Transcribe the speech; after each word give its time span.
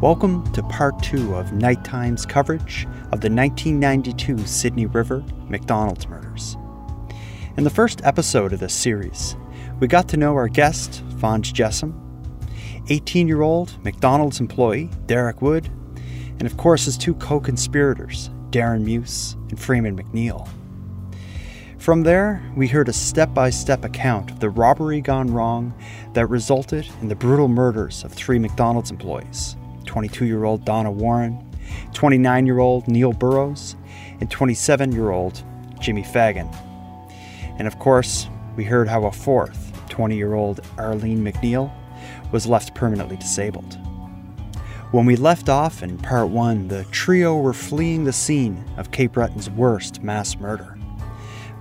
Welcome 0.00 0.50
to 0.54 0.62
part 0.62 1.02
two 1.02 1.34
of 1.34 1.52
Nighttime's 1.52 2.24
coverage 2.24 2.86
of 3.12 3.20
the 3.20 3.28
1992 3.28 4.46
Sydney 4.46 4.86
River 4.86 5.22
McDonald's 5.46 6.08
murders. 6.08 6.56
In 7.58 7.64
the 7.64 7.70
first 7.70 8.00
episode 8.02 8.54
of 8.54 8.60
this 8.60 8.72
series, 8.72 9.36
we 9.78 9.88
got 9.88 10.08
to 10.08 10.16
know 10.16 10.34
our 10.36 10.48
guest, 10.48 11.02
Phonse 11.18 11.52
Jessome, 11.52 11.92
18 12.88 13.28
year 13.28 13.42
old 13.42 13.76
McDonald's 13.84 14.40
employee, 14.40 14.88
Derek 15.04 15.42
Wood, 15.42 15.66
and 16.38 16.44
of 16.44 16.56
course 16.56 16.86
his 16.86 16.96
two 16.96 17.12
co 17.16 17.38
conspirators, 17.38 18.30
Darren 18.48 18.84
Muse 18.84 19.36
and 19.50 19.60
Freeman 19.60 20.02
McNeil. 20.02 20.48
From 21.76 22.04
there, 22.04 22.42
we 22.56 22.68
heard 22.68 22.88
a 22.88 22.94
step 22.94 23.34
by 23.34 23.50
step 23.50 23.84
account 23.84 24.30
of 24.30 24.40
the 24.40 24.48
robbery 24.48 25.02
gone 25.02 25.30
wrong 25.30 25.74
that 26.14 26.24
resulted 26.30 26.88
in 27.02 27.08
the 27.08 27.14
brutal 27.14 27.48
murders 27.48 28.02
of 28.02 28.14
three 28.14 28.38
McDonald's 28.38 28.90
employees 28.90 29.56
22 29.86 30.26
year 30.26 30.44
old 30.44 30.64
Donna 30.64 30.90
Warren, 30.90 31.44
29 31.94 32.46
year 32.46 32.58
old 32.58 32.88
Neil 32.88 33.12
Burrows, 33.12 33.76
and 34.20 34.30
27 34.30 34.92
year 34.92 35.10
old 35.10 35.42
Jimmy 35.80 36.02
Fagan. 36.02 36.48
And 37.58 37.66
of 37.66 37.78
course, 37.78 38.28
we 38.56 38.64
heard 38.64 38.88
how 38.88 39.04
a 39.04 39.12
fourth, 39.12 39.72
20 39.88 40.16
year 40.16 40.34
old 40.34 40.60
Arlene 40.78 41.24
McNeil, 41.24 41.72
was 42.32 42.46
left 42.46 42.74
permanently 42.74 43.16
disabled. 43.16 43.78
When 44.92 45.06
we 45.06 45.14
left 45.14 45.48
off 45.48 45.82
in 45.82 45.98
part 45.98 46.30
one, 46.30 46.66
the 46.66 46.84
trio 46.90 47.36
were 47.36 47.52
fleeing 47.52 48.04
the 48.04 48.12
scene 48.12 48.64
of 48.76 48.90
Cape 48.90 49.12
Breton's 49.12 49.48
worst 49.48 50.02
mass 50.02 50.36
murder. 50.36 50.76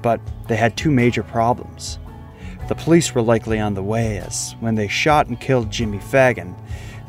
But 0.01 0.19
they 0.47 0.55
had 0.55 0.75
two 0.75 0.89
major 0.89 1.21
problems. 1.21 1.99
The 2.67 2.75
police 2.75 3.13
were 3.13 3.21
likely 3.21 3.59
on 3.59 3.73
the 3.73 3.83
way, 3.83 4.17
as 4.17 4.55
when 4.59 4.75
they 4.75 4.87
shot 4.87 5.27
and 5.27 5.39
killed 5.39 5.71
Jimmy 5.71 5.99
Fagan, 5.99 6.55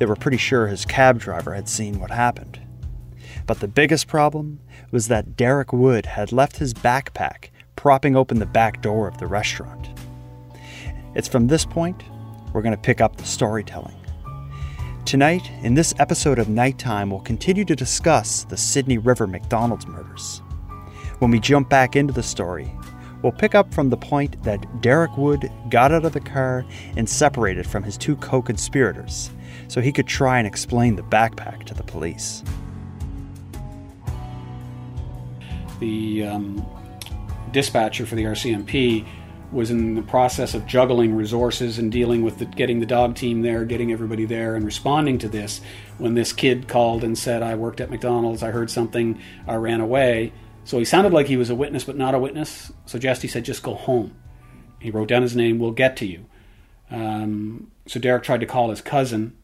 they 0.00 0.06
were 0.06 0.16
pretty 0.16 0.38
sure 0.38 0.66
his 0.66 0.86
cab 0.86 1.20
driver 1.20 1.54
had 1.54 1.68
seen 1.68 2.00
what 2.00 2.10
happened. 2.10 2.58
But 3.46 3.60
the 3.60 3.68
biggest 3.68 4.08
problem 4.08 4.60
was 4.90 5.08
that 5.08 5.36
Derek 5.36 5.74
Wood 5.74 6.06
had 6.06 6.32
left 6.32 6.56
his 6.56 6.72
backpack 6.72 7.50
propping 7.76 8.16
open 8.16 8.38
the 8.38 8.46
back 8.46 8.80
door 8.80 9.06
of 9.06 9.18
the 9.18 9.26
restaurant. 9.26 9.90
It's 11.14 11.28
from 11.28 11.46
this 11.46 11.66
point 11.66 12.02
we're 12.52 12.62
going 12.62 12.74
to 12.74 12.80
pick 12.80 13.02
up 13.02 13.16
the 13.16 13.24
storytelling. 13.24 13.94
Tonight, 15.04 15.50
in 15.62 15.74
this 15.74 15.92
episode 15.98 16.38
of 16.38 16.48
Nighttime, 16.48 17.10
we'll 17.10 17.20
continue 17.20 17.66
to 17.66 17.76
discuss 17.76 18.44
the 18.44 18.56
Sydney 18.56 18.96
River 18.96 19.26
McDonald's 19.26 19.86
murders. 19.86 20.40
When 21.18 21.30
we 21.30 21.40
jump 21.40 21.68
back 21.68 21.94
into 21.94 22.14
the 22.14 22.22
story, 22.22 22.72
we'll 23.22 23.32
pick 23.32 23.54
up 23.54 23.72
from 23.74 23.90
the 23.90 23.96
point 23.98 24.42
that 24.44 24.80
Derek 24.80 25.16
Wood 25.18 25.50
got 25.68 25.92
out 25.92 26.06
of 26.06 26.14
the 26.14 26.20
car 26.20 26.64
and 26.96 27.06
separated 27.06 27.66
from 27.66 27.82
his 27.82 27.98
two 27.98 28.16
co 28.16 28.40
conspirators 28.40 29.30
so 29.70 29.80
he 29.80 29.92
could 29.92 30.08
try 30.08 30.38
and 30.38 30.48
explain 30.48 30.96
the 30.96 31.02
backpack 31.02 31.62
to 31.62 31.74
the 31.74 31.84
police. 31.84 32.42
The 35.78 36.26
um, 36.26 36.66
dispatcher 37.52 38.04
for 38.04 38.16
the 38.16 38.24
RCMP 38.24 39.06
was 39.52 39.70
in 39.70 39.94
the 39.94 40.02
process 40.02 40.54
of 40.54 40.66
juggling 40.66 41.14
resources 41.14 41.78
and 41.78 41.92
dealing 41.92 42.24
with 42.24 42.38
the, 42.38 42.46
getting 42.46 42.80
the 42.80 42.86
dog 42.86 43.14
team 43.14 43.42
there, 43.42 43.64
getting 43.64 43.92
everybody 43.92 44.24
there, 44.24 44.56
and 44.56 44.64
responding 44.64 45.18
to 45.18 45.28
this 45.28 45.60
when 45.98 46.14
this 46.14 46.32
kid 46.32 46.66
called 46.66 47.04
and 47.04 47.16
said, 47.16 47.40
I 47.40 47.54
worked 47.54 47.80
at 47.80 47.90
McDonald's, 47.90 48.42
I 48.42 48.50
heard 48.50 48.72
something, 48.72 49.20
I 49.46 49.54
ran 49.54 49.80
away. 49.80 50.32
So 50.64 50.80
he 50.80 50.84
sounded 50.84 51.12
like 51.12 51.28
he 51.28 51.36
was 51.36 51.48
a 51.48 51.54
witness, 51.54 51.84
but 51.84 51.96
not 51.96 52.16
a 52.16 52.18
witness. 52.18 52.72
So 52.86 52.98
Jesty 52.98 53.28
said, 53.28 53.44
just 53.44 53.62
go 53.62 53.74
home. 53.74 54.16
He 54.80 54.90
wrote 54.90 55.06
down 55.06 55.22
his 55.22 55.36
name, 55.36 55.60
we'll 55.60 55.70
get 55.70 55.96
to 55.98 56.06
you. 56.06 56.26
Um, 56.90 57.70
so 57.86 58.00
Derek 58.00 58.24
tried 58.24 58.40
to 58.40 58.46
call 58.46 58.70
his 58.70 58.80
cousin 58.80 59.36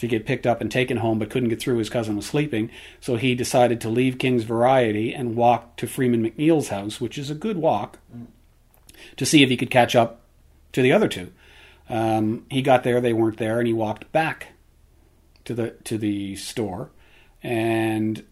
to 0.00 0.08
get 0.08 0.24
picked 0.24 0.46
up 0.46 0.62
and 0.62 0.72
taken 0.72 0.96
home, 0.96 1.18
but 1.18 1.28
couldn't 1.28 1.50
get 1.50 1.60
through. 1.60 1.76
His 1.76 1.90
cousin 1.90 2.16
was 2.16 2.24
sleeping, 2.24 2.70
so 3.00 3.16
he 3.16 3.34
decided 3.34 3.82
to 3.82 3.90
leave 3.90 4.18
King's 4.18 4.44
Variety 4.44 5.12
and 5.12 5.36
walk 5.36 5.76
to 5.76 5.86
Freeman 5.86 6.22
McNeil's 6.22 6.68
house, 6.68 7.02
which 7.02 7.18
is 7.18 7.28
a 7.28 7.34
good 7.34 7.58
walk, 7.58 7.98
to 9.18 9.26
see 9.26 9.42
if 9.42 9.50
he 9.50 9.58
could 9.58 9.70
catch 9.70 9.94
up 9.94 10.22
to 10.72 10.80
the 10.80 10.90
other 10.90 11.06
two. 11.06 11.30
Um, 11.90 12.46
he 12.50 12.62
got 12.62 12.82
there; 12.82 13.00
they 13.00 13.12
weren't 13.12 13.36
there, 13.36 13.58
and 13.58 13.66
he 13.66 13.74
walked 13.74 14.10
back 14.10 14.48
to 15.44 15.52
the 15.52 15.70
to 15.84 15.98
the 15.98 16.34
store, 16.36 16.90
and 17.42 18.24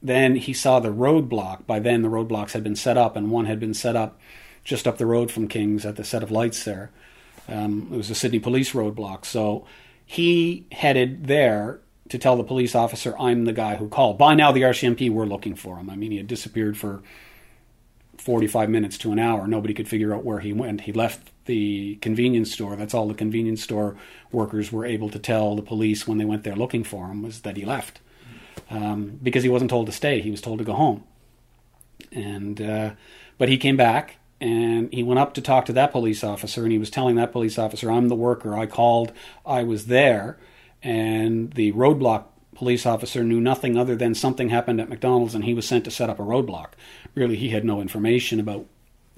then 0.00 0.36
he 0.36 0.52
saw 0.52 0.78
the 0.78 0.92
roadblock. 0.92 1.66
By 1.66 1.80
then, 1.80 2.02
the 2.02 2.08
roadblocks 2.08 2.52
had 2.52 2.62
been 2.62 2.76
set 2.76 2.96
up, 2.96 3.16
and 3.16 3.32
one 3.32 3.46
had 3.46 3.58
been 3.58 3.74
set 3.74 3.96
up 3.96 4.20
just 4.62 4.86
up 4.86 4.98
the 4.98 5.06
road 5.06 5.32
from 5.32 5.48
King's 5.48 5.84
at 5.84 5.96
the 5.96 6.04
set 6.04 6.22
of 6.22 6.30
lights 6.30 6.64
there. 6.64 6.92
Um, 7.48 7.88
it 7.92 7.96
was 7.96 8.10
a 8.10 8.14
Sydney 8.14 8.38
police 8.38 8.72
roadblock, 8.72 9.24
so 9.24 9.66
he 10.06 10.66
headed 10.70 11.26
there 11.26 11.80
to 12.08 12.18
tell 12.18 12.36
the 12.36 12.44
police 12.44 12.74
officer, 12.74 13.14
I'm 13.18 13.44
the 13.44 13.52
guy 13.52 13.76
who 13.76 13.88
called. 13.88 14.16
By 14.16 14.34
now, 14.34 14.52
the 14.52 14.62
RCMP 14.62 15.10
were 15.10 15.26
looking 15.26 15.56
for 15.56 15.76
him. 15.76 15.90
I 15.90 15.96
mean, 15.96 16.12
he 16.12 16.16
had 16.16 16.28
disappeared 16.28 16.78
for 16.78 17.02
45 18.16 18.70
minutes 18.70 18.96
to 18.98 19.12
an 19.12 19.18
hour. 19.18 19.46
Nobody 19.48 19.74
could 19.74 19.88
figure 19.88 20.14
out 20.14 20.24
where 20.24 20.38
he 20.38 20.52
went. 20.52 20.82
He 20.82 20.92
left 20.92 21.32
the 21.46 21.96
convenience 21.96 22.52
store. 22.52 22.76
That's 22.76 22.94
all 22.94 23.08
the 23.08 23.14
convenience 23.14 23.62
store 23.62 23.96
workers 24.30 24.70
were 24.70 24.84
able 24.84 25.10
to 25.10 25.18
tell 25.18 25.56
the 25.56 25.62
police 25.62 26.06
when 26.06 26.18
they 26.18 26.24
went 26.24 26.44
there 26.44 26.56
looking 26.56 26.84
for 26.84 27.08
him 27.08 27.22
was 27.22 27.40
that 27.40 27.56
he 27.56 27.64
left. 27.64 28.00
Um, 28.70 29.18
because 29.22 29.42
he 29.42 29.48
wasn't 29.48 29.70
told 29.70 29.86
to 29.86 29.92
stay, 29.92 30.20
he 30.20 30.30
was 30.30 30.40
told 30.40 30.58
to 30.58 30.64
go 30.64 30.72
home. 30.72 31.04
And 32.12 32.60
uh, 32.60 32.90
but 33.38 33.48
he 33.48 33.58
came 33.58 33.76
back 33.76 34.16
and 34.40 34.92
he 34.92 35.02
went 35.02 35.18
up 35.18 35.34
to 35.34 35.40
talk 35.40 35.64
to 35.66 35.72
that 35.72 35.92
police 35.92 36.22
officer 36.22 36.62
and 36.62 36.72
he 36.72 36.78
was 36.78 36.90
telling 36.90 37.16
that 37.16 37.32
police 37.32 37.58
officer 37.58 37.90
i'm 37.90 38.08
the 38.08 38.14
worker. 38.14 38.56
I 38.56 38.66
called. 38.66 39.12
I 39.44 39.62
was 39.62 39.86
there. 39.86 40.38
And 40.82 41.52
the 41.54 41.72
roadblock 41.72 42.24
police 42.54 42.86
officer 42.86 43.24
knew 43.24 43.40
nothing 43.40 43.76
other 43.76 43.96
than 43.96 44.14
something 44.14 44.48
happened 44.48 44.80
at 44.80 44.88
mcdonald's 44.88 45.34
and 45.34 45.44
he 45.44 45.54
was 45.54 45.66
sent 45.66 45.84
to 45.84 45.90
set 45.90 46.10
up 46.10 46.18
a 46.18 46.22
roadblock. 46.22 46.70
Really 47.14 47.36
he 47.36 47.50
had 47.50 47.64
no 47.64 47.80
information 47.80 48.38
about 48.40 48.66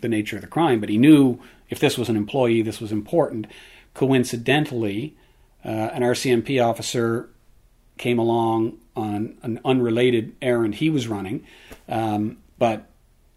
the 0.01 0.09
nature 0.09 0.37
of 0.37 0.43
the 0.43 0.49
crime 0.49 0.81
but 0.81 0.89
he 0.89 0.99
knew 0.99 1.41
if 1.69 1.81
this 1.81 1.99
was 1.99 2.09
an 2.09 2.17
employee 2.17 2.63
this 2.63 2.81
was 2.81 2.93
important. 2.93 3.47
Coincidentally 3.95 5.17
uh, 5.65 5.69
an 5.69 6.03
rcmp 6.03 6.65
officer 6.65 7.29
came 7.97 8.21
along 8.21 8.79
on 8.95 9.37
an 9.43 9.61
unrelated 9.65 10.37
errand 10.41 10.77
he 10.77 10.89
was 10.89 11.09
running 11.09 11.45
um, 11.89 12.37
but 12.59 12.89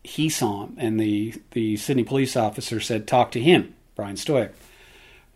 he 0.04 0.30
saw 0.30 0.66
him, 0.66 0.76
and 0.78 1.00
the 1.00 1.34
the 1.52 1.78
Sydney 1.78 2.04
police 2.04 2.36
officer 2.36 2.80
said, 2.80 3.08
"Talk 3.08 3.32
to 3.32 3.40
him, 3.40 3.76
Brian 3.96 4.18
Stoic." 4.18 4.54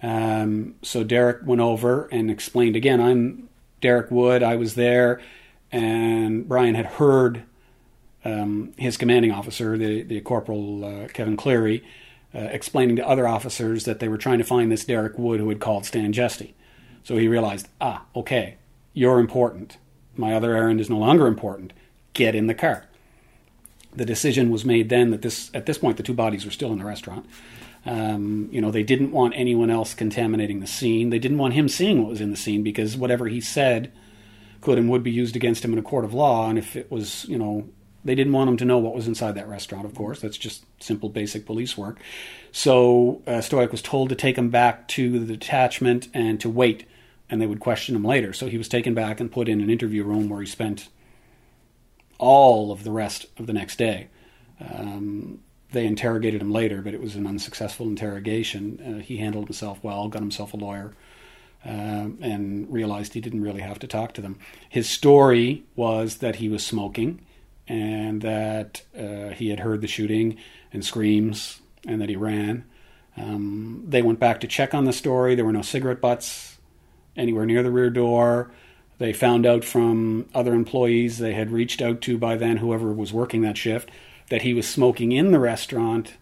Um, 0.02 0.76
so 0.82 1.04
Derek 1.04 1.46
went 1.46 1.62
over 1.62 2.08
and 2.12 2.30
explained 2.30 2.76
again. 2.76 3.00
I'm 3.00 3.50
Derek 3.82 4.12
Wood. 4.12 4.44
I 4.44 4.56
was 4.56 4.76
there, 4.76 5.22
and 5.72 6.48
Brian 6.48 6.76
had 6.76 6.86
heard 6.86 7.44
um, 8.24 8.74
his 8.78 8.98
commanding 8.98 9.32
officer, 9.32 9.78
the 9.78 10.02
the 10.02 10.22
corporal 10.22 10.84
uh, 10.84 11.08
Kevin 11.10 11.38
Cleary, 11.38 11.84
uh, 12.34 12.40
explaining 12.40 12.96
to 12.96 13.08
other 13.08 13.28
officers 13.28 13.86
that 13.86 14.00
they 14.00 14.08
were 14.08 14.18
trying 14.18 14.40
to 14.40 14.44
find 14.44 14.72
this 14.72 14.86
Derek 14.86 15.18
Wood 15.18 15.40
who 15.40 15.50
had 15.50 15.60
called 15.60 15.86
Stan 15.86 16.12
Jesty. 16.12 16.56
So 17.04 17.18
he 17.18 17.28
realized, 17.28 17.68
ah, 17.80 18.06
okay, 18.16 18.56
you're 18.94 19.20
important. 19.20 19.78
My 20.16 20.34
other 20.34 20.56
errand 20.56 20.80
is 20.82 20.90
no 20.90 20.98
longer 20.98 21.28
important. 21.28 21.72
Get 22.14 22.34
in 22.34 22.48
the 22.48 22.56
car 22.56 22.88
the 23.96 24.06
decision 24.06 24.50
was 24.50 24.66
made 24.66 24.90
then 24.90 25.12
that 25.12 25.22
this 25.22 25.50
at 25.54 25.66
this 25.66 25.78
point 25.78 25.98
the 25.98 26.04
two 26.04 26.14
bodies 26.14 26.46
were 26.46 26.52
still 26.52 26.72
in 26.72 26.80
the 26.80 26.86
restaurant. 26.86 27.26
Um, 27.86 28.50
you 28.52 28.62
know, 28.62 28.72
they 28.72 28.84
didn't 28.84 29.12
want 29.12 29.36
anyone 29.36 29.70
else 29.70 29.94
contaminating 29.94 30.60
the 30.60 30.68
scene. 30.68 31.12
They 31.12 31.20
didn't 31.20 31.38
want 31.38 31.54
him 31.54 31.70
seeing 31.70 32.02
what 32.02 32.10
was 32.10 32.22
in 32.22 32.32
the 32.32 32.38
scene 32.38 32.64
because 32.64 32.98
whatever 32.98 33.28
he 33.28 33.40
said 33.40 33.92
could 34.62 34.80
and 34.80 34.90
would 34.90 35.04
be 35.04 35.12
used 35.12 35.36
against 35.36 35.64
him 35.64 35.72
in 35.72 35.78
a 35.78 35.84
court 35.84 36.04
of 36.04 36.14
law. 36.14 36.50
And 36.50 36.58
if 36.58 36.76
it 36.76 36.90
was, 36.90 37.26
you 37.26 37.38
know, 37.38 37.70
they 38.04 38.16
didn't 38.16 38.34
want 38.34 38.50
him 38.50 38.58
to 38.58 38.66
know 38.66 38.80
what 38.80 38.96
was 38.96 39.08
inside 39.08 39.34
that 39.36 39.48
restaurant. 39.48 39.86
Of 39.86 39.94
course, 39.94 40.20
that's 40.20 40.38
just 40.38 40.64
simple, 40.82 41.10
basic 41.10 41.46
police 41.46 41.78
work. 41.78 42.00
So 42.52 43.22
uh, 43.28 43.42
Stoic 43.42 43.72
was 43.72 43.82
told 43.82 44.10
to 44.10 44.16
take 44.16 44.38
him 44.38 44.50
back 44.50 44.88
to 44.90 45.20
the 45.20 45.26
detachment 45.26 46.08
and 46.14 46.40
to 46.42 46.50
wait, 46.50 46.88
and 47.30 47.40
they 47.40 47.48
would 47.48 47.60
question 47.60 47.96
him 47.96 48.04
later. 48.04 48.34
So 48.34 48.48
he 48.48 48.58
was 48.58 48.68
taken 48.68 48.96
back 48.96 49.20
and 49.20 49.32
put 49.32 49.48
in 49.48 49.62
an 49.62 49.70
interview 49.70 50.04
room 50.04 50.30
where 50.30 50.40
he 50.40 50.48
spent 50.48 50.88
all 52.18 52.72
of 52.72 52.84
the 52.84 52.92
rest 52.92 53.26
of 53.38 53.48
the 53.48 53.54
next 53.54 53.78
day. 53.78 54.08
Um, 54.60 55.40
they 55.72 55.86
interrogated 55.86 56.42
him 56.42 56.52
later, 56.52 56.82
but 56.82 56.94
it 56.94 57.02
was 57.02 57.16
an 57.16 57.28
unsuccessful 57.28 57.88
interrogation. 57.88 58.80
Uh, 58.80 59.02
he 59.02 59.18
handled 59.18 59.46
himself 59.46 59.84
well, 59.84 60.08
got 60.08 60.22
himself 60.22 60.54
a 60.54 60.58
lawyer, 60.58 60.94
uh, 61.66 62.08
and 62.22 62.72
realized 62.72 63.14
he 63.14 63.22
didn't 63.22 63.42
really 63.42 63.62
have 63.62 63.80
to 63.80 63.88
talk 63.88 64.14
to 64.14 64.22
them. 64.22 64.38
His 64.70 64.90
story 64.90 65.66
was 65.76 66.18
that 66.18 66.38
he 66.38 66.48
was 66.48 66.66
smoking 66.66 67.26
and 67.68 68.22
that 68.22 68.84
uh, 68.98 69.30
he 69.30 69.50
had 69.50 69.60
heard 69.60 69.82
the 69.82 69.88
shooting 69.88 70.38
and 70.72 70.86
screams 70.86 71.60
and 71.86 72.00
that 72.02 72.10
he 72.10 72.16
ran. 72.16 72.64
Um, 73.18 73.84
they 73.88 74.02
went 74.02 74.20
back 74.20 74.40
to 74.42 74.48
check 74.48 74.74
on 74.74 74.86
the 74.86 74.94
story. 74.94 75.36
There 75.36 75.46
were 75.46 75.54
no 75.54 75.62
cigarette 75.62 76.02
butts 76.02 76.58
anywhere 77.16 77.46
near 77.46 77.64
the 77.64 77.72
rear 77.72 77.90
door. 77.90 78.52
They 78.98 79.14
found 79.14 79.46
out 79.46 79.64
from 79.64 80.28
other 80.34 80.54
employees 80.54 81.18
they 81.18 81.34
had 81.34 81.52
reached 81.52 81.82
out 81.82 82.02
to 82.02 82.18
by 82.18 82.38
then, 82.38 82.58
whoever 82.58 82.94
was 82.94 83.12
working 83.12 83.42
that 83.42 83.58
shift, 83.58 83.90
that 84.30 84.44
he 84.44 84.54
was 84.54 84.68
smoking 84.68 85.12
in 85.12 85.32
the 85.32 85.40
restaurant, 85.40 86.14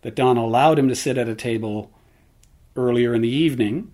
that 0.00 0.16
Don 0.16 0.36
allowed 0.36 0.78
him 0.78 0.88
to 0.88 0.96
sit 0.96 1.18
at 1.18 1.28
a 1.28 1.34
table 1.34 1.90
earlier 2.74 3.14
in 3.14 3.22
the 3.22 3.28
evening. 3.28 3.90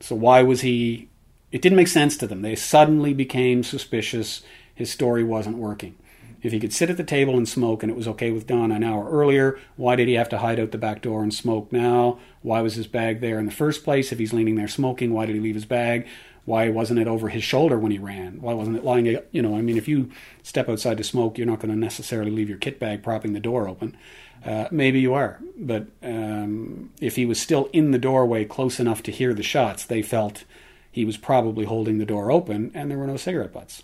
So 0.00 0.14
why 0.14 0.42
was 0.42 0.62
he? 0.62 1.08
It 1.52 1.62
didn't 1.62 1.76
make 1.76 1.88
sense 1.88 2.16
to 2.18 2.26
them. 2.26 2.42
They 2.42 2.56
suddenly 2.56 3.14
became 3.14 3.62
suspicious. 3.62 4.42
His 4.74 4.90
story 4.90 5.22
wasn't 5.22 5.58
working. 5.58 5.94
If 6.42 6.52
he 6.52 6.60
could 6.60 6.74
sit 6.74 6.90
at 6.90 6.98
the 6.98 7.04
table 7.04 7.38
and 7.38 7.48
smoke 7.48 7.82
and 7.82 7.90
it 7.90 7.96
was 7.96 8.08
okay 8.08 8.30
with 8.30 8.46
Don 8.46 8.70
an 8.70 8.84
hour 8.84 9.08
earlier, 9.08 9.58
why 9.76 9.96
did 9.96 10.08
he 10.08 10.14
have 10.14 10.28
to 10.30 10.38
hide 10.38 10.60
out 10.60 10.72
the 10.72 10.78
back 10.78 11.00
door 11.00 11.22
and 11.22 11.32
smoke 11.32 11.72
now? 11.72 12.18
Why 12.42 12.60
was 12.60 12.74
his 12.74 12.86
bag 12.86 13.20
there 13.20 13.38
in 13.38 13.46
the 13.46 13.52
first 13.52 13.82
place? 13.82 14.12
If 14.12 14.18
he's 14.18 14.34
leaning 14.34 14.56
there 14.56 14.68
smoking, 14.68 15.14
why 15.14 15.24
did 15.24 15.36
he 15.36 15.40
leave 15.40 15.54
his 15.54 15.64
bag? 15.64 16.06
Why 16.44 16.68
wasn't 16.68 17.00
it 17.00 17.08
over 17.08 17.28
his 17.28 17.42
shoulder 17.42 17.78
when 17.78 17.90
he 17.90 17.98
ran? 17.98 18.40
Why 18.40 18.52
wasn't 18.52 18.76
it 18.76 18.84
lying? 18.84 19.18
You 19.32 19.42
know, 19.42 19.56
I 19.56 19.62
mean, 19.62 19.78
if 19.78 19.88
you 19.88 20.10
step 20.42 20.68
outside 20.68 20.98
to 20.98 21.04
smoke, 21.04 21.38
you're 21.38 21.46
not 21.46 21.60
going 21.60 21.72
to 21.72 21.78
necessarily 21.78 22.30
leave 22.30 22.48
your 22.48 22.58
kit 22.58 22.78
bag 22.78 23.02
propping 23.02 23.32
the 23.32 23.40
door 23.40 23.66
open. 23.68 23.96
Uh, 24.44 24.68
maybe 24.70 25.00
you 25.00 25.14
are, 25.14 25.40
but 25.56 25.86
um, 26.02 26.92
if 27.00 27.16
he 27.16 27.24
was 27.24 27.40
still 27.40 27.70
in 27.72 27.92
the 27.92 27.98
doorway 27.98 28.44
close 28.44 28.78
enough 28.78 29.02
to 29.04 29.10
hear 29.10 29.32
the 29.32 29.42
shots, 29.42 29.84
they 29.84 30.02
felt 30.02 30.44
he 30.92 31.06
was 31.06 31.16
probably 31.16 31.64
holding 31.64 31.96
the 31.96 32.04
door 32.04 32.30
open 32.30 32.70
and 32.74 32.90
there 32.90 32.98
were 32.98 33.06
no 33.06 33.16
cigarette 33.16 33.52
butts. 33.52 33.82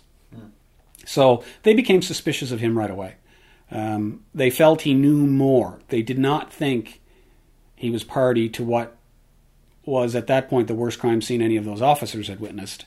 So 1.05 1.43
they 1.63 1.73
became 1.73 2.01
suspicious 2.01 2.51
of 2.51 2.59
him 2.59 2.77
right 2.77 2.91
away. 2.91 3.15
Um, 3.71 4.23
they 4.33 4.49
felt 4.49 4.81
he 4.81 4.93
knew 4.93 5.25
more. 5.25 5.79
They 5.87 6.01
did 6.01 6.19
not 6.19 6.53
think 6.53 7.01
he 7.75 7.89
was 7.89 8.03
party 8.03 8.49
to 8.49 8.63
what 8.63 8.95
was 9.85 10.15
at 10.15 10.27
that 10.27 10.49
point 10.49 10.67
the 10.67 10.73
worst 10.73 10.99
crime 10.99 11.21
scene 11.21 11.41
any 11.41 11.57
of 11.57 11.65
those 11.65 11.81
officers 11.81 12.27
had 12.27 12.39
witnessed. 12.39 12.85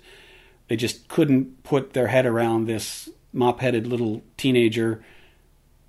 They 0.69 0.77
just 0.77 1.09
couldn't 1.09 1.63
put 1.63 1.93
their 1.93 2.09
head 2.09 2.27
around 2.27 2.67
this 2.67 3.09
mop 3.33 3.61
headed 3.61 3.87
little 3.87 4.23
teenager 4.37 5.05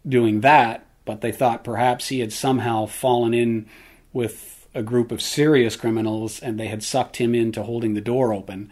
doing 0.08 0.42
that, 0.42 0.86
but 1.06 1.22
they 1.22 1.32
thought 1.32 1.64
perhaps 1.64 2.08
he 2.08 2.20
had 2.20 2.34
somehow 2.34 2.86
fallen 2.86 3.34
in 3.34 3.68
with 4.14 4.68
a 4.74 4.84
group 4.84 5.12
of 5.12 5.22
serious 5.22 5.76
criminals 5.76 6.40
and 6.40 6.60
they 6.60 6.68
had 6.68 6.84
sucked 6.84 7.18
him 7.18 7.34
into 7.34 7.64
holding 7.64 7.94
the 7.94 8.02
door 8.02 8.34
open. 8.34 8.72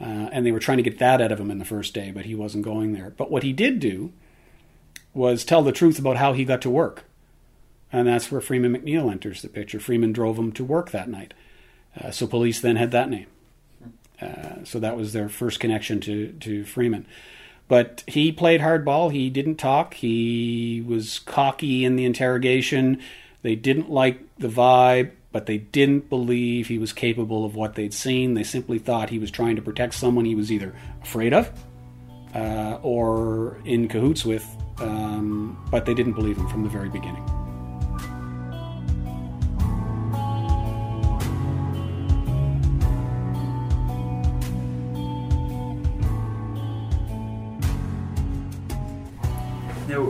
Uh, 0.00 0.28
and 0.32 0.44
they 0.44 0.52
were 0.52 0.58
trying 0.58 0.76
to 0.76 0.82
get 0.82 0.98
that 0.98 1.22
out 1.22 1.32
of 1.32 1.40
him 1.40 1.50
in 1.50 1.58
the 1.58 1.64
first 1.64 1.94
day, 1.94 2.10
but 2.10 2.26
he 2.26 2.34
wasn't 2.34 2.64
going 2.64 2.92
there. 2.92 3.10
But 3.10 3.30
what 3.30 3.42
he 3.42 3.52
did 3.52 3.80
do 3.80 4.12
was 5.14 5.44
tell 5.44 5.62
the 5.62 5.72
truth 5.72 5.98
about 5.98 6.18
how 6.18 6.32
he 6.32 6.44
got 6.44 6.60
to 6.62 6.70
work. 6.70 7.04
And 7.92 8.06
that's 8.06 8.30
where 8.30 8.40
Freeman 8.40 8.76
McNeil 8.76 9.10
enters 9.10 9.40
the 9.40 9.48
picture. 9.48 9.80
Freeman 9.80 10.12
drove 10.12 10.38
him 10.38 10.52
to 10.52 10.64
work 10.64 10.90
that 10.90 11.08
night. 11.08 11.32
Uh, 12.00 12.10
so 12.10 12.26
police 12.26 12.60
then 12.60 12.76
had 12.76 12.90
that 12.90 13.08
name. 13.10 13.26
Uh, 14.20 14.64
so 14.64 14.78
that 14.78 14.96
was 14.96 15.12
their 15.12 15.28
first 15.28 15.60
connection 15.60 16.00
to, 16.00 16.32
to 16.40 16.64
Freeman. 16.64 17.06
But 17.68 18.04
he 18.06 18.32
played 18.32 18.60
hardball. 18.60 19.12
He 19.12 19.28
didn't 19.28 19.56
talk. 19.56 19.94
He 19.94 20.84
was 20.86 21.18
cocky 21.20 21.84
in 21.84 21.96
the 21.96 22.04
interrogation. 22.04 23.00
They 23.42 23.56
didn't 23.56 23.90
like 23.90 24.20
the 24.38 24.48
vibe 24.48 25.12
but 25.36 25.44
they 25.44 25.58
didn't 25.58 26.08
believe 26.08 26.66
he 26.66 26.78
was 26.78 26.94
capable 26.94 27.44
of 27.44 27.54
what 27.54 27.74
they'd 27.74 27.92
seen. 27.92 28.32
They 28.32 28.42
simply 28.42 28.78
thought 28.78 29.10
he 29.10 29.18
was 29.18 29.30
trying 29.30 29.56
to 29.56 29.60
protect 29.60 29.92
someone 29.92 30.24
he 30.24 30.34
was 30.34 30.50
either 30.50 30.74
afraid 31.02 31.34
of 31.34 31.52
uh, 32.34 32.78
or 32.80 33.58
in 33.66 33.86
cahoots 33.86 34.24
with, 34.24 34.46
um, 34.78 35.62
but 35.70 35.84
they 35.84 35.92
didn't 35.92 36.14
believe 36.14 36.38
him 36.38 36.48
from 36.48 36.62
the 36.62 36.70
very 36.70 36.88
beginning. 36.88 37.22
Now, 49.88 50.02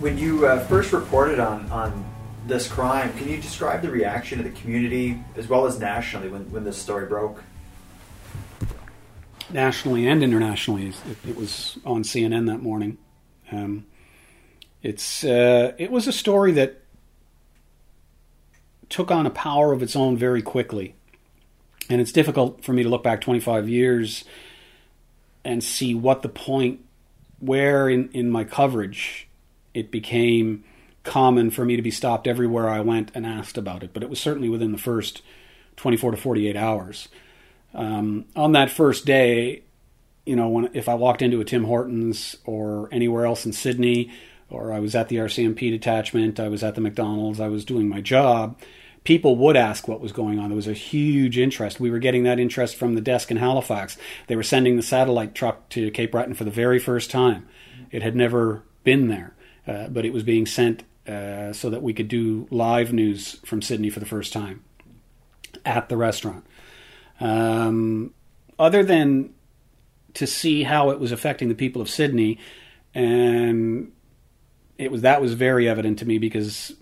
when 0.00 0.18
you 0.18 0.46
uh, 0.46 0.64
first 0.66 0.92
reported 0.92 1.40
on, 1.40 1.70
on 1.70 2.04
this 2.46 2.68
crime. 2.68 3.12
Can 3.18 3.28
you 3.28 3.36
describe 3.38 3.82
the 3.82 3.90
reaction 3.90 4.38
of 4.38 4.44
the 4.44 4.52
community 4.60 5.22
as 5.36 5.48
well 5.48 5.66
as 5.66 5.78
nationally 5.78 6.28
when, 6.28 6.50
when 6.50 6.64
this 6.64 6.76
story 6.76 7.06
broke? 7.06 7.42
Nationally 9.50 10.06
and 10.06 10.22
internationally, 10.22 10.88
it, 10.88 11.16
it 11.28 11.36
was 11.36 11.78
on 11.84 12.02
CNN 12.02 12.46
that 12.46 12.62
morning. 12.62 12.98
Um, 13.52 13.86
it's 14.82 15.24
uh, 15.24 15.72
it 15.78 15.90
was 15.90 16.08
a 16.08 16.12
story 16.12 16.52
that 16.52 16.82
took 18.88 19.10
on 19.10 19.26
a 19.26 19.30
power 19.30 19.72
of 19.72 19.82
its 19.82 19.94
own 19.94 20.16
very 20.16 20.42
quickly, 20.42 20.94
and 21.88 22.00
it's 22.00 22.12
difficult 22.12 22.64
for 22.64 22.72
me 22.72 22.82
to 22.82 22.88
look 22.88 23.04
back 23.04 23.20
25 23.20 23.68
years 23.68 24.24
and 25.44 25.62
see 25.62 25.94
what 25.94 26.22
the 26.22 26.28
point 26.28 26.84
where 27.38 27.88
in, 27.88 28.08
in 28.12 28.30
my 28.30 28.44
coverage 28.44 29.28
it 29.74 29.90
became 29.90 30.64
common 31.02 31.50
for 31.50 31.64
me 31.64 31.76
to 31.76 31.82
be 31.82 31.90
stopped 31.90 32.26
everywhere 32.26 32.68
I 32.68 32.80
went 32.80 33.10
and 33.14 33.24
asked 33.24 33.56
about 33.56 33.82
it, 33.82 33.92
but 33.92 34.02
it 34.02 34.10
was 34.10 34.20
certainly 34.20 34.48
within 34.48 34.72
the 34.72 34.78
first 34.78 35.22
24 35.76 36.12
to 36.12 36.16
48 36.16 36.56
hours. 36.56 37.08
Um, 37.74 38.24
on 38.34 38.52
that 38.52 38.70
first 38.70 39.06
day, 39.06 39.62
you 40.24 40.34
know, 40.34 40.48
when 40.48 40.70
if 40.74 40.88
I 40.88 40.94
walked 40.94 41.22
into 41.22 41.40
a 41.40 41.44
Tim 41.44 41.64
Hortons 41.64 42.36
or 42.44 42.88
anywhere 42.90 43.26
else 43.26 43.46
in 43.46 43.52
Sydney, 43.52 44.10
or 44.50 44.72
I 44.72 44.80
was 44.80 44.94
at 44.94 45.08
the 45.08 45.16
RCMP 45.16 45.70
detachment, 45.70 46.40
I 46.40 46.48
was 46.48 46.62
at 46.62 46.74
the 46.74 46.80
McDonald's, 46.80 47.40
I 47.40 47.48
was 47.48 47.64
doing 47.64 47.88
my 47.88 48.00
job, 48.00 48.58
people 49.06 49.36
would 49.36 49.56
ask 49.56 49.86
what 49.86 50.00
was 50.00 50.10
going 50.10 50.38
on. 50.38 50.50
There 50.50 50.56
was 50.56 50.66
a 50.66 50.72
huge 50.74 51.38
interest. 51.38 51.78
We 51.78 51.90
were 51.90 52.00
getting 52.00 52.24
that 52.24 52.40
interest 52.40 52.74
from 52.74 52.96
the 52.96 53.00
desk 53.00 53.30
in 53.30 53.36
Halifax. 53.36 53.96
They 54.26 54.34
were 54.34 54.42
sending 54.42 54.76
the 54.76 54.82
satellite 54.82 55.34
truck 55.34 55.68
to 55.70 55.92
Cape 55.92 56.10
Breton 56.10 56.34
for 56.34 56.42
the 56.42 56.50
very 56.50 56.80
first 56.80 57.10
time. 57.10 57.48
It 57.92 58.02
had 58.02 58.16
never 58.16 58.64
been 58.82 59.06
there, 59.06 59.34
uh, 59.66 59.88
but 59.88 60.04
it 60.04 60.12
was 60.12 60.24
being 60.24 60.44
sent 60.44 60.82
uh, 61.06 61.52
so 61.52 61.70
that 61.70 61.82
we 61.82 61.94
could 61.94 62.08
do 62.08 62.48
live 62.50 62.92
news 62.92 63.34
from 63.44 63.62
Sydney 63.62 63.90
for 63.90 64.00
the 64.00 64.06
first 64.06 64.32
time 64.32 64.64
at 65.64 65.88
the 65.88 65.96
restaurant. 65.96 66.44
Um, 67.20 68.12
other 68.58 68.82
than 68.82 69.32
to 70.14 70.26
see 70.26 70.64
how 70.64 70.90
it 70.90 70.98
was 70.98 71.12
affecting 71.12 71.48
the 71.48 71.54
people 71.54 71.80
of 71.80 71.88
Sydney, 71.88 72.38
and 72.92 73.92
it 74.78 74.90
was 74.90 75.02
that 75.02 75.20
was 75.20 75.34
very 75.34 75.68
evident 75.68 76.00
to 76.00 76.06
me 76.06 76.18
because 76.18 76.72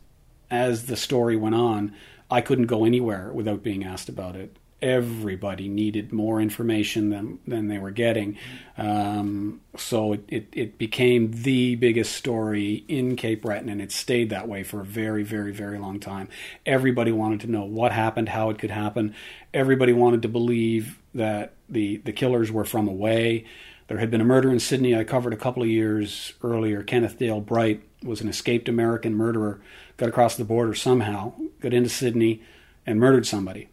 as 0.50 0.86
the 0.86 0.96
story 0.96 1.36
went 1.36 1.54
on, 1.54 1.94
I 2.30 2.40
couldn't 2.40 2.66
go 2.66 2.84
anywhere 2.84 3.30
without 3.32 3.62
being 3.62 3.84
asked 3.84 4.08
about 4.08 4.36
it 4.36 4.58
everybody 4.84 5.66
needed 5.66 6.12
more 6.12 6.42
information 6.42 7.08
than 7.08 7.38
than 7.46 7.68
they 7.68 7.78
were 7.78 7.90
getting. 7.90 8.36
Um, 8.76 9.62
so 9.76 10.12
it, 10.12 10.24
it, 10.28 10.48
it, 10.52 10.78
became 10.78 11.30
the 11.30 11.74
biggest 11.76 12.12
story 12.12 12.84
in 12.86 13.16
Cape 13.16 13.42
Breton, 13.42 13.70
and 13.70 13.80
it 13.80 13.90
stayed 13.90 14.30
that 14.30 14.46
way 14.46 14.62
for 14.62 14.80
a 14.80 14.84
very, 14.84 15.22
very, 15.22 15.52
very 15.52 15.78
long 15.78 16.00
time. 16.00 16.28
Everybody 16.66 17.12
wanted 17.12 17.40
to 17.40 17.46
know 17.46 17.64
what 17.64 17.92
happened, 17.92 18.28
how 18.28 18.50
it 18.50 18.58
could 18.58 18.70
happen. 18.70 19.14
Everybody 19.54 19.94
wanted 19.94 20.22
to 20.22 20.28
believe 20.28 20.98
that 21.14 21.54
the 21.68 21.96
the 22.04 22.12
killers 22.12 22.52
were 22.52 22.66
from 22.66 22.86
away. 22.86 23.46
There 23.88 23.98
had 23.98 24.10
been 24.10 24.20
a 24.20 24.24
murder 24.24 24.50
in 24.50 24.60
Sydney 24.60 24.96
I 24.96 25.04
covered 25.04 25.32
a 25.32 25.38
couple 25.38 25.62
of 25.62 25.68
years 25.68 26.34
earlier. 26.42 26.82
Kenneth 26.82 27.18
Dale 27.18 27.40
Bright 27.40 27.82
was 28.02 28.20
an 28.20 28.28
escaped 28.28 28.68
American 28.68 29.14
murderer, 29.14 29.60
got 29.96 30.08
across 30.08 30.36
the 30.36 30.44
border 30.44 30.74
somehow, 30.74 31.32
got 31.60 31.74
into 31.74 31.88
Sydney, 31.88 32.42
and 32.86 33.00
murdered 33.00 33.26
somebody 33.26 33.68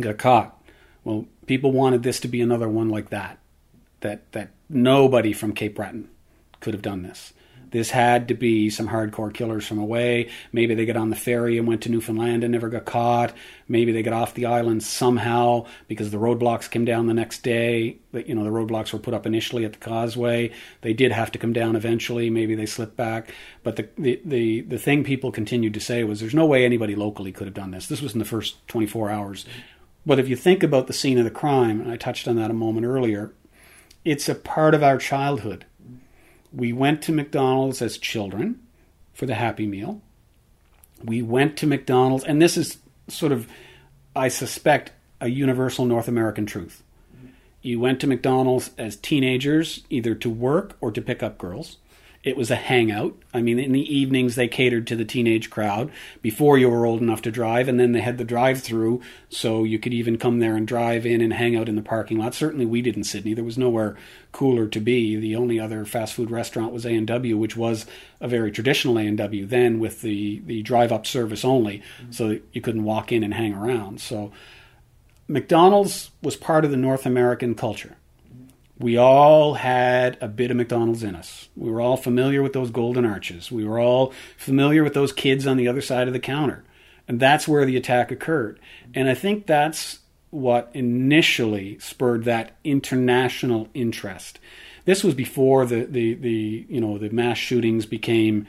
got 0.00 0.18
caught. 0.18 0.62
Well, 1.04 1.26
people 1.46 1.72
wanted 1.72 2.02
this 2.02 2.20
to 2.20 2.28
be 2.28 2.40
another 2.40 2.68
one 2.68 2.88
like 2.88 3.10
that. 3.10 3.38
That 4.00 4.30
that 4.32 4.50
nobody 4.68 5.32
from 5.32 5.52
Cape 5.52 5.74
Breton 5.74 6.08
could 6.60 6.74
have 6.74 6.82
done 6.82 7.02
this. 7.02 7.32
This 7.70 7.90
had 7.90 8.28
to 8.28 8.34
be 8.34 8.70
some 8.70 8.88
hardcore 8.88 9.32
killers 9.32 9.66
from 9.66 9.78
away. 9.78 10.30
Maybe 10.52 10.74
they 10.74 10.86
got 10.86 10.96
on 10.96 11.10
the 11.10 11.16
ferry 11.16 11.58
and 11.58 11.66
went 11.66 11.82
to 11.82 11.90
Newfoundland 11.90 12.44
and 12.44 12.52
never 12.52 12.68
got 12.68 12.84
caught. 12.84 13.34
Maybe 13.68 13.92
they 13.92 14.02
got 14.02 14.14
off 14.14 14.34
the 14.34 14.46
island 14.46 14.82
somehow 14.82 15.66
because 15.86 16.10
the 16.10 16.18
roadblocks 16.18 16.70
came 16.70 16.84
down 16.84 17.06
the 17.06 17.14
next 17.14 17.42
day. 17.42 17.98
You 18.12 18.34
know, 18.34 18.44
the 18.44 18.50
roadblocks 18.50 18.92
were 18.92 18.98
put 18.98 19.14
up 19.14 19.26
initially 19.26 19.64
at 19.64 19.72
the 19.72 19.78
causeway. 19.78 20.52
They 20.80 20.94
did 20.94 21.12
have 21.12 21.30
to 21.32 21.38
come 21.38 21.52
down 21.52 21.76
eventually. 21.76 22.30
Maybe 22.30 22.54
they 22.54 22.66
slipped 22.66 22.96
back. 22.96 23.32
But 23.62 23.76
the, 23.76 23.88
the, 23.98 24.20
the, 24.24 24.60
the 24.62 24.78
thing 24.78 25.04
people 25.04 25.30
continued 25.30 25.74
to 25.74 25.80
say 25.80 26.04
was 26.04 26.20
there's 26.20 26.34
no 26.34 26.46
way 26.46 26.64
anybody 26.64 26.94
locally 26.94 27.32
could 27.32 27.46
have 27.46 27.54
done 27.54 27.70
this. 27.70 27.86
This 27.86 28.02
was 28.02 28.14
in 28.14 28.18
the 28.18 28.24
first 28.24 28.66
24 28.68 29.10
hours. 29.10 29.44
But 30.06 30.18
if 30.18 30.28
you 30.28 30.36
think 30.36 30.62
about 30.62 30.86
the 30.86 30.94
scene 30.94 31.18
of 31.18 31.24
the 31.24 31.30
crime, 31.30 31.82
and 31.82 31.90
I 31.90 31.96
touched 31.96 32.26
on 32.26 32.36
that 32.36 32.50
a 32.50 32.54
moment 32.54 32.86
earlier, 32.86 33.34
it's 34.04 34.28
a 34.28 34.34
part 34.34 34.74
of 34.74 34.82
our 34.82 34.96
childhood. 34.96 35.66
We 36.52 36.72
went 36.72 37.02
to 37.02 37.12
McDonald's 37.12 37.82
as 37.82 37.98
children 37.98 38.60
for 39.12 39.26
the 39.26 39.34
Happy 39.34 39.66
Meal. 39.66 40.00
We 41.04 41.22
went 41.22 41.56
to 41.58 41.66
McDonald's, 41.66 42.24
and 42.24 42.40
this 42.40 42.56
is 42.56 42.78
sort 43.08 43.32
of, 43.32 43.46
I 44.16 44.28
suspect, 44.28 44.92
a 45.20 45.28
universal 45.28 45.84
North 45.84 46.08
American 46.08 46.46
truth. 46.46 46.82
You 47.60 47.80
went 47.80 48.00
to 48.00 48.06
McDonald's 48.06 48.70
as 48.78 48.96
teenagers, 48.96 49.84
either 49.90 50.14
to 50.14 50.30
work 50.30 50.76
or 50.80 50.90
to 50.92 51.02
pick 51.02 51.22
up 51.22 51.38
girls. 51.38 51.76
It 52.28 52.36
was 52.36 52.50
a 52.50 52.56
hangout. 52.56 53.16
I 53.32 53.40
mean, 53.40 53.58
in 53.58 53.72
the 53.72 53.96
evenings 53.96 54.34
they 54.34 54.48
catered 54.48 54.86
to 54.88 54.96
the 54.96 55.04
teenage 55.06 55.48
crowd 55.48 55.90
before 56.20 56.58
you 56.58 56.68
were 56.68 56.84
old 56.84 57.00
enough 57.00 57.22
to 57.22 57.30
drive, 57.30 57.68
and 57.68 57.80
then 57.80 57.92
they 57.92 58.02
had 58.02 58.18
the 58.18 58.24
drive-through, 58.24 59.00
so 59.30 59.64
you 59.64 59.78
could 59.78 59.94
even 59.94 60.18
come 60.18 60.38
there 60.38 60.54
and 60.54 60.68
drive 60.68 61.06
in 61.06 61.22
and 61.22 61.32
hang 61.32 61.56
out 61.56 61.70
in 61.70 61.76
the 61.76 61.82
parking 61.82 62.18
lot. 62.18 62.34
Certainly, 62.34 62.66
we 62.66 62.82
did 62.82 62.96
in 62.96 63.02
Sydney. 63.02 63.32
There 63.32 63.44
was 63.44 63.56
nowhere 63.56 63.96
cooler 64.30 64.68
to 64.68 64.78
be. 64.78 65.16
The 65.16 65.36
only 65.36 65.58
other 65.58 65.86
fast 65.86 66.12
food 66.12 66.30
restaurant 66.30 66.74
was 66.74 66.84
A 66.84 66.94
and 66.94 67.06
W, 67.06 67.38
which 67.38 67.56
was 67.56 67.86
a 68.20 68.28
very 68.28 68.52
traditional 68.52 68.98
A 68.98 69.06
and 69.06 69.16
W 69.16 69.46
then, 69.46 69.78
with 69.78 70.02
the 70.02 70.40
the 70.44 70.62
drive-up 70.62 71.06
service 71.06 71.46
only, 71.46 71.78
mm-hmm. 71.78 72.12
so 72.12 72.38
you 72.52 72.60
couldn't 72.60 72.84
walk 72.84 73.10
in 73.10 73.24
and 73.24 73.32
hang 73.32 73.54
around. 73.54 74.02
So, 74.02 74.32
McDonald's 75.28 76.10
was 76.22 76.36
part 76.36 76.66
of 76.66 76.70
the 76.70 76.76
North 76.76 77.06
American 77.06 77.54
culture 77.54 77.96
we 78.78 78.96
all 78.96 79.54
had 79.54 80.16
a 80.20 80.28
bit 80.28 80.50
of 80.50 80.56
McDonald's 80.56 81.02
in 81.02 81.16
us. 81.16 81.48
We 81.56 81.70
were 81.70 81.80
all 81.80 81.96
familiar 81.96 82.42
with 82.42 82.52
those 82.52 82.70
golden 82.70 83.04
arches. 83.04 83.50
We 83.50 83.64
were 83.64 83.80
all 83.80 84.12
familiar 84.36 84.84
with 84.84 84.94
those 84.94 85.12
kids 85.12 85.46
on 85.46 85.56
the 85.56 85.66
other 85.66 85.80
side 85.80 86.06
of 86.06 86.12
the 86.12 86.20
counter. 86.20 86.62
And 87.08 87.18
that's 87.18 87.48
where 87.48 87.64
the 87.64 87.76
attack 87.76 88.10
occurred. 88.12 88.60
And 88.94 89.08
I 89.08 89.14
think 89.14 89.46
that's 89.46 89.98
what 90.30 90.70
initially 90.74 91.78
spurred 91.80 92.24
that 92.24 92.56
international 92.62 93.68
interest. 93.74 94.38
This 94.84 95.02
was 95.02 95.14
before 95.14 95.66
the, 95.66 95.84
the, 95.84 96.14
the 96.14 96.66
you 96.68 96.80
know 96.80 96.98
the 96.98 97.10
mass 97.10 97.38
shootings 97.38 97.86
became 97.86 98.46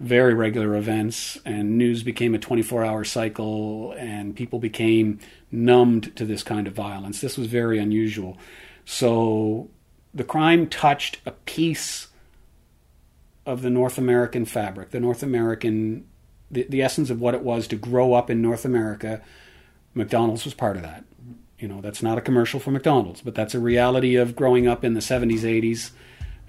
very 0.00 0.32
regular 0.32 0.74
events 0.76 1.38
and 1.44 1.76
news 1.76 2.02
became 2.02 2.34
a 2.34 2.38
24 2.38 2.84
hour 2.84 3.04
cycle 3.04 3.92
and 3.98 4.34
people 4.34 4.58
became 4.58 5.20
numbed 5.52 6.16
to 6.16 6.24
this 6.24 6.42
kind 6.42 6.66
of 6.66 6.72
violence. 6.72 7.20
This 7.20 7.36
was 7.36 7.46
very 7.46 7.78
unusual. 7.78 8.38
So 8.86 9.68
the 10.14 10.24
crime 10.24 10.68
touched 10.68 11.18
a 11.26 11.32
piece 11.32 12.08
of 13.44 13.60
the 13.60 13.70
North 13.70 13.98
American 13.98 14.46
fabric, 14.46 14.90
the 14.90 15.00
North 15.00 15.22
American, 15.22 16.06
the, 16.50 16.64
the 16.68 16.82
essence 16.82 17.10
of 17.10 17.20
what 17.20 17.34
it 17.34 17.42
was 17.42 17.68
to 17.68 17.76
grow 17.76 18.14
up 18.14 18.30
in 18.30 18.40
North 18.40 18.64
America. 18.64 19.20
McDonald's 19.94 20.46
was 20.46 20.54
part 20.54 20.76
of 20.76 20.82
that. 20.82 21.04
You 21.58 21.68
know, 21.68 21.82
that's 21.82 22.02
not 22.02 22.16
a 22.16 22.22
commercial 22.22 22.58
for 22.58 22.70
McDonald's, 22.70 23.20
but 23.20 23.34
that's 23.34 23.54
a 23.54 23.60
reality 23.60 24.16
of 24.16 24.34
growing 24.34 24.66
up 24.66 24.82
in 24.82 24.94
the 24.94 25.00
70s, 25.00 25.40
80s. 25.40 25.90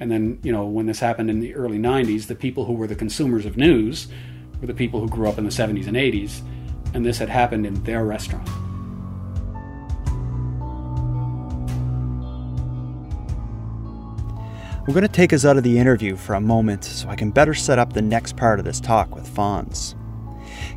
And 0.01 0.12
then, 0.12 0.39
you 0.41 0.51
know, 0.51 0.65
when 0.65 0.88
this 0.88 1.00
happened 1.00 1.29
in 1.29 1.41
the 1.41 1.53
early 1.53 1.77
90s, 1.77 2.25
the 2.25 2.34
people 2.34 2.65
who 2.65 2.74
were 2.74 2.88
the 2.88 2.96
consumers 2.96 3.46
of 3.46 3.55
news 3.55 4.08
were 4.60 4.65
the 4.65 4.74
people 4.74 5.00
who 5.00 5.08
grew 5.08 5.29
up 5.29 5.38
in 5.38 5.43
the 5.43 5.51
70s 5.51 5.86
and 5.86 5.96
80s. 5.96 6.41
And 6.96 7.05
this 7.05 7.20
had 7.20 7.29
happened 7.29 7.67
in 7.67 7.84
their 7.84 8.03
restaurant. 8.03 8.50
We're 14.88 14.96
going 14.96 15.03
to 15.03 15.08
take 15.08 15.34
us 15.34 15.46
out 15.46 15.58
of 15.58 15.63
the 15.63 15.77
interview 15.77 16.15
for 16.15 16.34
a 16.34 16.41
moment 16.41 16.84
so 16.84 17.08
I 17.08 17.15
can 17.15 17.29
better 17.29 17.53
set 17.53 17.77
up 17.77 17.93
the 17.93 18.01
next 18.01 18.36
part 18.36 18.58
of 18.58 18.65
this 18.65 18.79
talk 18.79 19.13
with 19.13 19.27
Phonse. 19.27 19.93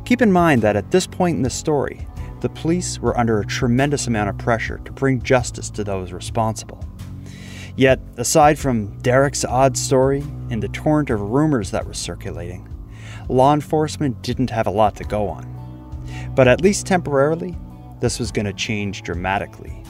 Keep 0.05 0.21
in 0.21 0.31
mind 0.31 0.61
that 0.61 0.75
at 0.75 0.91
this 0.91 1.07
point 1.07 1.35
in 1.35 1.41
the 1.41 1.49
story, 1.49 2.07
the 2.41 2.49
police 2.49 2.99
were 2.99 3.17
under 3.17 3.39
a 3.39 3.45
tremendous 3.47 4.05
amount 4.05 4.29
of 4.29 4.37
pressure 4.37 4.77
to 4.85 4.91
bring 4.91 5.19
justice 5.19 5.71
to 5.71 5.83
those 5.83 6.13
responsible. 6.13 6.85
Yet, 7.77 7.99
aside 8.17 8.57
from 8.57 8.97
Derek's 9.01 9.43
odd 9.43 9.77
story 9.77 10.21
and 10.49 10.63
the 10.63 10.69
torrent 10.69 11.09
of 11.09 11.19
rumors 11.19 11.71
that 11.71 11.87
was 11.87 11.97
circulating, 11.97 12.69
law 13.27 13.53
enforcement 13.53 14.21
didn't 14.21 14.49
have 14.49 14.67
a 14.67 14.71
lot 14.71 14.95
to 14.97 15.03
go 15.03 15.27
on. 15.27 15.51
But 16.35 16.47
at 16.47 16.61
least 16.61 16.85
temporarily, 16.85 17.57
this 17.99 18.19
was 18.19 18.31
going 18.31 18.45
to 18.45 18.53
change 18.53 19.03
dramatically. 19.03 19.83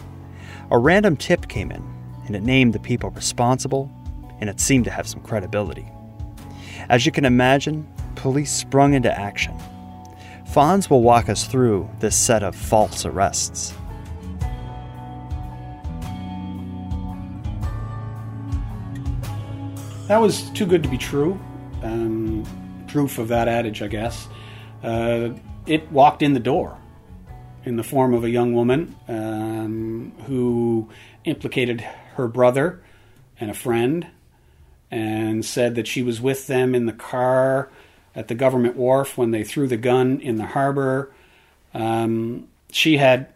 A 0.72 0.78
random 0.78 1.16
tip 1.16 1.48
came 1.48 1.72
in, 1.72 1.84
and 2.26 2.36
it 2.36 2.44
named 2.44 2.74
the 2.74 2.80
people 2.80 3.10
responsible 3.12 3.92
and 4.40 4.50
it 4.50 4.60
seemed 4.60 4.86
to 4.86 4.92
have 4.92 5.08
some 5.08 5.22
credibility. 5.22 5.88
As 6.90 7.06
you 7.06 7.12
can 7.12 7.26
imagine, 7.26 7.88
police 8.16 8.52
sprung 8.52 8.94
into 8.94 9.12
action. 9.18 9.54
Phonse 10.48 10.90
will 10.90 11.02
walk 11.02 11.30
us 11.30 11.46
through 11.46 11.90
this 12.00 12.16
set 12.16 12.44
of 12.44 12.56
false 12.56 13.06
arrests. 13.06 13.74
That 20.08 20.22
was 20.22 20.52
too 20.52 20.68
good 20.68 20.84
to 20.84 20.90
be 20.90 21.00
true. 21.00 21.40
Um, 21.82 22.44
proof 22.88 23.18
of 23.18 23.30
that 23.30 23.48
adage, 23.48 23.82
I 23.82 23.88
guess. 23.88 24.28
Uh, 24.84 25.30
it 25.66 25.92
walked 25.92 26.22
in 26.22 26.34
the 26.34 26.40
door 26.40 26.78
in 27.64 27.76
the 27.76 27.84
form 27.84 28.14
of 28.14 28.24
a 28.24 28.30
young 28.30 28.54
woman 28.54 28.96
um, 29.08 30.14
who 30.28 30.90
implicated 31.24 31.82
her 32.16 32.28
brother 32.28 32.84
and 33.40 33.50
a 33.50 33.56
friend 33.56 34.06
and 34.92 35.44
said 35.44 35.74
that 35.74 35.88
she 35.88 36.04
was 36.04 36.22
with 36.22 36.46
them 36.46 36.76
in 36.76 36.86
the 36.86 36.94
car 36.94 37.72
at 38.14 38.28
the 38.28 38.36
government 38.36 38.76
wharf 38.76 39.18
when 39.18 39.32
they 39.32 39.44
threw 39.44 39.68
the 39.68 39.76
gun 39.76 40.22
in 40.22 40.36
the 40.36 40.46
harbor. 40.46 41.12
Um, 41.74 42.48
she 42.72 42.98
had 42.98 43.34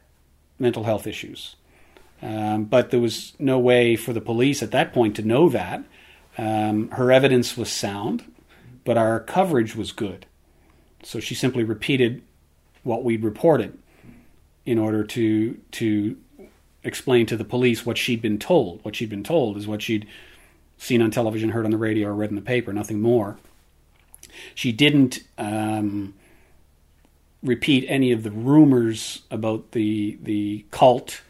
mental 0.59 0.83
health 0.83 1.07
issues. 1.07 1.55
Um, 2.21 2.65
but 2.65 2.91
there 2.91 2.99
was 2.99 3.33
no 3.39 3.57
way 3.57 3.95
for 3.95 4.13
the 4.13 4.21
police 4.21 4.61
at 4.61 4.69
that 4.69 4.93
point 4.93 5.15
to 5.15 5.23
know 5.23 5.49
that. 5.49 5.83
Um, 6.37 6.89
her 6.91 7.11
evidence 7.11 7.57
was 7.57 7.71
sound, 7.71 8.23
but 8.85 8.97
our 8.97 9.19
coverage 9.19 9.75
was 9.75 9.91
good. 9.91 10.25
So 11.03 11.19
she 11.19 11.35
simply 11.35 11.63
repeated 11.63 12.21
what 12.83 13.03
we'd 13.03 13.23
reported 13.23 13.77
in 14.65 14.77
order 14.77 15.03
to 15.03 15.57
to 15.71 16.17
explain 16.83 17.25
to 17.25 17.35
the 17.35 17.43
police 17.43 17.85
what 17.85 17.97
she'd 17.97 18.21
been 18.21 18.39
told. 18.39 18.83
What 18.83 18.95
she'd 18.95 19.09
been 19.09 19.23
told 19.23 19.57
is 19.57 19.67
what 19.67 19.81
she'd 19.81 20.07
seen 20.77 21.01
on 21.01 21.11
television, 21.11 21.49
heard 21.49 21.65
on 21.65 21.71
the 21.71 21.77
radio, 21.77 22.09
or 22.09 22.13
read 22.13 22.29
in 22.29 22.35
the 22.35 22.41
paper, 22.41 22.71
nothing 22.71 23.01
more. 23.01 23.37
She 24.55 24.71
didn't 24.71 25.23
um, 25.37 26.13
repeat 27.43 27.85
any 27.87 28.11
of 28.11 28.23
the 28.23 28.31
rumors 28.31 29.21
about 29.31 29.71
the 29.71 30.17
the 30.21 30.65
cult 30.71 31.21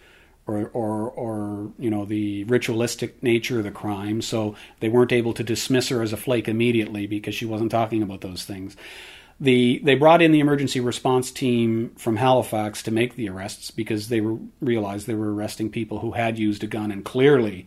or, 0.49 0.69
or 0.73 1.09
or 1.11 1.71
you 1.77 1.89
know 1.89 2.05
the 2.05 2.43
ritualistic 2.45 3.21
nature 3.21 3.59
of 3.59 3.63
the 3.63 3.71
crime. 3.71 4.21
So 4.21 4.55
they 4.79 4.89
weren't 4.89 5.11
able 5.11 5.33
to 5.33 5.43
dismiss 5.43 5.89
her 5.89 6.01
as 6.01 6.13
a 6.13 6.17
flake 6.17 6.47
immediately 6.47 7.07
because 7.07 7.35
she 7.35 7.45
wasn't 7.45 7.71
talking 7.71 8.01
about 8.01 8.21
those 8.21 8.43
things. 8.43 8.75
The 9.39 9.79
they 9.83 9.95
brought 9.95 10.21
in 10.21 10.31
the 10.31 10.41
emergency 10.41 10.79
response 10.79 11.31
team 11.31 11.91
from 11.97 12.17
Halifax 12.17 12.83
to 12.83 12.91
make 12.91 13.15
the 13.15 13.29
arrests 13.29 13.71
because 13.71 14.09
they 14.09 14.21
were, 14.21 14.37
realized 14.59 15.07
they 15.07 15.15
were 15.15 15.33
arresting 15.33 15.69
people 15.69 15.99
who 15.99 16.11
had 16.11 16.37
used 16.37 16.63
a 16.63 16.67
gun 16.67 16.91
and 16.91 17.05
clearly 17.05 17.65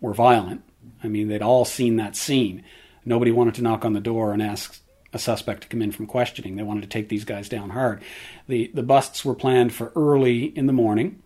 were 0.00 0.14
violent. 0.14 0.62
I 1.04 1.08
mean, 1.08 1.28
they'd 1.28 1.42
all 1.42 1.64
seen 1.64 1.96
that 1.96 2.16
scene. 2.16 2.64
Nobody 3.04 3.30
wanted 3.30 3.54
to 3.54 3.62
knock 3.62 3.84
on 3.84 3.92
the 3.92 4.00
door 4.00 4.32
and 4.32 4.42
ask 4.42 4.80
a 5.12 5.18
suspect 5.18 5.62
to 5.62 5.68
come 5.68 5.82
in 5.82 5.92
from 5.92 6.06
questioning. 6.06 6.56
They 6.56 6.62
wanted 6.62 6.82
to 6.82 6.88
take 6.88 7.08
these 7.08 7.24
guys 7.24 7.48
down 7.48 7.70
hard. 7.70 8.02
The 8.48 8.70
the 8.74 8.82
busts 8.82 9.24
were 9.24 9.34
planned 9.34 9.72
for 9.72 9.92
early 9.94 10.44
in 10.56 10.66
the 10.66 10.72
morning. 10.72 11.22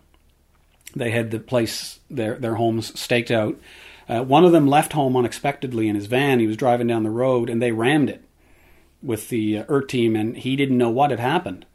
They 0.95 1.11
had 1.11 1.31
the 1.31 1.39
place 1.39 1.99
their 2.09 2.35
their 2.35 2.55
homes 2.55 2.97
staked 2.99 3.31
out. 3.31 3.59
Uh, 4.09 4.23
one 4.23 4.45
of 4.45 4.53
them 4.53 4.67
left 4.67 4.93
home 4.93 5.17
unexpectedly 5.17 5.89
in 5.89 5.95
his 5.95 6.05
van. 6.05 6.39
He 6.39 6.47
was 6.47 6.55
driving 6.55 6.87
down 6.87 7.03
the 7.03 7.09
road 7.09 7.49
and 7.49 7.61
they 7.61 7.73
rammed 7.73 8.09
it 8.09 8.23
with 9.01 9.29
the 9.29 9.59
uh, 9.59 9.65
ERT 9.69 9.89
team, 9.89 10.15
and 10.15 10.37
he 10.37 10.55
didn't 10.55 10.77
know 10.77 10.89
what 10.89 11.11
had 11.11 11.19
happened 11.19 11.65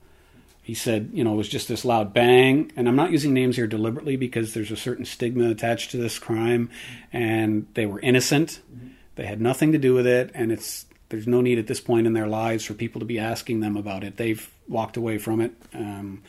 he 0.62 0.74
said, 0.74 1.10
you 1.12 1.24
know, 1.24 1.34
it 1.34 1.36
was 1.36 1.48
just 1.48 1.66
this 1.66 1.84
loud 1.84 2.14
bang. 2.14 2.70
And 2.76 2.88
I'm 2.88 2.94
not 2.94 3.10
using 3.10 3.34
names 3.34 3.56
here 3.56 3.66
deliberately 3.66 4.16
because 4.16 4.54
there's 4.54 4.70
a 4.70 4.76
certain 4.76 5.04
stigma 5.04 5.50
attached 5.50 5.90
to 5.90 5.96
this 5.96 6.20
crime, 6.20 6.70
and 7.12 7.66
they 7.74 7.84
were 7.84 7.98
innocent. 7.98 8.60
Mm-hmm. 8.72 8.88
They 9.16 9.26
had 9.26 9.40
nothing 9.40 9.72
to 9.72 9.78
do 9.78 9.92
with 9.92 10.06
it, 10.06 10.30
and 10.34 10.52
it's 10.52 10.86
there's 11.08 11.26
no 11.26 11.40
need 11.40 11.58
at 11.58 11.66
this 11.66 11.80
point 11.80 12.06
in 12.06 12.14
their 12.14 12.28
lives 12.28 12.64
for 12.64 12.74
people 12.74 13.00
to 13.00 13.04
be 13.04 13.18
asking 13.18 13.60
them 13.60 13.76
about 13.76 14.04
it. 14.04 14.16
They've 14.16 14.48
walked 14.66 14.96
away 14.96 15.18
from 15.18 15.40
it. 15.42 15.52
Um, 15.74 16.22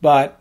but 0.00 0.40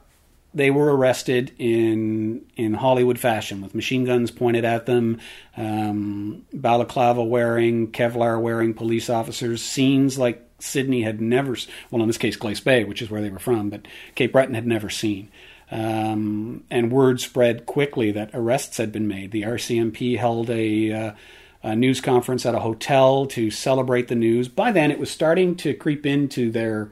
they 0.54 0.70
were 0.72 0.96
arrested 0.96 1.54
in 1.58 2.46
in 2.58 2.74
Hollywood 2.74 3.20
fashion 3.20 3.62
with 3.62 3.76
machine 3.76 4.06
guns 4.06 4.32
pointed 4.32 4.66
at 4.66 4.86
them, 4.86 5.20
um, 5.56 6.46
balaclava 6.54 7.24
wearing, 7.24 7.92
Kevlar 7.92 8.42
wearing 8.42 8.74
police 8.74 9.10
officers. 9.10 9.62
Scenes 9.62 10.18
like 10.18 10.46
Sydney 10.60 11.02
had 11.02 11.22
never, 11.22 11.56
well, 11.90 12.02
in 12.02 12.08
this 12.08 12.18
case, 12.18 12.36
Glace 12.36 12.60
Bay, 12.60 12.84
which 12.84 13.02
is 13.02 13.10
where 13.10 13.22
they 13.22 13.30
were 13.30 13.40
from, 13.40 13.70
but 13.70 13.88
Cape 14.16 14.34
Breton 14.34 14.56
had 14.56 14.68
never 14.68 14.90
seen. 14.90 15.30
Um, 15.72 16.66
and 16.70 16.92
word 16.92 17.22
spread 17.22 17.66
quickly 17.66 18.12
that 18.12 18.32
arrests 18.34 18.78
had 18.78 18.92
been 18.92 19.08
made. 19.08 19.32
The 19.32 19.44
RCMP 19.44 20.18
held 20.18 20.50
a, 20.50 20.92
uh, 20.92 21.12
a, 21.64 21.76
news 21.78 22.02
conference 22.02 22.46
at 22.46 22.56
a 22.56 22.60
hotel 22.60 23.26
to 23.28 23.50
celebrate 23.50 24.10
the 24.10 24.16
news. 24.16 24.50
By 24.50 24.74
then, 24.74 24.92
it 24.92 25.00
was 25.00 25.10
starting 25.10 25.56
to 25.58 25.74
creep 25.74 26.06
into 26.06 26.52
their 26.52 26.92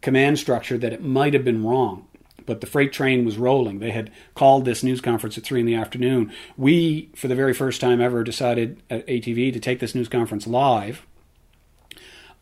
command 0.00 0.38
structure 0.38 0.78
that 0.78 0.94
it 0.94 1.02
might 1.02 1.34
have 1.34 1.44
been 1.44 1.62
wrong. 1.62 2.07
But 2.48 2.60
the 2.60 2.66
freight 2.66 2.92
train 2.92 3.24
was 3.24 3.36
rolling. 3.36 3.78
They 3.78 3.92
had 3.92 4.10
called 4.34 4.64
this 4.64 4.82
news 4.82 5.00
conference 5.00 5.38
at 5.38 5.44
three 5.44 5.60
in 5.60 5.66
the 5.66 5.76
afternoon. 5.76 6.32
We, 6.56 7.10
for 7.14 7.28
the 7.28 7.36
very 7.36 7.54
first 7.54 7.80
time 7.80 8.00
ever, 8.00 8.24
decided 8.24 8.82
at 8.90 9.06
ATV 9.06 9.52
to 9.52 9.60
take 9.60 9.78
this 9.78 9.94
news 9.94 10.08
conference 10.08 10.46
live 10.46 11.06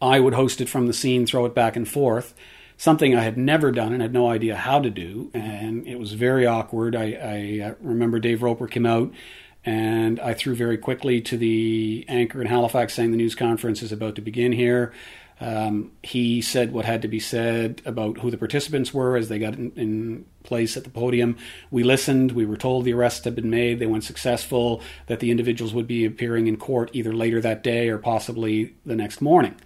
I 0.01 0.21
would 0.21 0.35
host 0.35 0.61
it 0.61 0.69
from 0.69 0.87
the 0.87 0.93
scene, 0.93 1.27
throw 1.27 1.47
it 1.47 1.55
back 1.55 1.77
and 1.77 1.89
forth. 1.89 2.35
Something 2.77 3.17
I 3.17 3.23
had 3.23 3.39
never 3.39 3.73
done 3.73 3.93
and 3.93 4.03
had 4.03 4.13
no 4.13 4.29
idea 4.29 4.55
how 4.55 4.81
to 4.81 4.91
do, 4.91 5.31
and 5.33 5.87
it 5.87 5.99
was 5.99 6.13
very 6.13 6.47
awkward. 6.47 6.95
I, 6.95 7.13
I 7.63 7.67
uh, 7.71 7.75
remember 7.81 8.19
Dave 8.19 8.43
Roper 8.43 8.67
came 8.67 8.85
out 8.85 9.13
And 9.65 10.21
I 10.21 10.35
threw 10.35 10.55
very 10.55 10.77
quickly 10.77 11.21
to 11.23 11.39
the 11.39 12.05
anchor 12.07 12.41
in 12.41 12.47
Halifax 12.47 12.95
saying 12.95 13.11
the 13.11 13.17
news 13.17 13.35
conference 13.35 13.83
is 13.83 13.93
about 13.93 14.15
to 14.17 14.21
begin 14.21 14.53
here. 14.53 14.93
Um, 15.39 15.93
he 16.03 16.41
said 16.41 16.73
what 16.73 16.87
had 16.87 17.03
to 17.03 17.09
be 17.09 17.21
said 17.21 17.83
about 17.85 18.19
who 18.19 18.31
the 18.31 18.39
participants 18.39 18.95
were 18.95 19.17
as 19.17 19.29
they 19.29 19.39
got 19.39 19.55
in, 19.55 19.73
in, 19.77 20.27
place 20.45 20.77
at 20.77 20.85
the 20.85 20.91
podium. 20.91 21.37
We 21.73 21.83
listened. 21.83 22.31
We 22.31 22.47
were 22.47 22.57
told 22.57 22.85
the 22.85 22.93
arrests 22.93 23.25
had 23.25 23.35
been 23.35 23.51
made. 23.51 23.81
They 23.81 23.87
went 23.87 24.05
successful. 24.05 24.81
That 25.09 25.19
the 25.19 25.33
individuals 25.33 25.75
would 25.75 25.89
be 25.89 26.05
appearing 26.05 26.47
in 26.47 26.57
court 26.57 26.89
either 26.93 27.13
later 27.13 27.41
that 27.41 27.65
day 27.65 27.89
or 27.89 27.99
possibly 27.99 28.77
the 28.87 28.95
next 28.95 29.21
morning. 29.21 29.57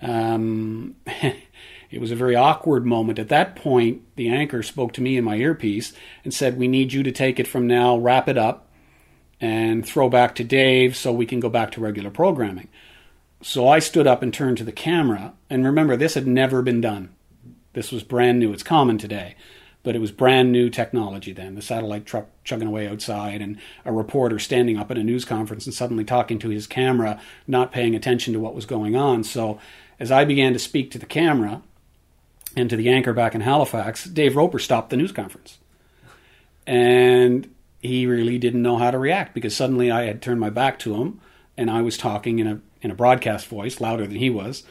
Um, 0.00 0.96
it 1.06 2.00
was 2.00 2.10
a 2.10 2.16
very 2.16 2.34
awkward 2.34 2.86
moment. 2.86 3.18
At 3.18 3.28
that 3.28 3.54
point, 3.54 4.00
the 4.16 4.30
anchor 4.30 4.62
spoke 4.62 4.94
to 4.94 5.02
me 5.02 5.18
in 5.18 5.24
my 5.24 5.36
earpiece 5.36 5.92
and 6.24 6.32
said, 6.32 6.56
"We 6.56 6.68
need 6.68 6.94
you 6.94 7.02
to 7.02 7.12
take 7.12 7.38
it 7.38 7.46
from 7.46 7.66
now. 7.66 7.98
Wrap 7.98 8.26
it 8.26 8.38
up." 8.38 8.70
And 9.42 9.84
throw 9.84 10.08
back 10.08 10.34
to 10.36 10.44
Dave 10.44 10.96
so 10.96 11.12
we 11.12 11.26
can 11.26 11.38
go 11.38 11.50
back 11.50 11.72
to 11.72 11.80
regular 11.80 12.08
programming. 12.08 12.68
So 13.44 13.68
I 13.68 13.78
stood 13.78 14.06
up 14.06 14.22
and 14.22 14.32
turned 14.32 14.56
to 14.56 14.64
the 14.64 14.72
camera. 14.72 15.34
And 15.50 15.66
remember, 15.66 15.98
this 15.98 16.14
had 16.14 16.26
never 16.26 16.62
been 16.62 16.80
done. 16.80 17.14
This 17.74 17.92
was 17.92 18.02
brand 18.02 18.38
new. 18.38 18.54
It's 18.54 18.62
common 18.62 18.96
today, 18.96 19.36
but 19.82 19.94
it 19.94 19.98
was 19.98 20.12
brand 20.12 20.50
new 20.50 20.70
technology 20.70 21.30
then. 21.34 21.54
The 21.54 21.60
satellite 21.60 22.06
truck 22.06 22.28
chugging 22.42 22.66
away 22.66 22.88
outside, 22.88 23.42
and 23.42 23.58
a 23.84 23.92
reporter 23.92 24.38
standing 24.38 24.78
up 24.78 24.90
at 24.90 24.96
a 24.96 25.04
news 25.04 25.26
conference 25.26 25.66
and 25.66 25.74
suddenly 25.74 26.04
talking 26.04 26.38
to 26.38 26.48
his 26.48 26.66
camera, 26.66 27.20
not 27.46 27.70
paying 27.70 27.94
attention 27.94 28.32
to 28.32 28.40
what 28.40 28.54
was 28.54 28.64
going 28.64 28.96
on. 28.96 29.24
So 29.24 29.60
as 30.00 30.10
I 30.10 30.24
began 30.24 30.54
to 30.54 30.58
speak 30.58 30.90
to 30.92 30.98
the 30.98 31.04
camera 31.04 31.60
and 32.56 32.70
to 32.70 32.76
the 32.76 32.88
anchor 32.88 33.12
back 33.12 33.34
in 33.34 33.42
Halifax, 33.42 34.04
Dave 34.04 34.36
Roper 34.36 34.58
stopped 34.58 34.88
the 34.88 34.96
news 34.96 35.12
conference. 35.12 35.58
And 36.66 37.54
he 37.82 38.06
really 38.06 38.38
didn't 38.38 38.62
know 38.62 38.78
how 38.78 38.90
to 38.90 38.98
react 38.98 39.34
because 39.34 39.54
suddenly 39.54 39.90
I 39.90 40.04
had 40.04 40.22
turned 40.22 40.40
my 40.40 40.48
back 40.48 40.78
to 40.78 40.94
him 40.94 41.20
and 41.58 41.70
I 41.70 41.82
was 41.82 41.98
talking 41.98 42.38
in 42.38 42.46
a 42.46 42.60
in 42.84 42.90
a 42.90 42.94
broadcast 42.94 43.48
voice, 43.48 43.80
louder 43.80 44.06
than 44.06 44.16
he 44.16 44.30
was. 44.30 44.62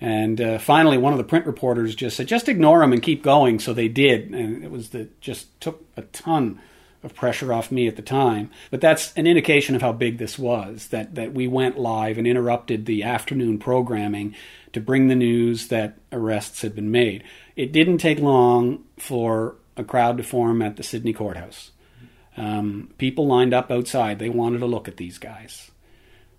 And 0.00 0.40
uh, 0.40 0.58
finally, 0.58 0.96
one 0.96 1.12
of 1.12 1.18
the 1.18 1.24
print 1.24 1.46
reporters 1.46 1.94
just 1.94 2.16
said, 2.16 2.26
"Just 2.26 2.48
ignore 2.48 2.82
him 2.82 2.92
and 2.92 3.02
keep 3.02 3.22
going." 3.22 3.60
So 3.60 3.74
they 3.74 3.88
did, 3.88 4.30
and 4.30 4.64
it 4.64 4.70
was 4.70 4.90
that 4.90 5.20
just 5.20 5.60
took 5.60 5.84
a 5.96 6.02
ton 6.02 6.58
of 7.02 7.14
pressure 7.14 7.52
off 7.52 7.70
me 7.70 7.86
at 7.86 7.96
the 7.96 8.02
time. 8.02 8.50
But 8.70 8.80
that's 8.80 9.12
an 9.14 9.26
indication 9.26 9.74
of 9.74 9.82
how 9.82 9.92
big 9.92 10.16
this 10.16 10.38
was. 10.38 10.88
That 10.88 11.14
that 11.16 11.34
we 11.34 11.46
went 11.46 11.78
live 11.78 12.16
and 12.16 12.26
interrupted 12.26 12.86
the 12.86 13.02
afternoon 13.02 13.58
programming 13.58 14.34
to 14.72 14.80
bring 14.80 15.08
the 15.08 15.14
news 15.14 15.68
that 15.68 15.98
arrests 16.10 16.62
had 16.62 16.74
been 16.74 16.90
made. 16.90 17.22
It 17.54 17.70
didn't 17.70 17.98
take 17.98 18.20
long 18.20 18.84
for 18.96 19.56
a 19.76 19.84
crowd 19.84 20.16
to 20.16 20.22
form 20.22 20.62
at 20.62 20.76
the 20.76 20.82
Sydney 20.82 21.12
courthouse. 21.12 21.72
Um, 22.38 22.90
people 22.96 23.26
lined 23.26 23.52
up 23.52 23.70
outside. 23.70 24.18
They 24.18 24.30
wanted 24.30 24.60
to 24.60 24.66
look 24.66 24.88
at 24.88 24.96
these 24.96 25.18
guys. 25.18 25.69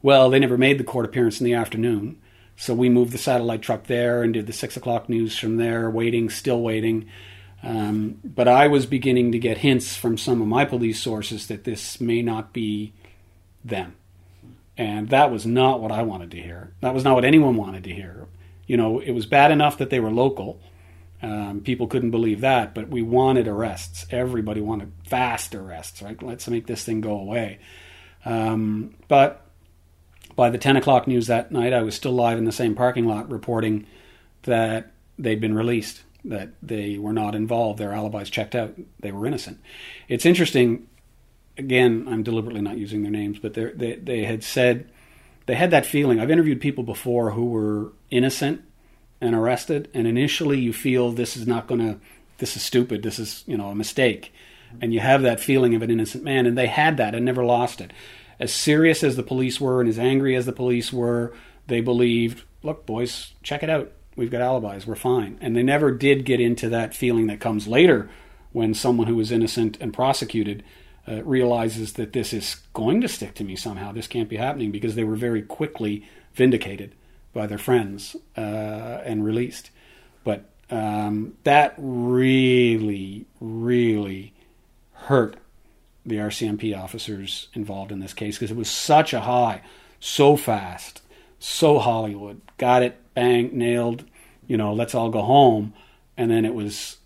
Well, 0.01 0.29
they 0.29 0.39
never 0.39 0.57
made 0.57 0.77
the 0.77 0.83
court 0.83 1.05
appearance 1.05 1.39
in 1.39 1.45
the 1.45 1.53
afternoon. 1.53 2.19
So 2.55 2.73
we 2.73 2.89
moved 2.89 3.11
the 3.11 3.17
satellite 3.17 3.61
truck 3.61 3.85
there 3.87 4.21
and 4.23 4.33
did 4.33 4.47
the 4.47 4.53
six 4.53 4.77
o'clock 4.77 5.09
news 5.09 5.37
from 5.37 5.57
there, 5.57 5.89
waiting, 5.89 6.29
still 6.29 6.61
waiting. 6.61 7.07
Um, 7.63 8.19
but 8.23 8.47
I 8.47 8.67
was 8.67 8.85
beginning 8.85 9.31
to 9.31 9.39
get 9.39 9.59
hints 9.59 9.95
from 9.95 10.17
some 10.17 10.41
of 10.41 10.47
my 10.47 10.65
police 10.65 10.99
sources 10.99 11.47
that 11.47 11.63
this 11.63 12.01
may 12.01 12.21
not 12.21 12.53
be 12.53 12.93
them. 13.63 13.95
And 14.77 15.09
that 15.09 15.31
was 15.31 15.45
not 15.45 15.81
what 15.81 15.91
I 15.91 16.01
wanted 16.03 16.31
to 16.31 16.41
hear. 16.41 16.73
That 16.81 16.93
was 16.93 17.03
not 17.03 17.15
what 17.15 17.25
anyone 17.25 17.55
wanted 17.55 17.83
to 17.83 17.93
hear. 17.93 18.27
You 18.65 18.77
know, 18.77 18.99
it 18.99 19.11
was 19.11 19.25
bad 19.25 19.51
enough 19.51 19.77
that 19.77 19.89
they 19.89 19.99
were 19.99 20.11
local. 20.11 20.59
Um, 21.21 21.61
people 21.61 21.87
couldn't 21.87 22.11
believe 22.11 22.41
that, 22.41 22.73
but 22.73 22.89
we 22.89 23.03
wanted 23.03 23.47
arrests. 23.47 24.05
Everybody 24.09 24.61
wanted 24.61 24.91
fast 25.05 25.53
arrests, 25.53 26.01
right? 26.01 26.21
Let's 26.21 26.47
make 26.47 26.65
this 26.65 26.83
thing 26.83 27.01
go 27.01 27.19
away. 27.19 27.59
Um, 28.25 28.95
but 29.07 29.40
by 30.35 30.49
the 30.49 30.57
10 30.57 30.77
o'clock 30.77 31.07
news 31.07 31.27
that 31.27 31.51
night, 31.51 31.73
I 31.73 31.81
was 31.81 31.95
still 31.95 32.13
live 32.13 32.37
in 32.37 32.45
the 32.45 32.51
same 32.51 32.75
parking 32.75 33.05
lot 33.05 33.29
reporting 33.31 33.85
that 34.43 34.91
they'd 35.17 35.41
been 35.41 35.53
released, 35.53 36.03
that 36.25 36.49
they 36.61 36.97
were 36.97 37.13
not 37.13 37.35
involved, 37.35 37.79
their 37.79 37.93
alibis 37.93 38.29
checked 38.29 38.55
out, 38.55 38.73
they 38.99 39.11
were 39.11 39.25
innocent. 39.25 39.59
It's 40.07 40.25
interesting, 40.25 40.87
again, 41.57 42.07
I'm 42.09 42.23
deliberately 42.23 42.61
not 42.61 42.77
using 42.77 43.01
their 43.01 43.11
names, 43.11 43.39
but 43.39 43.53
they, 43.53 43.95
they 43.95 44.23
had 44.23 44.43
said, 44.43 44.89
they 45.45 45.55
had 45.55 45.71
that 45.71 45.85
feeling. 45.85 46.19
I've 46.19 46.31
interviewed 46.31 46.61
people 46.61 46.83
before 46.83 47.31
who 47.31 47.45
were 47.45 47.91
innocent 48.09 48.61
and 49.19 49.35
arrested, 49.35 49.89
and 49.93 50.07
initially 50.07 50.59
you 50.59 50.73
feel 50.73 51.11
this 51.11 51.35
is 51.35 51.45
not 51.45 51.67
going 51.67 51.81
to, 51.81 51.99
this 52.37 52.55
is 52.55 52.63
stupid, 52.63 53.03
this 53.03 53.19
is, 53.19 53.43
you 53.45 53.57
know, 53.57 53.69
a 53.69 53.75
mistake. 53.75 54.33
And 54.79 54.93
you 54.93 55.01
have 55.01 55.21
that 55.23 55.41
feeling 55.41 55.75
of 55.75 55.81
an 55.81 55.91
innocent 55.91 56.23
man, 56.23 56.45
and 56.45 56.57
they 56.57 56.67
had 56.67 56.97
that 56.97 57.13
and 57.13 57.25
never 57.25 57.43
lost 57.43 57.81
it 57.81 57.91
as 58.41 58.51
serious 58.51 59.03
as 59.03 59.15
the 59.15 59.23
police 59.23 59.61
were 59.61 59.79
and 59.79 59.87
as 59.89 59.99
angry 59.99 60.35
as 60.35 60.47
the 60.47 60.51
police 60.51 60.91
were, 60.91 61.31
they 61.67 61.79
believed, 61.79 62.43
look, 62.63 62.87
boys, 62.87 63.33
check 63.43 63.61
it 63.61 63.69
out. 63.69 63.91
We've 64.15 64.31
got 64.31 64.41
alibis. 64.41 64.87
We're 64.87 64.95
fine. 64.95 65.37
And 65.41 65.55
they 65.55 65.61
never 65.61 65.91
did 65.91 66.25
get 66.25 66.41
into 66.41 66.67
that 66.69 66.95
feeling 66.95 67.27
that 67.27 67.39
comes 67.39 67.67
later 67.67 68.09
when 68.51 68.73
someone 68.73 69.05
who 69.05 69.19
is 69.19 69.31
innocent 69.31 69.77
and 69.79 69.93
prosecuted 69.93 70.63
uh, 71.07 71.23
realizes 71.23 71.93
that 71.93 72.13
this 72.13 72.33
is 72.33 72.55
going 72.73 73.01
to 73.01 73.07
stick 73.07 73.35
to 73.35 73.43
me 73.43 73.55
somehow. 73.55 73.91
This 73.91 74.07
can't 74.07 74.27
be 74.27 74.37
happening 74.37 74.71
because 74.71 74.95
they 74.95 75.03
were 75.03 75.15
very 75.15 75.43
quickly 75.43 76.03
vindicated 76.33 76.95
by 77.33 77.45
their 77.45 77.59
friends 77.59 78.15
uh, 78.35 78.41
and 79.05 79.23
released. 79.23 79.69
But 80.23 80.49
um, 80.71 81.35
that 81.43 81.75
really, 81.77 83.27
really 83.39 84.33
hurt 84.93 85.37
the 86.05 86.17
RCMP 86.17 86.77
officers 86.77 87.47
involved 87.53 87.91
in 87.91 87.99
this 87.99 88.13
case 88.13 88.37
because 88.37 88.51
it 88.51 88.57
was 88.57 88.69
such 88.69 89.13
a 89.13 89.21
high, 89.21 89.61
so 89.99 90.35
fast, 90.35 91.01
so 91.39 91.79
Hollywood. 91.79 92.41
Got 92.57 92.83
it, 92.83 92.99
bang, 93.13 93.57
nailed. 93.57 94.05
You 94.47 94.57
know, 94.57 94.73
let's 94.73 94.95
all 94.95 95.09
go 95.09 95.21
home. 95.21 95.73
And 96.17 96.29
then 96.29 96.45
it 96.45 96.53
was 96.53 96.97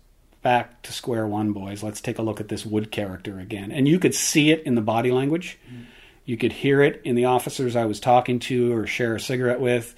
back 0.42 0.82
to 0.82 0.92
square 0.92 1.26
one, 1.26 1.52
boys. 1.52 1.82
Let's 1.82 2.00
take 2.00 2.18
a 2.18 2.22
look 2.22 2.40
at 2.40 2.48
this 2.48 2.64
Wood 2.64 2.90
character 2.90 3.38
again. 3.38 3.72
And 3.72 3.88
you 3.88 3.98
could 3.98 4.14
see 4.14 4.50
it 4.50 4.62
in 4.62 4.74
the 4.74 4.80
body 4.80 5.10
language. 5.10 5.58
Mm. 5.70 5.86
You 6.24 6.36
could 6.36 6.52
hear 6.52 6.82
it 6.82 7.00
in 7.04 7.14
the 7.14 7.24
officers 7.26 7.76
I 7.76 7.84
was 7.86 8.00
talking 8.00 8.40
to 8.40 8.72
or 8.72 8.86
share 8.86 9.14
a 9.14 9.20
cigarette 9.20 9.60
with. 9.60 9.94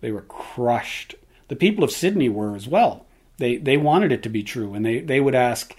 They 0.00 0.12
were 0.12 0.22
crushed. 0.22 1.14
The 1.48 1.56
people 1.56 1.82
of 1.82 1.90
Sydney 1.90 2.28
were 2.28 2.54
as 2.54 2.68
well. 2.68 3.06
They 3.38 3.56
they 3.56 3.76
wanted 3.76 4.12
it 4.12 4.22
to 4.24 4.28
be 4.28 4.42
true, 4.42 4.74
and 4.74 4.84
they 4.84 5.00
they 5.00 5.20
would 5.20 5.34
ask 5.34 5.74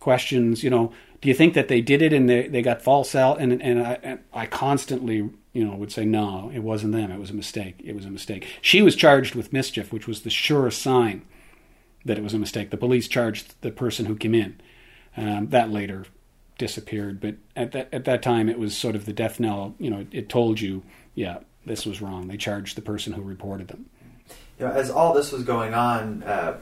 questions. 0.00 0.64
You 0.64 0.70
know, 0.70 0.92
do 1.20 1.28
you 1.28 1.34
think 1.34 1.54
that 1.54 1.68
they 1.68 1.80
did 1.80 2.02
it 2.02 2.12
and 2.12 2.28
they, 2.28 2.48
they 2.48 2.62
got 2.62 2.82
false 2.82 3.14
out? 3.14 3.40
And, 3.40 3.62
and 3.62 3.86
I, 3.86 3.98
and 4.02 4.20
I 4.32 4.46
constantly, 4.46 5.30
you 5.52 5.64
know, 5.64 5.74
would 5.74 5.92
say, 5.92 6.04
no, 6.04 6.50
it 6.54 6.60
wasn't 6.60 6.92
them. 6.92 7.10
It 7.10 7.18
was 7.18 7.30
a 7.30 7.34
mistake. 7.34 7.80
It 7.84 7.94
was 7.94 8.04
a 8.04 8.10
mistake. 8.10 8.46
She 8.60 8.82
was 8.82 8.96
charged 8.96 9.34
with 9.34 9.52
mischief, 9.52 9.92
which 9.92 10.06
was 10.06 10.22
the 10.22 10.30
surest 10.30 10.82
sign 10.82 11.22
that 12.04 12.18
it 12.18 12.22
was 12.22 12.34
a 12.34 12.38
mistake. 12.38 12.70
The 12.70 12.76
police 12.76 13.08
charged 13.08 13.54
the 13.62 13.70
person 13.70 14.06
who 14.06 14.16
came 14.16 14.34
in. 14.34 14.60
Um, 15.16 15.48
that 15.48 15.70
later 15.70 16.04
disappeared, 16.58 17.20
but 17.20 17.36
at 17.54 17.72
that 17.72 17.88
at 17.92 18.04
that 18.04 18.22
time, 18.22 18.48
it 18.48 18.58
was 18.58 18.76
sort 18.76 18.94
of 18.94 19.06
the 19.06 19.12
death 19.12 19.40
knell. 19.40 19.74
You 19.78 19.90
know, 19.90 20.00
it, 20.00 20.08
it 20.12 20.28
told 20.28 20.60
you, 20.60 20.82
yeah, 21.14 21.38
this 21.64 21.86
was 21.86 22.02
wrong. 22.02 22.28
They 22.28 22.36
charged 22.36 22.76
the 22.76 22.82
person 22.82 23.14
who 23.14 23.22
reported 23.22 23.68
them. 23.68 23.86
You 24.58 24.66
know, 24.66 24.72
as 24.72 24.90
all 24.90 25.14
this 25.14 25.32
was 25.32 25.42
going 25.42 25.72
on, 25.72 26.22
uh, 26.22 26.58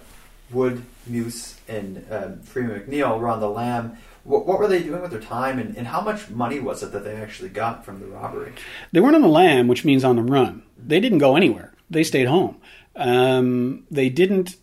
Wood, 0.51 0.85
Muse, 1.07 1.59
and 1.69 2.07
um, 2.11 2.41
Freeman 2.43 2.81
McNeil 2.81 3.19
were 3.19 3.29
on 3.29 3.41
the 3.41 3.49
lam 3.49 3.99
what, 4.25 4.47
what 4.47 4.59
were 4.59 4.69
they 4.69 4.83
doing 4.83 5.03
with 5.03 5.11
their 5.11 5.21
time, 5.21 5.59
and, 5.59 5.77
and 5.77 5.87
how 5.87 6.01
much 6.01 6.31
money 6.31 6.59
was 6.61 6.83
it 6.83 6.93
that 6.93 7.05
they 7.05 7.15
actually 7.15 7.51
got 7.51 7.85
from 7.85 8.01
the 8.01 8.07
robbery? 8.07 8.53
They 8.93 9.01
weren't 9.01 9.15
on 9.15 9.23
the 9.23 9.29
lam, 9.29 9.69
which 9.69 9.85
means 9.85 10.05
on 10.05 10.17
the 10.17 10.23
run. 10.23 10.63
They 10.77 11.01
didn't 11.01 11.19
go 11.19 11.37
anywhere. 11.37 11.73
They 11.89 12.05
stayed 12.05 12.27
home. 12.27 12.61
Um, 12.97 13.87
they 13.91 14.09
didn't 14.09 14.57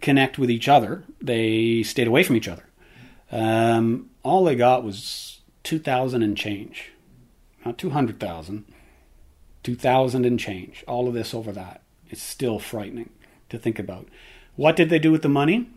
connect 0.00 0.38
with 0.38 0.50
each 0.50 0.68
other. 0.68 1.04
They 1.20 1.82
stayed 1.82 2.08
away 2.08 2.22
from 2.22 2.36
each 2.36 2.48
other. 2.48 2.64
Um, 3.30 4.10
all 4.22 4.44
they 4.44 4.56
got 4.56 4.84
was 4.84 5.40
two 5.62 5.78
thousand 5.78 6.22
and 6.22 6.36
change, 6.36 6.92
not 7.64 7.78
two 7.78 7.90
hundred 7.90 8.20
thousand. 8.20 8.64
Two 9.64 9.74
thousand 9.74 10.24
and 10.24 10.38
change. 10.40 10.84
All 10.86 11.08
of 11.08 11.14
this 11.14 11.34
over 11.34 11.52
that. 11.52 11.82
It's 12.08 12.22
still 12.22 12.58
frightening 12.58 13.10
to 13.50 13.58
think 13.58 13.78
about. 13.78 14.08
What 14.56 14.76
did 14.76 14.88
they 14.88 14.98
do 14.98 15.12
with 15.12 15.22
the 15.22 15.28
money? 15.28 15.68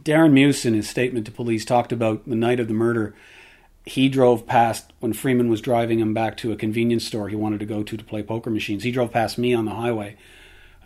Darren 0.00 0.32
Muse, 0.32 0.64
in 0.64 0.74
his 0.74 0.88
statement 0.88 1.26
to 1.26 1.32
police, 1.32 1.64
talked 1.64 1.92
about 1.92 2.28
the 2.28 2.34
night 2.34 2.60
of 2.60 2.68
the 2.68 2.74
murder. 2.74 3.14
He 3.84 4.08
drove 4.08 4.46
past 4.46 4.92
when 5.00 5.12
Freeman 5.12 5.48
was 5.48 5.60
driving 5.60 5.98
him 5.98 6.14
back 6.14 6.36
to 6.38 6.52
a 6.52 6.56
convenience 6.56 7.04
store 7.06 7.28
he 7.28 7.36
wanted 7.36 7.60
to 7.60 7.66
go 7.66 7.82
to 7.82 7.96
to 7.96 8.04
play 8.04 8.22
poker 8.22 8.50
machines. 8.50 8.84
He 8.84 8.92
drove 8.92 9.12
past 9.12 9.38
me 9.38 9.52
on 9.52 9.64
the 9.64 9.72
highway 9.72 10.16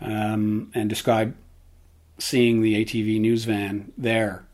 um, 0.01 0.71
and 0.73 0.89
described 0.89 1.35
seeing 2.17 2.61
the 2.61 2.83
ATV 2.83 3.19
news 3.19 3.45
van 3.45 3.91
there. 3.97 4.45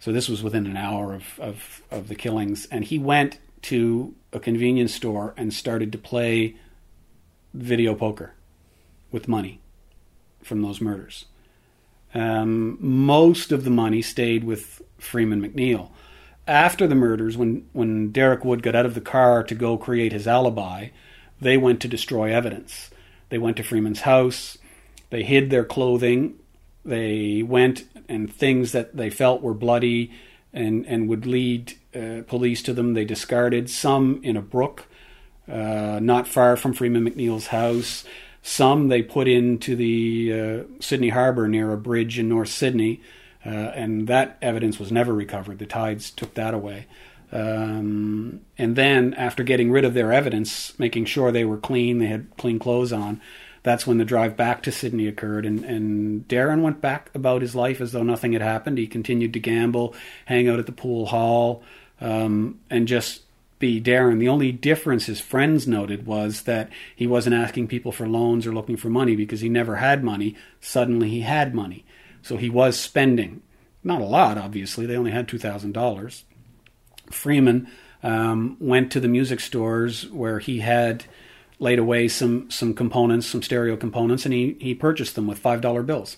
So 0.00 0.10
this 0.10 0.28
was 0.28 0.42
within 0.42 0.66
an 0.66 0.76
hour 0.76 1.14
of, 1.14 1.38
of, 1.38 1.82
of 1.90 2.08
the 2.08 2.14
killings. 2.14 2.66
And 2.66 2.84
he 2.84 2.98
went 2.98 3.38
to 3.62 4.14
a 4.32 4.40
convenience 4.40 4.94
store 4.94 5.34
and 5.36 5.52
started 5.52 5.92
to 5.92 5.98
play 5.98 6.56
video 7.54 7.94
poker 7.94 8.34
with 9.12 9.28
money 9.28 9.60
from 10.42 10.62
those 10.62 10.80
murders. 10.80 11.26
Um, 12.14 12.76
most 12.80 13.52
of 13.52 13.64
the 13.64 13.70
money 13.70 14.02
stayed 14.02 14.44
with 14.44 14.82
Freeman 14.98 15.42
McNeil. 15.42 15.90
after 16.46 16.86
the 16.86 16.94
murders, 16.94 17.36
when, 17.36 17.68
when 17.72 18.10
Derek 18.10 18.44
Wood 18.44 18.62
got 18.62 18.74
out 18.74 18.86
of 18.86 18.94
the 18.94 19.00
car 19.00 19.42
to 19.44 19.54
go 19.54 19.76
create 19.76 20.12
his 20.12 20.26
alibi, 20.26 20.88
they 21.40 21.56
went 21.56 21.80
to 21.80 21.88
destroy 21.88 22.32
evidence. 22.32 22.90
They 23.28 23.38
went 23.38 23.56
to 23.56 23.62
Freeman's 23.62 24.00
house. 24.00 24.58
They 25.10 25.22
hid 25.22 25.50
their 25.50 25.64
clothing. 25.64 26.38
They 26.84 27.42
went 27.42 27.84
and 28.08 28.32
things 28.32 28.72
that 28.72 28.96
they 28.96 29.10
felt 29.10 29.42
were 29.42 29.54
bloody 29.54 30.12
and, 30.52 30.84
and 30.86 31.08
would 31.08 31.26
lead 31.26 31.74
uh, 31.94 32.22
police 32.26 32.62
to 32.62 32.72
them, 32.72 32.94
they 32.94 33.04
discarded. 33.04 33.70
Some 33.70 34.20
in 34.22 34.36
a 34.36 34.42
brook 34.42 34.86
uh, 35.48 35.98
not 36.02 36.28
far 36.28 36.56
from 36.56 36.72
Freeman 36.72 37.08
McNeil's 37.08 37.48
house. 37.48 38.04
Some 38.42 38.88
they 38.88 39.02
put 39.02 39.28
into 39.28 39.76
the 39.76 40.32
uh, 40.32 40.80
Sydney 40.80 41.10
Harbour 41.10 41.46
near 41.46 41.72
a 41.72 41.76
bridge 41.76 42.18
in 42.18 42.28
North 42.28 42.48
Sydney, 42.48 43.00
uh, 43.46 43.48
and 43.48 44.08
that 44.08 44.36
evidence 44.42 44.78
was 44.78 44.90
never 44.90 45.14
recovered. 45.14 45.58
The 45.58 45.66
tides 45.66 46.10
took 46.10 46.34
that 46.34 46.52
away. 46.52 46.86
Um, 47.30 48.42
and 48.58 48.76
then, 48.76 49.14
after 49.14 49.42
getting 49.42 49.70
rid 49.70 49.84
of 49.84 49.94
their 49.94 50.12
evidence, 50.12 50.78
making 50.78 51.06
sure 51.06 51.32
they 51.32 51.44
were 51.44 51.56
clean, 51.56 51.98
they 51.98 52.06
had 52.06 52.26
clean 52.36 52.58
clothes 52.58 52.92
on, 52.92 53.20
that's 53.62 53.86
when 53.86 53.98
the 53.98 54.04
drive 54.04 54.36
back 54.36 54.62
to 54.64 54.72
Sydney 54.72 55.06
occurred. 55.06 55.46
And, 55.46 55.64
and 55.64 56.28
Darren 56.28 56.62
went 56.62 56.80
back 56.80 57.10
about 57.14 57.42
his 57.42 57.54
life 57.54 57.80
as 57.80 57.92
though 57.92 58.02
nothing 58.02 58.32
had 58.32 58.42
happened. 58.42 58.78
He 58.78 58.86
continued 58.86 59.32
to 59.34 59.40
gamble, 59.40 59.94
hang 60.26 60.48
out 60.48 60.58
at 60.58 60.66
the 60.66 60.72
pool 60.72 61.06
hall, 61.06 61.62
um, 62.00 62.58
and 62.68 62.88
just 62.88 63.22
be 63.62 63.80
Darren. 63.80 64.18
The 64.18 64.28
only 64.28 64.50
difference 64.50 65.06
his 65.06 65.20
friends 65.20 65.68
noted 65.68 66.04
was 66.04 66.42
that 66.42 66.68
he 66.96 67.06
wasn't 67.06 67.36
asking 67.36 67.68
people 67.68 67.92
for 67.92 68.08
loans 68.08 68.44
or 68.44 68.52
looking 68.52 68.76
for 68.76 68.90
money 68.90 69.14
because 69.14 69.40
he 69.40 69.48
never 69.48 69.76
had 69.76 70.02
money. 70.02 70.34
Suddenly 70.60 71.08
he 71.08 71.20
had 71.20 71.54
money. 71.54 71.86
So 72.22 72.36
he 72.36 72.50
was 72.50 72.78
spending. 72.78 73.40
Not 73.84 74.00
a 74.00 74.04
lot, 74.04 74.36
obviously. 74.36 74.84
They 74.84 74.96
only 74.96 75.12
had 75.12 75.28
$2,000. 75.28 76.22
Freeman 77.12 77.68
um, 78.02 78.56
went 78.58 78.90
to 78.92 79.00
the 79.00 79.06
music 79.06 79.38
stores 79.38 80.10
where 80.10 80.40
he 80.40 80.58
had 80.58 81.04
laid 81.60 81.78
away 81.78 82.08
some 82.08 82.50
some 82.50 82.74
components, 82.74 83.28
some 83.28 83.42
stereo 83.42 83.76
components, 83.76 84.24
and 84.24 84.34
he, 84.34 84.56
he 84.60 84.74
purchased 84.74 85.14
them 85.14 85.28
with 85.28 85.38
five 85.38 85.60
dollar 85.60 85.84
bills. 85.84 86.16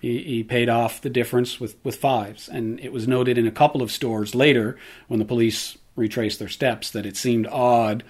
He, 0.00 0.22
he 0.22 0.42
paid 0.42 0.70
off 0.70 1.02
the 1.02 1.10
difference 1.10 1.60
with, 1.60 1.76
with 1.84 1.96
fives, 1.96 2.48
and 2.48 2.80
it 2.80 2.92
was 2.92 3.06
noted 3.06 3.36
in 3.36 3.46
a 3.46 3.50
couple 3.50 3.82
of 3.82 3.90
stores 3.90 4.34
later 4.34 4.78
when 5.08 5.18
the 5.18 5.26
police 5.26 5.76
retraced 5.96 6.38
their 6.38 6.48
steps 6.48 6.90
that 6.90 7.06
it 7.06 7.16
seemed 7.16 7.46
odd 7.48 8.04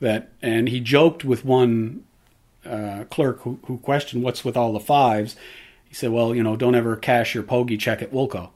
that, 0.00 0.28
and 0.42 0.68
he 0.68 0.80
joked 0.80 1.24
with 1.24 1.44
one 1.44 2.04
uh, 2.66 3.04
clerk 3.10 3.40
who, 3.42 3.58
who 3.66 3.78
questioned 3.78 4.22
what's 4.22 4.44
with 4.44 4.56
all 4.56 4.72
the 4.72 4.80
fives. 4.80 5.36
He 5.88 5.94
said, 5.94 6.10
"Well, 6.10 6.34
you 6.34 6.42
know, 6.42 6.56
don't 6.56 6.74
ever 6.74 6.96
cash 6.96 7.34
your 7.34 7.44
pogey 7.44 7.78
check 7.78 8.02
at 8.02 8.12
Woolco 8.12 8.50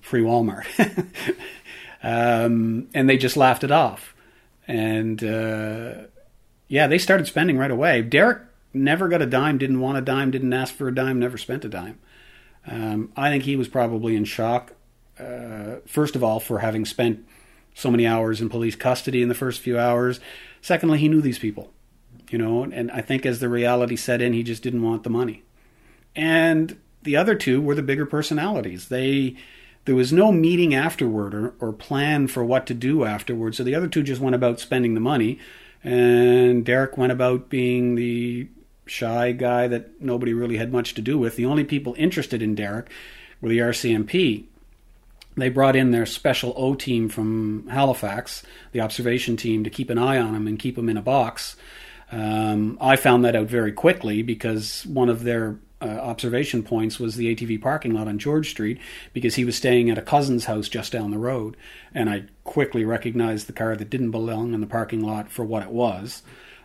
free 0.00 0.22
Walmart." 0.22 0.66
um, 2.02 2.88
and 2.94 3.08
they 3.08 3.16
just 3.16 3.36
laughed 3.36 3.64
it 3.64 3.70
off, 3.70 4.14
and. 4.68 5.22
Uh, 5.24 5.92
yeah, 6.72 6.86
they 6.86 6.96
started 6.96 7.26
spending 7.26 7.58
right 7.58 7.70
away. 7.70 8.00
Derek 8.00 8.44
never 8.72 9.06
got 9.06 9.20
a 9.20 9.26
dime, 9.26 9.58
didn't 9.58 9.80
want 9.80 9.98
a 9.98 10.00
dime, 10.00 10.30
didn't 10.30 10.54
ask 10.54 10.74
for 10.74 10.88
a 10.88 10.94
dime, 10.94 11.18
never 11.18 11.36
spent 11.36 11.66
a 11.66 11.68
dime. 11.68 11.98
Um, 12.66 13.12
I 13.14 13.28
think 13.28 13.44
he 13.44 13.56
was 13.56 13.68
probably 13.68 14.16
in 14.16 14.24
shock, 14.24 14.72
uh, 15.20 15.76
first 15.86 16.16
of 16.16 16.24
all, 16.24 16.40
for 16.40 16.60
having 16.60 16.86
spent 16.86 17.26
so 17.74 17.90
many 17.90 18.06
hours 18.06 18.40
in 18.40 18.48
police 18.48 18.76
custody 18.76 19.22
in 19.22 19.28
the 19.28 19.34
first 19.34 19.60
few 19.60 19.78
hours. 19.78 20.20
Secondly, 20.60 20.98
he 20.98 21.08
knew 21.08 21.20
these 21.20 21.38
people, 21.38 21.72
you 22.30 22.38
know, 22.38 22.64
and 22.64 22.90
I 22.90 23.00
think 23.00 23.26
as 23.26 23.40
the 23.40 23.48
reality 23.48 23.96
set 23.96 24.22
in, 24.22 24.32
he 24.32 24.42
just 24.42 24.62
didn't 24.62 24.82
want 24.82 25.02
the 25.02 25.10
money. 25.10 25.42
And 26.14 26.78
the 27.02 27.16
other 27.16 27.34
two 27.34 27.60
were 27.60 27.74
the 27.74 27.82
bigger 27.82 28.06
personalities. 28.06 28.88
They 28.88 29.36
there 29.84 29.96
was 29.96 30.12
no 30.12 30.30
meeting 30.30 30.74
afterward 30.74 31.34
or, 31.34 31.54
or 31.58 31.72
plan 31.72 32.28
for 32.28 32.44
what 32.44 32.66
to 32.66 32.74
do 32.74 33.04
afterward. 33.04 33.56
So 33.56 33.64
the 33.64 33.74
other 33.74 33.88
two 33.88 34.04
just 34.04 34.20
went 34.20 34.36
about 34.36 34.60
spending 34.60 34.94
the 34.94 35.00
money 35.00 35.40
and 35.84 36.64
Derek 36.64 36.96
went 36.96 37.12
about 37.12 37.48
being 37.48 37.94
the 37.94 38.48
shy 38.86 39.32
guy 39.32 39.66
that 39.68 40.00
nobody 40.00 40.32
really 40.32 40.56
had 40.56 40.72
much 40.72 40.94
to 40.94 41.02
do 41.02 41.18
with. 41.18 41.36
The 41.36 41.46
only 41.46 41.64
people 41.64 41.94
interested 41.98 42.42
in 42.42 42.54
Derek 42.54 42.90
were 43.40 43.48
the 43.48 43.58
RCMP. 43.58 44.44
They 45.36 45.48
brought 45.48 45.76
in 45.76 45.90
their 45.90 46.06
special 46.06 46.52
O 46.56 46.74
team 46.74 47.08
from 47.08 47.66
Halifax, 47.68 48.42
the 48.72 48.80
observation 48.80 49.36
team, 49.36 49.64
to 49.64 49.70
keep 49.70 49.90
an 49.90 49.98
eye 49.98 50.18
on 50.18 50.34
him 50.34 50.46
and 50.46 50.58
keep 50.58 50.76
him 50.76 50.88
in 50.88 50.96
a 50.96 51.02
box. 51.02 51.56
Um, 52.10 52.76
I 52.80 52.96
found 52.96 53.24
that 53.24 53.34
out 53.34 53.46
very 53.46 53.72
quickly 53.72 54.22
because 54.22 54.84
one 54.84 55.08
of 55.08 55.24
their 55.24 55.58
uh, 55.80 55.86
observation 55.86 56.62
points 56.62 57.00
was 57.00 57.16
the 57.16 57.34
ATV 57.34 57.60
parking 57.60 57.94
lot 57.94 58.06
on 58.06 58.18
George 58.18 58.50
Street 58.50 58.78
because 59.12 59.34
he 59.34 59.44
was 59.44 59.56
staying 59.56 59.90
at 59.90 59.98
a 59.98 60.02
cousin's 60.02 60.44
house 60.44 60.68
just 60.68 60.92
down 60.92 61.10
the 61.10 61.18
road. 61.18 61.56
And 61.94 62.10
I 62.10 62.24
quickly 62.44 62.84
recognized 62.84 63.46
the 63.46 63.52
car 63.52 63.74
that 63.74 63.90
didn't 63.90 64.10
belong 64.10 64.54
in 64.54 64.60
the 64.60 64.66
parking 64.66 65.02
lot 65.02 65.30
for 65.30 65.44
what 65.44 65.62
it 65.62 65.70
was. 65.70 66.22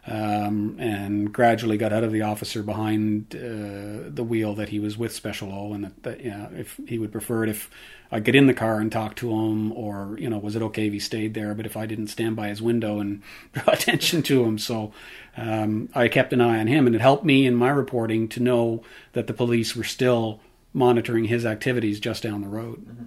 Um, 0.10 0.78
and 0.80 1.34
gradually 1.34 1.76
got 1.76 1.92
out 1.92 2.06
of 2.06 2.14
the 2.14 2.22
officer 2.22 2.64
behind 2.64 3.36
uh, 3.36 4.08
the 4.10 4.26
wheel 4.26 4.56
that 4.56 4.70
he 4.70 4.80
was 4.80 4.98
with 4.98 5.14
Special 5.14 5.52
O, 5.52 5.74
and 5.74 5.84
that, 5.84 6.04
that 6.04 6.24
yeah, 6.24 6.48
if 6.54 6.80
he 6.88 6.98
would 6.98 7.12
prefer 7.12 7.44
it 7.44 7.50
if 7.50 7.70
I 8.10 8.22
get 8.22 8.34
in 8.34 8.48
the 8.48 8.54
car 8.54 8.80
and 8.80 8.90
talk 8.90 9.18
to 9.18 9.30
him, 9.30 9.74
or 9.74 10.16
you 10.18 10.30
know, 10.30 10.38
was 10.38 10.56
it 10.56 10.62
okay 10.62 10.88
if 10.88 10.94
he 10.94 11.00
stayed 11.00 11.34
there? 11.34 11.54
But 11.54 11.66
if 11.66 11.76
I 11.76 11.86
didn't 11.86 12.08
stand 12.08 12.38
by 12.38 12.48
his 12.48 12.62
window 12.62 13.00
and 13.00 13.22
draw 13.52 13.74
attention 13.74 14.24
to 14.24 14.46
him, 14.46 14.58
so 14.58 14.94
um, 15.36 15.90
I 15.94 16.08
kept 16.08 16.32
an 16.32 16.40
eye 16.40 16.60
on 16.60 16.68
him, 16.68 16.88
and 16.88 16.96
it 16.96 17.02
helped 17.02 17.26
me 17.26 17.46
in 17.46 17.56
my 17.56 17.70
reporting 17.70 18.30
to 18.30 18.40
know 18.40 18.84
that 19.12 19.28
the 19.28 19.34
police 19.34 19.76
were 19.76 19.84
still 19.84 20.40
monitoring 20.74 21.26
his 21.26 21.46
activities 21.46 22.00
just 22.00 22.24
down 22.24 22.42
the 22.42 22.48
road. 22.48 22.86
Mm-hmm. 22.86 23.06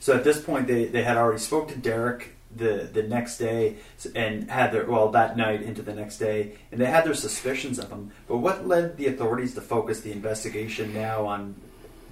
So 0.00 0.14
at 0.14 0.24
this 0.24 0.40
point, 0.40 0.66
they, 0.66 0.86
they 0.86 1.02
had 1.02 1.16
already 1.16 1.40
spoke 1.40 1.68
to 1.68 1.76
Derek 1.76 2.33
the 2.56 2.88
the 2.92 3.02
next 3.02 3.38
day 3.38 3.76
and 4.14 4.50
had 4.50 4.72
their 4.72 4.86
well 4.86 5.08
that 5.10 5.36
night 5.36 5.62
into 5.62 5.82
the 5.82 5.94
next 5.94 6.18
day, 6.18 6.56
and 6.70 6.80
they 6.80 6.86
had 6.86 7.04
their 7.04 7.14
suspicions 7.14 7.78
of 7.78 7.90
him. 7.90 8.10
But 8.28 8.38
what 8.38 8.66
led 8.66 8.96
the 8.96 9.06
authorities 9.06 9.54
to 9.54 9.60
focus 9.60 10.00
the 10.00 10.12
investigation 10.12 10.94
now 10.94 11.26
on 11.26 11.56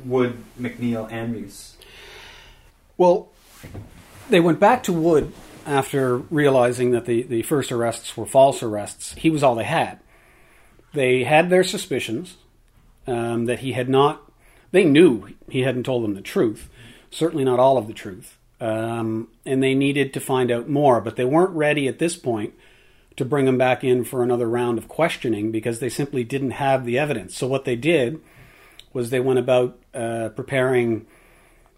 Wood, 0.05 0.43
McNeil, 0.61 1.11
and 1.11 1.33
Muse? 1.33 1.77
Well, 2.97 3.31
they 4.29 4.41
went 4.41 4.61
back 4.61 4.83
to 4.85 4.93
Wood 4.93 5.33
after 5.67 6.19
realizing 6.19 6.91
that 6.91 7.07
the, 7.07 7.23
the 7.23 7.43
first 7.43 7.71
arrests 7.71 8.17
were 8.17 8.27
false 8.27 8.63
arrests, 8.63 9.15
he 9.15 9.31
was 9.31 9.43
all 9.43 9.55
they 9.55 9.65
had. 9.65 9.99
They 10.93 11.25
had 11.25 11.51
their 11.51 11.65
suspicions 11.65 12.37
um, 13.07 13.47
that 13.47 13.61
he 13.61 13.73
had 13.73 13.89
not, 13.89 14.31
they 14.73 14.85
knew 14.85 15.29
he 15.49 15.63
hadn't 15.63 15.85
told 15.85 16.05
them 16.05 16.15
the 16.15 16.21
truth, 16.21 16.69
certainly 17.11 17.45
not 17.45 17.59
all 17.59 17.79
of 17.79 17.87
the 17.87 17.93
truth. 17.93 18.39
Um, 18.63 19.27
and 19.45 19.61
they 19.61 19.75
needed 19.75 20.15
to 20.15 20.21
find 20.21 20.53
out 20.53 20.69
more, 20.69 21.01
but 21.01 21.17
they 21.17 21.25
weren't 21.25 21.51
ready 21.51 21.89
at 21.89 21.99
this 21.99 22.17
point 22.17 22.55
to 23.17 23.25
bring 23.25 23.49
him 23.49 23.59
back 23.59 23.83
in 23.83 24.05
for 24.05 24.23
another 24.23 24.49
round 24.49 24.79
of 24.79 24.87
questioning 24.87 25.51
because 25.51 25.81
they 25.81 25.89
simply 25.89 26.23
didn't 26.23 26.53
have 26.53 26.85
the 26.85 26.97
evidence. 26.97 27.37
So 27.37 27.49
what 27.49 27.65
they 27.65 27.75
did 27.75 28.21
was 28.93 29.11
they 29.11 29.19
went 29.19 29.41
about 29.41 29.81
uh, 29.93 30.29
preparing 30.37 31.07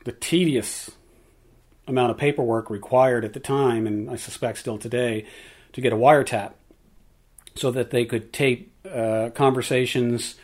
the 0.05 0.13
tedious 0.13 0.91
amount 1.89 2.11
of 2.11 2.19
paperwork 2.19 2.69
required 2.69 3.25
at 3.25 3.33
the 3.33 3.41
time, 3.41 3.87
and 3.87 4.11
I 4.11 4.17
suspect 4.17 4.59
still 4.59 4.77
today, 4.77 5.25
to 5.73 5.81
get 5.81 5.95
a 5.95 5.97
wiretap 5.97 6.53
so 7.55 7.71
that 7.71 7.93
they 7.93 8.05
could 8.05 8.31
tape 8.31 8.75
uh, 8.85 9.31
conversations 9.35 10.35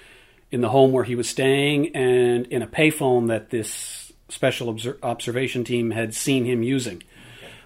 in 0.50 0.62
the 0.62 0.70
home 0.70 0.90
where 0.92 1.04
he 1.04 1.16
was 1.16 1.28
staying 1.28 1.94
and 1.94 2.46
in 2.46 2.62
a 2.62 2.66
payphone 2.66 3.28
that 3.28 3.50
this 3.50 3.99
special 4.30 4.76
observation 5.02 5.64
team 5.64 5.90
had 5.90 6.14
seen 6.14 6.44
him 6.44 6.62
using. 6.62 7.02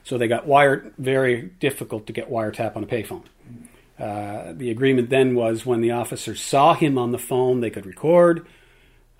So 0.02 0.18
they 0.18 0.28
got 0.28 0.46
wired, 0.46 0.92
very 0.98 1.42
difficult 1.60 2.06
to 2.06 2.12
get 2.12 2.30
wiretap 2.30 2.76
on 2.76 2.84
a 2.84 2.86
payphone. 2.86 3.24
Uh, 3.98 4.52
the 4.52 4.70
agreement 4.70 5.08
then 5.08 5.34
was 5.34 5.64
when 5.64 5.80
the 5.80 5.92
officers 5.92 6.42
saw 6.42 6.74
him 6.74 6.98
on 6.98 7.12
the 7.12 7.18
phone, 7.18 7.60
they 7.60 7.70
could 7.70 7.86
record. 7.86 8.46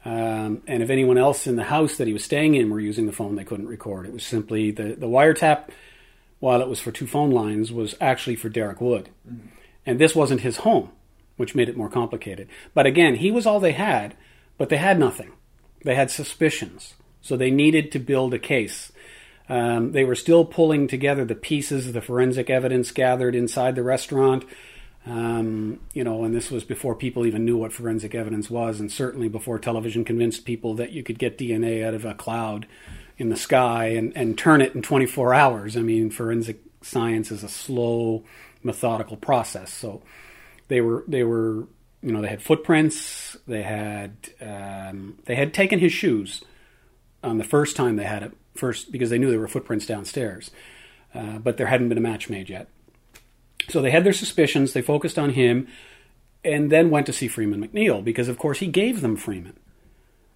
Um, 0.05 0.63
and 0.67 0.83
if 0.83 0.91
anyone 0.91 1.17
else 1.17 1.47
in 1.47 1.57
the 1.57 1.65
house 1.65 1.97
that 1.97 2.07
he 2.07 2.13
was 2.13 2.25
staying 2.25 2.55
in 2.55 2.69
were 2.71 2.81
using 2.81 3.07
the 3.07 3.13
phone, 3.13 3.37
they 3.37 3.45
couldn't 3.45 3.69
record. 3.69 4.07
It 4.07 4.13
was 4.13 4.25
simply 4.25 4.71
the, 4.71 4.95
the 4.95 5.07
wiretap, 5.07 5.71
while 6.41 6.61
it 6.61 6.69
was 6.69 6.81
for 6.81 6.93
two 6.93 7.07
phone 7.07 7.31
lines, 7.31 7.73
was 7.73 7.95
actually 8.01 8.37
for 8.37 8.51
Derek 8.51 8.81
Wood. 8.81 9.09
And 9.87 9.99
this 9.99 10.15
wasn't 10.15 10.43
his 10.43 10.59
home, 10.59 10.91
which 11.37 11.55
made 11.55 11.71
it 11.71 11.77
more 11.77 11.89
complicated. 11.89 12.49
But 12.75 12.85
again, 12.85 13.17
he 13.17 13.31
was 13.31 13.47
all 13.47 13.61
they 13.61 13.73
had, 13.73 14.15
but 14.59 14.69
they 14.69 14.77
had 14.77 14.99
nothing. 14.99 15.33
They 15.85 15.95
had 15.95 16.11
suspicions. 16.11 16.95
So 17.25 17.39
they 17.39 17.51
needed 17.51 17.91
to 17.93 17.99
build 17.99 18.35
a 18.35 18.39
case. 18.39 18.93
Um, 19.49 19.93
they 19.93 20.05
were 20.05 20.15
still 20.15 20.45
pulling 20.45 20.87
together 20.89 21.25
the 21.25 21.35
pieces 21.35 21.87
of 21.87 21.95
the 21.95 22.03
forensic 22.03 22.51
evidence 22.51 22.93
gathered 22.93 23.35
inside 23.35 23.77
the 23.77 23.83
restaurant. 23.83 24.45
Um, 25.07 25.81
you 25.95 26.05
know, 26.05 26.25
and 26.25 26.35
this 26.35 26.51
was 26.51 26.65
before 26.65 26.95
people 26.95 27.25
even 27.25 27.47
knew 27.47 27.57
what 27.57 27.73
forensic 27.73 28.15
evidence 28.15 28.51
was, 28.51 28.79
and 28.79 28.93
certainly 28.93 29.29
before 29.29 29.59
television 29.59 30.05
convinced 30.05 30.45
people 30.45 30.75
that 30.75 30.93
you 30.93 31.03
could 31.03 31.19
get 31.19 31.39
DNA 31.39 31.83
out 31.83 31.95
of 31.95 32.05
a 32.05 32.13
cloud 32.13 32.67
in 33.17 33.31
the 33.31 33.37
sky 33.37 33.87
and, 33.87 34.15
and 34.15 34.37
turn 34.37 34.61
it 34.61 34.75
in 34.75 34.83
24 34.83 35.33
hours. 35.33 35.79
I 35.79 35.81
mean, 35.81 36.11
forensic 36.11 36.61
science 36.83 37.31
is 37.31 37.43
a 37.43 37.49
slow, 37.49 38.25
methodical 38.63 39.17
process. 39.17 39.73
So 39.73 40.03
they 40.69 40.83
were 40.83 41.05
they 41.09 41.25
were 41.25 41.67
you 42.03 42.13
know 42.13 42.21
they 42.21 42.29
had 42.29 42.43
footprints. 42.43 43.35
They 43.47 43.63
had 43.63 44.15
um, 44.43 45.19
they 45.25 45.37
had 45.37 45.55
taken 45.55 45.79
his 45.79 45.93
shoes 45.93 46.45
on 47.25 47.39
the 47.39 47.45
first 47.45 47.77
time 47.77 47.97
they 47.97 48.05
had 48.05 48.23
it 48.23 48.33
first 48.55 48.93
because 48.93 49.11
they 49.11 49.19
knew 49.19 49.31
there 49.31 49.41
were 49.41 49.49
footprints 49.49 49.87
downstairs, 49.87 50.51
uh, 51.15 51.39
but 51.39 51.57
there 51.57 51.67
hadn't 51.67 51.89
been 51.89 51.99
a 51.99 52.03
match 52.03 52.31
made 52.31 52.49
yet. 52.49 52.69
So 53.69 53.81
they 53.81 53.91
had 53.91 54.05
their 54.05 54.13
suspicions. 54.13 54.73
They 54.73 54.83
focused 54.83 55.19
on 55.19 55.31
him, 55.31 55.69
and 56.45 56.71
then 56.71 56.91
went 56.91 57.07
to 57.07 57.13
see 57.13 57.29
Freeman 57.29 57.67
McNeil 57.67 58.05
because, 58.05 58.29
of 58.29 58.39
course, 58.39 58.59
he 58.59 58.67
gave 58.67 59.01
them 59.01 59.17
Freeman. 59.17 59.59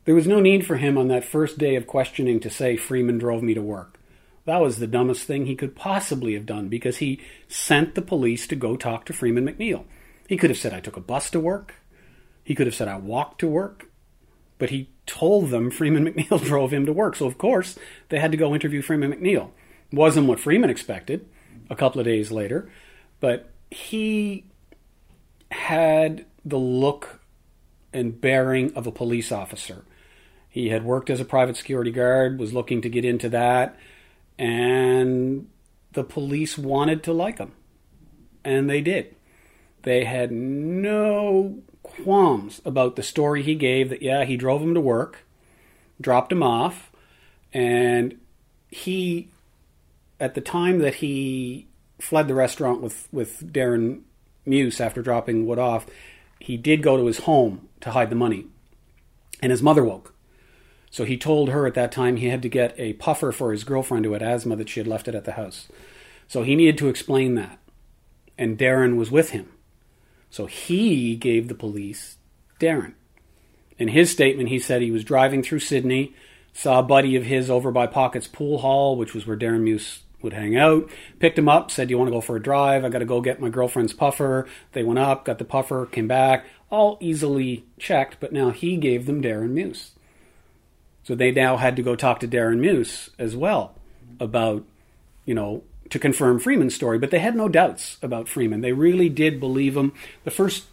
There 0.05 0.15
was 0.15 0.27
no 0.27 0.41
need 0.41 0.67
for 0.67 0.77
him 0.77 0.97
on 0.97 1.09
that 1.09 1.25
first 1.25 1.59
day 1.59 1.77
of 1.77 1.87
questioning 1.87 2.41
to 2.41 2.49
say 2.49 2.77
Freeman 2.77 3.19
drove 3.19 3.43
me 3.43 3.53
to 3.53 3.61
work. 3.61 3.99
That 4.47 4.63
was 4.63 4.79
the 4.79 4.87
dumbest 4.87 5.25
thing 5.25 5.45
he 5.45 5.55
could 5.55 5.77
possibly 5.77 6.33
have 6.33 6.47
done 6.47 6.69
because 6.69 6.97
he 6.97 7.21
sent 7.49 7.95
the 7.95 8.01
police 8.01 8.47
to 8.47 8.57
go 8.57 8.77
talk 8.77 9.05
to 9.05 9.13
Freeman 9.13 9.47
McNeil. 9.47 9.85
He 10.27 10.39
could 10.39 10.49
have 10.49 10.59
said, 10.59 10.73
I 10.73 10.81
took 10.81 10.97
a 10.97 11.01
bus 11.01 11.29
to 11.33 11.41
work. 11.41 11.75
He 12.43 12.55
could 12.55 12.67
have 12.67 12.75
said, 12.75 12.89
I 12.89 12.97
walked 12.97 13.41
to 13.41 13.47
work. 13.47 13.88
But 14.59 14.71
he 14.71 14.91
told 15.07 15.51
them 15.51 15.71
Freeman 15.71 16.05
McNeil 16.05 16.45
drove 16.45 16.73
him 16.73 16.87
to 16.87 16.93
work. 16.93 17.17
So, 17.17 17.27
of 17.27 17.39
course, 17.39 17.79
they 18.09 18.19
had 18.19 18.33
to 18.33 18.37
go 18.37 18.55
interview 18.55 18.83
Freeman 18.83 19.13
McNeil. 19.13 19.51
Wasn't 19.93 20.27
what 20.27 20.41
Freeman 20.41 20.71
expected 20.71 21.27
a 21.71 21.77
couple 21.77 22.01
of 22.01 22.05
days 22.05 22.31
later, 22.31 22.71
but 23.21 23.51
he 23.71 24.45
had 25.51 26.27
the 26.45 26.59
look 26.59 27.21
and 27.93 28.21
bearing 28.21 28.75
of 28.75 28.87
a 28.87 28.93
police 28.93 29.33
officer. 29.33 29.85
He 30.49 30.69
had 30.69 30.85
worked 30.85 31.11
as 31.11 31.21
a 31.21 31.25
private 31.25 31.57
security 31.57 31.91
guard, 31.91 32.39
was 32.39 32.53
looking 32.53 32.83
to 32.83 32.89
get 32.89 33.05
into 33.05 33.29
that, 33.31 33.77
and 34.39 35.49
the 35.93 36.05
police 36.05 36.59
wanted 36.59 37.03
to 37.05 37.13
like 37.13 37.39
him. 37.39 37.53
And 38.45 38.69
they 38.69 38.81
did. 38.81 39.15
They 39.83 40.05
had 40.05 40.33
no 40.33 41.59
qualms 42.03 42.61
about 42.65 42.97
the 42.97 43.03
story 43.03 43.43
he 43.43 43.55
gave 43.55 43.91
that, 43.91 44.03
yeah, 44.03 44.25
he 44.25 44.37
drove 44.37 44.63
him 44.63 44.75
to 44.75 44.81
work, 44.81 45.25
dropped 46.01 46.33
him 46.33 46.43
off, 46.43 46.91
and 47.53 48.19
he, 48.71 49.29
at 50.21 50.35
the 50.35 50.41
time 50.41 50.79
that 50.79 50.97
he 50.97 51.67
fled 51.99 52.29
the 52.29 52.35
restaurant 52.35 52.81
with, 52.81 53.09
with 53.13 53.53
Darren 53.53 54.03
Muse 54.47 54.81
after 54.81 55.03
dropping 55.03 55.47
Wood 55.47 55.59
off, 55.59 55.87
he 56.41 56.57
did 56.57 56.83
go 56.83 56.97
to 56.97 57.07
his 57.07 57.21
home 57.21 57.69
to 57.81 57.91
hide 57.91 58.11
the 58.11 58.17
money. 58.17 58.47
And 59.41 59.51
his 59.51 59.63
mother 59.63 59.85
woke. 59.85 60.15
So 60.91 61.05
he 61.05 61.17
told 61.17 61.51
her 61.51 61.67
at 61.67 61.75
that 61.75 61.93
time 61.93 62.17
he 62.17 62.29
had 62.29 62.43
to 62.43 62.49
get 62.49 62.75
a 62.79 62.95
puffer 62.95 63.31
for 63.31 63.53
his 63.53 63.65
girlfriend 63.65 64.05
who 64.05 64.13
had 64.13 64.23
asthma 64.23 64.57
that 64.57 64.69
she 64.69 64.81
had 64.81 64.87
left 64.87 65.07
it 65.07 65.15
at 65.15 65.25
the 65.25 65.33
house. 65.33 65.69
So 66.27 66.43
he 66.43 66.57
needed 66.57 66.79
to 66.79 66.89
explain 66.89 67.35
that. 67.35 67.59
And 68.37 68.59
Darren 68.59 68.97
was 68.97 69.11
with 69.11 69.31
him. 69.31 69.51
So 70.31 70.47
he 70.47 71.17
gave 71.17 71.49
the 71.49 71.55
police 71.55 72.17
Darren. 72.61 72.95
In 73.79 73.89
his 73.89 74.11
statement, 74.11 74.49
he 74.49 74.59
said 74.59 74.83
he 74.83 74.91
was 74.91 75.05
driving 75.05 75.43
through 75.43 75.61
Sydney, 75.61 76.15
saw 76.53 76.81
a 76.81 76.83
buddy 76.83 77.15
of 77.17 77.25
his 77.25 77.49
over 77.49 77.71
by 77.71 77.87
Pockets 77.87 78.27
Pool 78.27 78.59
Hall, 78.59 78.97
which 78.97 79.15
was 79.15 79.27
where 79.27 79.37
Darren 79.37 79.63
Muse 79.63 80.03
would 80.21 80.33
hang 80.33 80.57
out, 80.57 80.91
picked 81.21 81.39
him 81.39 81.49
up, 81.49 81.71
said, 81.71 81.91
You 81.91 81.99
want 81.99 82.09
to 82.09 82.13
go 82.13 82.21
for 82.21 82.37
a 82.37 82.43
drive? 82.43 82.85
I 82.85 82.89
got 82.89 82.99
to 82.99 83.05
go 83.05 83.21
get 83.21 83.41
my 83.41 83.49
girlfriend's 83.49 83.93
puffer. 83.93 84.49
They 84.73 84.83
went 84.83 84.99
up, 84.99 85.25
got 85.25 85.39
the 85.39 85.45
puffer, 85.45 85.87
came 85.87 86.09
back, 86.09 86.47
all 86.71 86.99
easily 87.01 87.65
checked, 87.79 88.19
but 88.19 88.33
now 88.33 88.51
he 88.51 88.77
gave 88.77 89.07
them 89.07 89.23
Darren 89.23 89.51
Muse. 89.51 89.93
So 91.05 91.15
they 91.15 91.31
now 91.31 91.57
had 91.57 91.77
to 91.77 91.83
go 91.83 91.95
talk 91.95 92.21
to 92.21 92.29
Darren 92.29 92.59
Muse 92.59 93.11
as 93.19 93.37
well 93.37 93.75
about, 94.21 94.65
you 95.25 95.35
know, 95.35 95.63
to 95.91 95.99
confirm 95.99 96.39
Freeman's 96.39 96.75
story, 96.75 96.99
but 96.99 97.11
they 97.11 97.19
had 97.19 97.37
no 97.37 97.49
doubts 97.49 97.99
about 98.03 98.29
Freeman. 98.29 98.61
They 98.61 98.73
really 98.73 99.09
did 99.09 99.41
believe 99.41 99.77
him. 99.77 99.93
The 100.25 100.31
first 100.31 100.65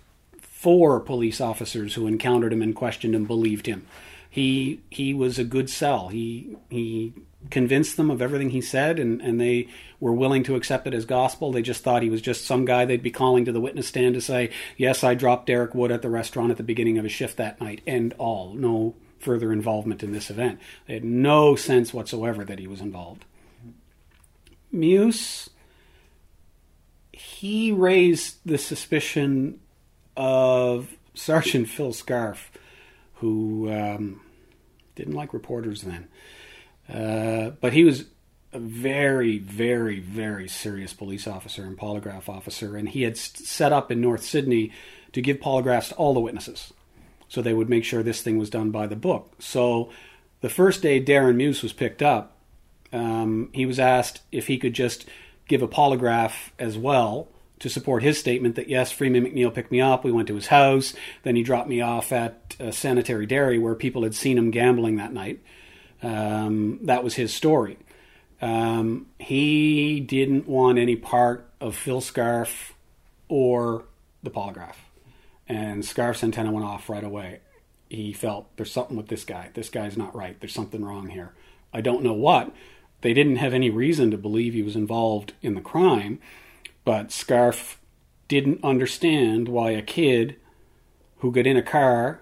four 0.41 0.99
police 0.99 1.39
officers 1.39 1.93
who 1.93 2.07
encountered 2.07 2.51
him 2.53 2.61
and 2.61 2.75
questioned 2.75 3.15
him 3.15 3.25
believed 3.25 3.67
him. 3.67 3.85
He 4.29 4.81
he 4.89 5.13
was 5.13 5.39
a 5.39 5.45
good 5.45 5.69
sell. 5.69 6.09
He 6.09 6.57
he 6.69 7.13
convinced 7.49 7.97
them 7.97 8.09
of 8.09 8.21
everything 8.21 8.49
he 8.49 8.61
said, 8.61 8.99
and, 8.99 9.21
and 9.21 9.39
they 9.39 9.67
were 9.99 10.13
willing 10.13 10.43
to 10.43 10.55
accept 10.55 10.87
it 10.87 10.93
as 10.93 11.05
gospel. 11.05 11.51
They 11.51 11.61
just 11.61 11.83
thought 11.83 12.01
he 12.01 12.09
was 12.09 12.21
just 12.21 12.45
some 12.45 12.65
guy 12.65 12.85
they'd 12.85 13.03
be 13.03 13.11
calling 13.11 13.45
to 13.45 13.51
the 13.51 13.61
witness 13.61 13.87
stand 13.87 14.15
to 14.15 14.21
say, 14.21 14.49
Yes, 14.77 15.03
I 15.03 15.13
dropped 15.13 15.47
Derek 15.47 15.73
Wood 15.73 15.91
at 15.91 16.01
the 16.01 16.09
restaurant 16.09 16.51
at 16.51 16.57
the 16.57 16.63
beginning 16.63 16.97
of 16.97 17.03
his 17.03 17.13
shift 17.13 17.37
that 17.37 17.61
night, 17.61 17.81
and 17.87 18.13
all. 18.17 18.53
No 18.53 18.95
further 19.19 19.51
involvement 19.51 20.03
in 20.03 20.11
this 20.11 20.29
event. 20.29 20.59
They 20.87 20.95
had 20.95 21.03
no 21.03 21.55
sense 21.55 21.93
whatsoever 21.93 22.43
that 22.45 22.59
he 22.59 22.67
was 22.67 22.81
involved. 22.81 23.25
Muse, 24.75 25.49
he 27.11 27.71
raised 27.71 28.37
the 28.45 28.57
suspicion 28.57 29.59
of 30.15 30.89
Sergeant 31.13 31.69
Phil 31.69 31.93
Scarf, 31.93 32.51
who 33.15 33.71
um, 33.71 34.21
didn't 34.95 35.13
like 35.13 35.33
reporters 35.33 35.81
then. 35.81 36.07
Uh, 36.87 37.51
but 37.61 37.73
he 37.73 37.83
was 37.83 38.05
a 38.53 38.59
very, 38.59 39.39
very, 39.39 39.99
very 39.99 40.47
serious 40.47 40.93
police 40.93 41.27
officer 41.27 41.63
and 41.63 41.77
polygraph 41.77 42.29
officer, 42.29 42.77
and 42.77 42.89
he 42.89 43.01
had 43.01 43.17
set 43.17 43.73
up 43.73 43.91
in 43.91 43.99
North 43.99 44.23
Sydney 44.23 44.71
to 45.13 45.21
give 45.21 45.37
polygraphs 45.37 45.89
to 45.89 45.95
all 45.95 46.13
the 46.13 46.19
witnesses 46.19 46.71
so 47.27 47.41
they 47.41 47.53
would 47.53 47.69
make 47.69 47.83
sure 47.83 48.03
this 48.03 48.21
thing 48.21 48.37
was 48.37 48.49
done 48.49 48.71
by 48.71 48.87
the 48.87 48.95
book. 48.95 49.33
So 49.39 49.89
the 50.41 50.49
first 50.49 50.81
day 50.81 51.03
Darren 51.03 51.35
Muse 51.35 51.63
was 51.63 51.73
picked 51.73 52.01
up, 52.01 52.34
um, 52.95 53.49
he 53.53 53.65
was 53.65 53.79
asked 53.79 54.21
if 54.31 54.47
he 54.47 54.57
could 54.57 54.73
just 54.73 55.05
give 55.47 55.61
a 55.61 55.67
polygraph 55.67 56.51
as 56.57 56.77
well 56.77 57.27
to 57.59 57.69
support 57.69 58.03
his 58.03 58.19
statement 58.19 58.55
that 58.55 58.69
yes, 58.69 58.91
Freeman 58.91 59.25
McNeil 59.25 59.53
picked 59.53 59.71
me 59.71 59.81
up. 59.81 60.03
We 60.03 60.11
went 60.11 60.27
to 60.27 60.35
his 60.35 60.47
house. 60.47 60.93
Then 61.23 61.35
he 61.35 61.43
dropped 61.43 61.69
me 61.69 61.81
off 61.81 62.11
at 62.11 62.55
a 62.59 62.71
sanitary 62.71 63.25
dairy 63.25 63.59
where 63.59 63.75
people 63.75 64.03
had 64.03 64.15
seen 64.15 64.37
him 64.37 64.51
gambling 64.51 64.97
that 64.97 65.13
night. 65.13 65.41
Um, 66.03 66.79
that 66.83 67.03
was 67.03 67.15
his 67.15 67.33
story. 67.33 67.77
Um, 68.41 69.07
he 69.19 69.99
didn't 70.01 70.47
want 70.47 70.77
any 70.77 70.95
part 70.95 71.49
of 71.61 71.75
Phil 71.75 72.01
Scarf 72.01 72.73
or 73.29 73.85
the 74.21 74.29
polygraph 74.29 74.75
and 75.47 75.85
Scarf's 75.85 76.23
antenna 76.23 76.51
went 76.51 76.65
off 76.65 76.89
right 76.89 77.03
away. 77.03 77.39
He 77.89 78.13
felt 78.13 78.55
there's 78.57 78.71
something 78.71 78.97
with 78.97 79.07
this 79.07 79.25
guy. 79.25 79.51
This 79.53 79.69
guy's 79.69 79.97
not 79.97 80.15
right. 80.15 80.39
There's 80.39 80.53
something 80.53 80.83
wrong 80.83 81.07
here. 81.07 81.33
I 81.73 81.81
don't 81.81 82.03
know 82.03 82.13
what. 82.13 82.51
They 83.05 83.13
didn't 83.13 83.35
have 83.35 83.53
any 83.53 83.69
reason 83.69 84.09
to 84.09 84.17
believe 84.17 84.55
he 84.55 84.63
was 84.63 84.75
involved 84.75 85.33
in 85.43 85.53
the 85.53 85.61
crime, 85.61 86.17
but 86.83 87.11
Scarf 87.11 87.79
didn't 88.27 88.63
understand 88.63 89.47
why 89.47 89.69
a 89.69 89.83
kid 89.83 90.37
who 91.19 91.31
got 91.31 91.45
in 91.45 91.55
a 91.55 91.61
car, 91.61 92.21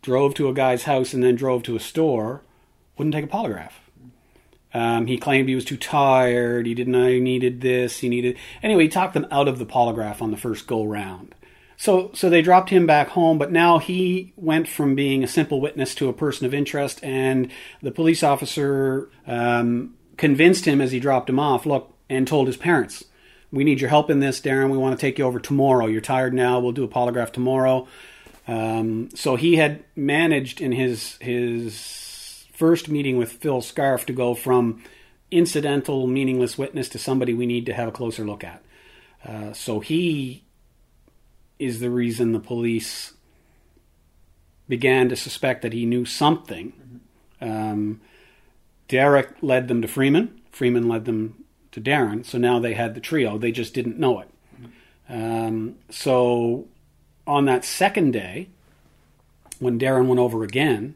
drove 0.00 0.32
to 0.36 0.48
a 0.48 0.54
guy's 0.54 0.84
house, 0.84 1.12
and 1.12 1.22
then 1.22 1.34
drove 1.34 1.64
to 1.64 1.76
a 1.76 1.80
store 1.80 2.40
wouldn't 2.96 3.12
take 3.14 3.26
a 3.26 3.28
polygraph. 3.28 3.72
Um, 4.72 5.06
he 5.06 5.18
claimed 5.18 5.50
he 5.50 5.54
was 5.54 5.66
too 5.66 5.76
tired. 5.76 6.64
He 6.64 6.72
didn't 6.72 6.94
know 6.94 7.08
he 7.08 7.20
needed 7.20 7.60
this. 7.60 7.98
He 7.98 8.08
needed 8.08 8.38
anyway. 8.62 8.84
He 8.84 8.88
talked 8.88 9.12
them 9.12 9.26
out 9.30 9.48
of 9.48 9.58
the 9.58 9.66
polygraph 9.66 10.22
on 10.22 10.30
the 10.30 10.38
first 10.38 10.66
go 10.66 10.82
round. 10.82 11.34
So, 11.82 12.12
so 12.14 12.30
they 12.30 12.42
dropped 12.42 12.70
him 12.70 12.86
back 12.86 13.08
home, 13.08 13.38
but 13.38 13.50
now 13.50 13.78
he 13.78 14.32
went 14.36 14.68
from 14.68 14.94
being 14.94 15.24
a 15.24 15.26
simple 15.26 15.60
witness 15.60 15.96
to 15.96 16.08
a 16.08 16.12
person 16.12 16.46
of 16.46 16.54
interest, 16.54 17.02
and 17.02 17.50
the 17.82 17.90
police 17.90 18.22
officer 18.22 19.10
um, 19.26 19.96
convinced 20.16 20.64
him 20.64 20.80
as 20.80 20.92
he 20.92 21.00
dropped 21.00 21.28
him 21.28 21.40
off, 21.40 21.66
look, 21.66 21.92
and 22.08 22.28
told 22.28 22.46
his 22.46 22.56
parents, 22.56 23.02
we 23.50 23.64
need 23.64 23.80
your 23.80 23.90
help 23.90 24.10
in 24.10 24.20
this, 24.20 24.40
Darren. 24.40 24.70
We 24.70 24.78
want 24.78 24.96
to 24.96 25.00
take 25.00 25.18
you 25.18 25.24
over 25.24 25.40
tomorrow. 25.40 25.86
You're 25.86 26.00
tired 26.00 26.32
now. 26.32 26.60
We'll 26.60 26.70
do 26.70 26.84
a 26.84 26.88
polygraph 26.88 27.32
tomorrow. 27.32 27.88
Um, 28.46 29.08
so 29.16 29.34
he 29.34 29.56
had 29.56 29.82
managed 29.96 30.60
in 30.60 30.70
his 30.70 31.16
his 31.16 32.46
first 32.52 32.90
meeting 32.90 33.16
with 33.16 33.32
Phil 33.32 33.60
Scarf 33.60 34.06
to 34.06 34.12
go 34.12 34.34
from 34.34 34.84
incidental, 35.32 36.06
meaningless 36.06 36.56
witness 36.56 36.88
to 36.90 37.00
somebody 37.00 37.34
we 37.34 37.46
need 37.46 37.66
to 37.66 37.72
have 37.72 37.88
a 37.88 37.92
closer 37.92 38.24
look 38.24 38.44
at. 38.44 38.62
Uh, 39.26 39.52
so 39.52 39.80
he 39.80 40.44
is 41.62 41.80
the 41.80 41.90
reason 41.90 42.32
the 42.32 42.40
police 42.40 43.12
began 44.68 45.08
to 45.08 45.16
suspect 45.16 45.62
that 45.62 45.72
he 45.72 45.84
knew 45.86 46.04
something. 46.04 47.00
Um, 47.40 48.00
Derek 48.88 49.30
led 49.42 49.68
them 49.68 49.82
to 49.82 49.88
Freeman. 49.88 50.40
Freeman 50.50 50.88
led 50.88 51.04
them 51.04 51.44
to 51.72 51.80
Darren. 51.80 52.24
So 52.24 52.38
now 52.38 52.58
they 52.58 52.74
had 52.74 52.94
the 52.94 53.00
trio. 53.00 53.38
They 53.38 53.52
just 53.52 53.74
didn't 53.74 53.98
know 53.98 54.20
it. 54.20 54.28
Um, 55.08 55.76
so 55.90 56.66
on 57.26 57.44
that 57.46 57.64
second 57.64 58.12
day, 58.12 58.48
when 59.58 59.78
Darren 59.78 60.06
went 60.06 60.20
over 60.20 60.42
again, 60.42 60.94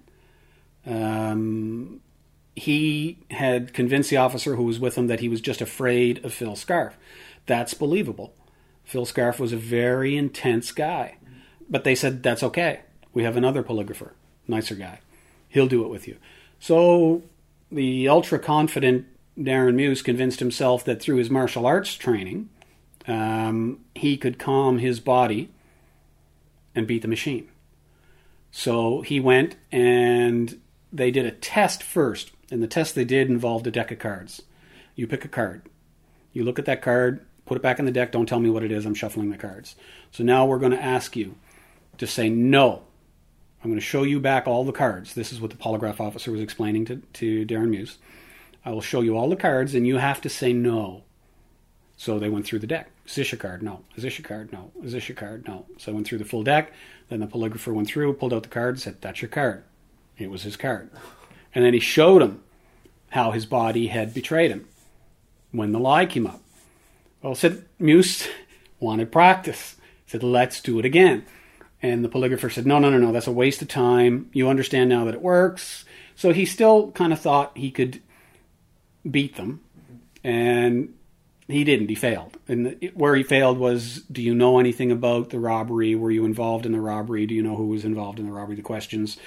um, 0.86 2.00
he 2.54 3.18
had 3.30 3.74
convinced 3.74 4.10
the 4.10 4.16
officer 4.16 4.56
who 4.56 4.64
was 4.64 4.80
with 4.80 4.96
him 4.96 5.08
that 5.08 5.20
he 5.20 5.28
was 5.28 5.40
just 5.40 5.60
afraid 5.60 6.24
of 6.24 6.32
Phil 6.32 6.56
Scarf. 6.56 6.96
That's 7.46 7.74
believable. 7.74 8.34
Phil 8.86 9.04
Scarf 9.04 9.38
was 9.38 9.52
a 9.52 9.58
very 9.58 10.16
intense 10.16 10.72
guy. 10.72 11.16
But 11.68 11.84
they 11.84 11.96
said, 11.96 12.22
that's 12.22 12.44
okay. 12.44 12.80
We 13.12 13.24
have 13.24 13.36
another 13.36 13.62
polygrapher, 13.62 14.12
nicer 14.46 14.76
guy. 14.76 15.00
He'll 15.48 15.66
do 15.66 15.84
it 15.84 15.90
with 15.90 16.06
you. 16.06 16.16
So 16.60 17.22
the 17.70 18.08
ultra 18.08 18.38
confident 18.38 19.06
Darren 19.36 19.74
Muse 19.74 20.02
convinced 20.02 20.38
himself 20.38 20.84
that 20.84 21.02
through 21.02 21.16
his 21.16 21.30
martial 21.30 21.66
arts 21.66 21.94
training, 21.94 22.48
um, 23.08 23.80
he 23.94 24.16
could 24.16 24.38
calm 24.38 24.78
his 24.78 25.00
body 25.00 25.50
and 26.74 26.86
beat 26.86 27.02
the 27.02 27.08
machine. 27.08 27.48
So 28.52 29.00
he 29.00 29.18
went 29.18 29.56
and 29.72 30.60
they 30.92 31.10
did 31.10 31.26
a 31.26 31.32
test 31.32 31.82
first. 31.82 32.30
And 32.52 32.62
the 32.62 32.68
test 32.68 32.94
they 32.94 33.04
did 33.04 33.28
involved 33.28 33.66
a 33.66 33.72
deck 33.72 33.90
of 33.90 33.98
cards. 33.98 34.42
You 34.94 35.08
pick 35.08 35.24
a 35.24 35.28
card. 35.28 35.62
You 36.32 36.44
look 36.44 36.60
at 36.60 36.64
that 36.66 36.82
card, 36.82 37.26
put 37.46 37.56
it 37.56 37.62
back 37.62 37.78
in 37.78 37.84
the 37.84 37.92
deck, 37.92 38.12
don't 38.12 38.26
tell 38.26 38.40
me 38.40 38.50
what 38.50 38.62
it 38.62 38.72
is, 38.72 38.84
I'm 38.84 38.94
shuffling 38.94 39.30
the 39.30 39.38
cards. 39.38 39.76
So 40.10 40.24
now 40.24 40.44
we're 40.44 40.58
going 40.58 40.72
to 40.72 40.82
ask 40.82 41.16
you 41.16 41.36
to 41.98 42.06
say 42.06 42.28
no. 42.28 42.82
I'm 43.62 43.70
going 43.70 43.80
to 43.80 43.86
show 43.86 44.02
you 44.02 44.20
back 44.20 44.46
all 44.46 44.64
the 44.64 44.72
cards. 44.72 45.14
This 45.14 45.32
is 45.32 45.40
what 45.40 45.50
the 45.50 45.56
polygraph 45.56 46.00
officer 46.00 46.30
was 46.30 46.40
explaining 46.40 46.84
to, 46.86 46.96
to 47.14 47.46
Darren 47.46 47.70
Muse. 47.70 47.98
I 48.64 48.70
will 48.70 48.80
show 48.80 49.00
you 49.00 49.16
all 49.16 49.30
the 49.30 49.36
cards, 49.36 49.74
and 49.74 49.86
you 49.86 49.96
have 49.96 50.20
to 50.22 50.28
say 50.28 50.52
no. 50.52 51.04
So 51.96 52.18
they 52.18 52.28
went 52.28 52.44
through 52.44 52.58
the 52.58 52.66
deck. 52.66 52.90
Is 53.06 53.14
this 53.14 53.32
your 53.32 53.38
card? 53.38 53.62
No. 53.62 53.80
Is 53.96 54.02
this 54.02 54.18
your 54.18 54.26
card? 54.26 54.52
No. 54.52 54.70
Is 54.82 54.92
this 54.92 55.08
your 55.08 55.16
card? 55.16 55.46
No. 55.48 55.64
So 55.78 55.90
I 55.90 55.94
went 55.94 56.06
through 56.06 56.18
the 56.18 56.24
full 56.24 56.42
deck. 56.42 56.72
Then 57.08 57.20
the 57.20 57.26
polygrapher 57.26 57.72
went 57.72 57.88
through, 57.88 58.12
pulled 58.14 58.34
out 58.34 58.42
the 58.42 58.48
card, 58.48 58.80
said, 58.80 59.00
That's 59.00 59.22
your 59.22 59.28
card. 59.28 59.64
It 60.18 60.30
was 60.30 60.42
his 60.42 60.56
card. 60.56 60.90
And 61.54 61.64
then 61.64 61.72
he 61.72 61.80
showed 61.80 62.22
him 62.22 62.42
how 63.10 63.30
his 63.30 63.46
body 63.46 63.86
had 63.86 64.12
betrayed 64.12 64.50
him 64.50 64.68
when 65.52 65.72
the 65.72 65.78
lie 65.78 66.04
came 66.06 66.26
up. 66.26 66.42
Well, 67.26 67.34
said 67.34 67.64
Muse 67.80 68.28
wanted 68.78 69.10
practice. 69.10 69.74
Said, 70.06 70.22
Let's 70.22 70.60
do 70.60 70.78
it 70.78 70.84
again. 70.84 71.26
And 71.82 72.04
the 72.04 72.08
polygrapher 72.08 72.52
said, 72.52 72.66
No, 72.66 72.78
no, 72.78 72.88
no, 72.88 72.98
no, 72.98 73.10
that's 73.10 73.26
a 73.26 73.32
waste 73.32 73.60
of 73.62 73.66
time. 73.66 74.30
You 74.32 74.48
understand 74.48 74.90
now 74.90 75.04
that 75.06 75.14
it 75.14 75.20
works. 75.20 75.84
So 76.14 76.32
he 76.32 76.46
still 76.46 76.92
kind 76.92 77.12
of 77.12 77.18
thought 77.18 77.58
he 77.58 77.72
could 77.72 78.00
beat 79.10 79.34
them. 79.34 79.60
And 80.22 80.94
he 81.48 81.64
didn't. 81.64 81.88
He 81.88 81.96
failed. 81.96 82.36
And 82.46 82.92
where 82.94 83.16
he 83.16 83.24
failed 83.24 83.58
was 83.58 84.02
do 84.02 84.22
you 84.22 84.32
know 84.32 84.60
anything 84.60 84.92
about 84.92 85.30
the 85.30 85.40
robbery? 85.40 85.96
Were 85.96 86.12
you 86.12 86.24
involved 86.26 86.64
in 86.64 86.70
the 86.70 86.80
robbery? 86.80 87.26
Do 87.26 87.34
you 87.34 87.42
know 87.42 87.56
who 87.56 87.66
was 87.66 87.84
involved 87.84 88.20
in 88.20 88.26
the 88.26 88.32
robbery? 88.32 88.54
The 88.54 88.62
questions. 88.62 89.18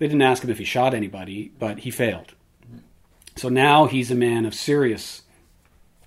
They 0.00 0.08
didn't 0.08 0.22
ask 0.22 0.42
him 0.42 0.50
if 0.50 0.58
he 0.58 0.64
shot 0.64 0.92
anybody, 0.92 1.52
but 1.60 1.78
he 1.78 1.92
failed. 1.92 2.34
So 3.36 3.48
now 3.48 3.86
he's 3.86 4.10
a 4.10 4.16
man 4.16 4.44
of 4.44 4.56
serious 4.56 5.22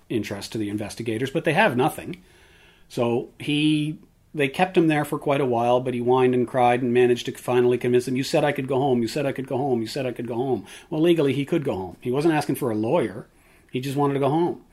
interest 0.08 0.52
to 0.52 0.58
the 0.58 0.70
investigators, 0.70 1.30
but 1.30 1.44
they 1.44 1.52
have 1.52 1.76
nothing. 1.76 2.22
So 2.88 3.30
he 3.38 3.98
they 4.34 4.48
kept 4.48 4.76
him 4.76 4.88
there 4.88 5.04
for 5.04 5.18
quite 5.18 5.40
a 5.40 5.46
while, 5.46 5.80
but 5.80 5.94
he 5.94 6.00
whined 6.00 6.34
and 6.34 6.46
cried 6.46 6.82
and 6.82 6.92
managed 6.92 7.26
to 7.26 7.32
finally 7.32 7.78
convince 7.78 8.04
them. 8.04 8.16
You 8.16 8.22
said 8.22 8.44
I 8.44 8.52
could 8.52 8.68
go 8.68 8.78
home. 8.78 9.00
You 9.00 9.08
said 9.08 9.26
I 9.26 9.32
could 9.32 9.46
go 9.46 9.56
home. 9.56 9.80
You 9.80 9.86
said 9.86 10.06
I 10.06 10.12
could 10.12 10.28
go 10.28 10.36
home. 10.36 10.66
Well, 10.90 11.00
legally 11.00 11.32
he 11.32 11.44
could 11.44 11.64
go 11.64 11.74
home. 11.74 11.96
He 12.00 12.10
wasn't 12.10 12.34
asking 12.34 12.56
for 12.56 12.70
a 12.70 12.76
lawyer. 12.76 13.26
He 13.70 13.80
just 13.80 13.96
wanted 13.96 14.14
to 14.14 14.20
go 14.20 14.30
home. 14.30 14.64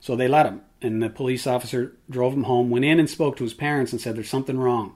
So 0.00 0.16
they 0.16 0.28
let 0.28 0.46
him, 0.46 0.62
and 0.80 1.02
the 1.02 1.10
police 1.10 1.46
officer 1.46 1.92
drove 2.08 2.32
him 2.32 2.44
home, 2.44 2.70
went 2.70 2.86
in 2.86 2.98
and 2.98 3.10
spoke 3.10 3.36
to 3.36 3.44
his 3.44 3.52
parents 3.52 3.92
and 3.92 4.00
said, 4.00 4.16
There's 4.16 4.30
something 4.30 4.58
wrong. 4.58 4.94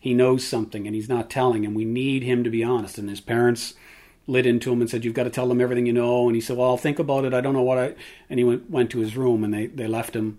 He 0.00 0.12
knows 0.12 0.46
something 0.46 0.86
and 0.86 0.94
he's 0.94 1.08
not 1.08 1.30
telling, 1.30 1.64
and 1.64 1.76
we 1.76 1.84
need 1.84 2.24
him 2.24 2.44
to 2.44 2.50
be 2.50 2.64
honest. 2.64 2.98
And 2.98 3.08
his 3.08 3.20
parents 3.20 3.74
lit 4.26 4.46
into 4.46 4.72
him 4.72 4.80
and 4.80 4.90
said, 4.90 5.04
You've 5.04 5.14
got 5.14 5.24
to 5.24 5.30
tell 5.30 5.48
them 5.48 5.60
everything 5.60 5.86
you 5.86 5.92
know. 5.92 6.26
And 6.26 6.34
he 6.34 6.40
said, 6.40 6.56
Well, 6.56 6.70
I'll 6.70 6.76
think 6.76 6.98
about 6.98 7.24
it. 7.24 7.34
I 7.34 7.40
don't 7.40 7.54
know 7.54 7.62
what 7.62 7.78
I. 7.78 7.94
And 8.28 8.38
he 8.38 8.44
went, 8.44 8.70
went 8.70 8.90
to 8.90 9.00
his 9.00 9.16
room 9.16 9.44
and 9.44 9.52
they, 9.52 9.66
they 9.66 9.86
left 9.86 10.14
him 10.14 10.38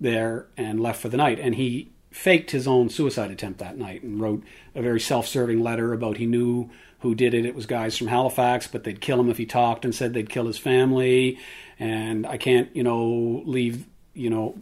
there 0.00 0.46
and 0.56 0.80
left 0.80 1.00
for 1.00 1.08
the 1.08 1.16
night. 1.16 1.38
And 1.38 1.54
he 1.54 1.90
faked 2.10 2.50
his 2.50 2.66
own 2.66 2.88
suicide 2.88 3.30
attempt 3.30 3.60
that 3.60 3.78
night 3.78 4.02
and 4.02 4.20
wrote 4.20 4.42
a 4.74 4.82
very 4.82 5.00
self 5.00 5.26
serving 5.26 5.62
letter 5.62 5.92
about 5.92 6.16
he 6.16 6.26
knew 6.26 6.70
who 7.00 7.14
did 7.14 7.34
it. 7.34 7.46
It 7.46 7.54
was 7.54 7.66
guys 7.66 7.96
from 7.96 8.08
Halifax, 8.08 8.66
but 8.66 8.84
they'd 8.84 9.00
kill 9.00 9.20
him 9.20 9.30
if 9.30 9.38
he 9.38 9.46
talked 9.46 9.84
and 9.84 9.94
said 9.94 10.12
they'd 10.12 10.28
kill 10.28 10.46
his 10.46 10.58
family 10.58 11.38
and 11.78 12.26
I 12.26 12.36
can't, 12.36 12.74
you 12.76 12.82
know, 12.82 13.42
leave, 13.46 13.86
you 14.12 14.28
know, 14.28 14.56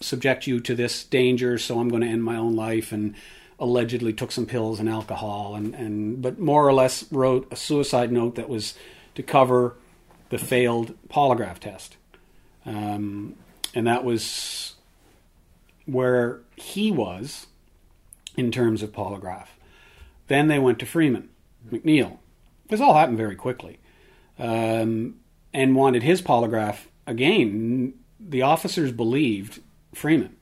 subject 0.00 0.46
you 0.46 0.60
to 0.60 0.74
this 0.74 1.02
danger, 1.02 1.58
so 1.58 1.80
I'm 1.80 1.88
going 1.88 2.02
to 2.02 2.08
end 2.08 2.22
my 2.22 2.36
own 2.36 2.54
life. 2.54 2.92
And 2.92 3.14
allegedly 3.58 4.12
took 4.12 4.32
some 4.32 4.46
pills 4.46 4.80
and 4.80 4.88
alcohol, 4.88 5.54
and, 5.54 5.74
and 5.74 6.22
but 6.22 6.38
more 6.38 6.66
or 6.66 6.72
less 6.72 7.10
wrote 7.12 7.48
a 7.50 7.56
suicide 7.56 8.12
note 8.12 8.36
that 8.36 8.48
was 8.48 8.74
to 9.14 9.22
cover 9.22 9.74
the 10.30 10.38
failed 10.38 10.94
polygraph 11.08 11.58
test. 11.58 11.96
Um, 12.64 13.34
and 13.74 13.86
that 13.86 14.04
was 14.04 14.74
where 15.86 16.40
he 16.56 16.90
was 16.90 17.46
in 18.36 18.52
terms 18.52 18.82
of 18.82 18.92
polygraph. 18.92 19.48
Then 20.28 20.48
they 20.48 20.58
went 20.58 20.78
to 20.80 20.86
Freeman 20.86 21.30
McNeil. 21.70 22.18
This 22.68 22.80
all 22.80 22.94
happened 22.94 23.16
very 23.16 23.36
quickly. 23.36 23.78
Um, 24.38 25.16
and 25.52 25.74
wanted 25.74 26.02
his 26.02 26.22
polygraph 26.22 26.86
again. 27.06 27.94
The 28.20 28.42
officers 28.42 28.92
believed 28.92 29.60
Freeman 29.94 30.36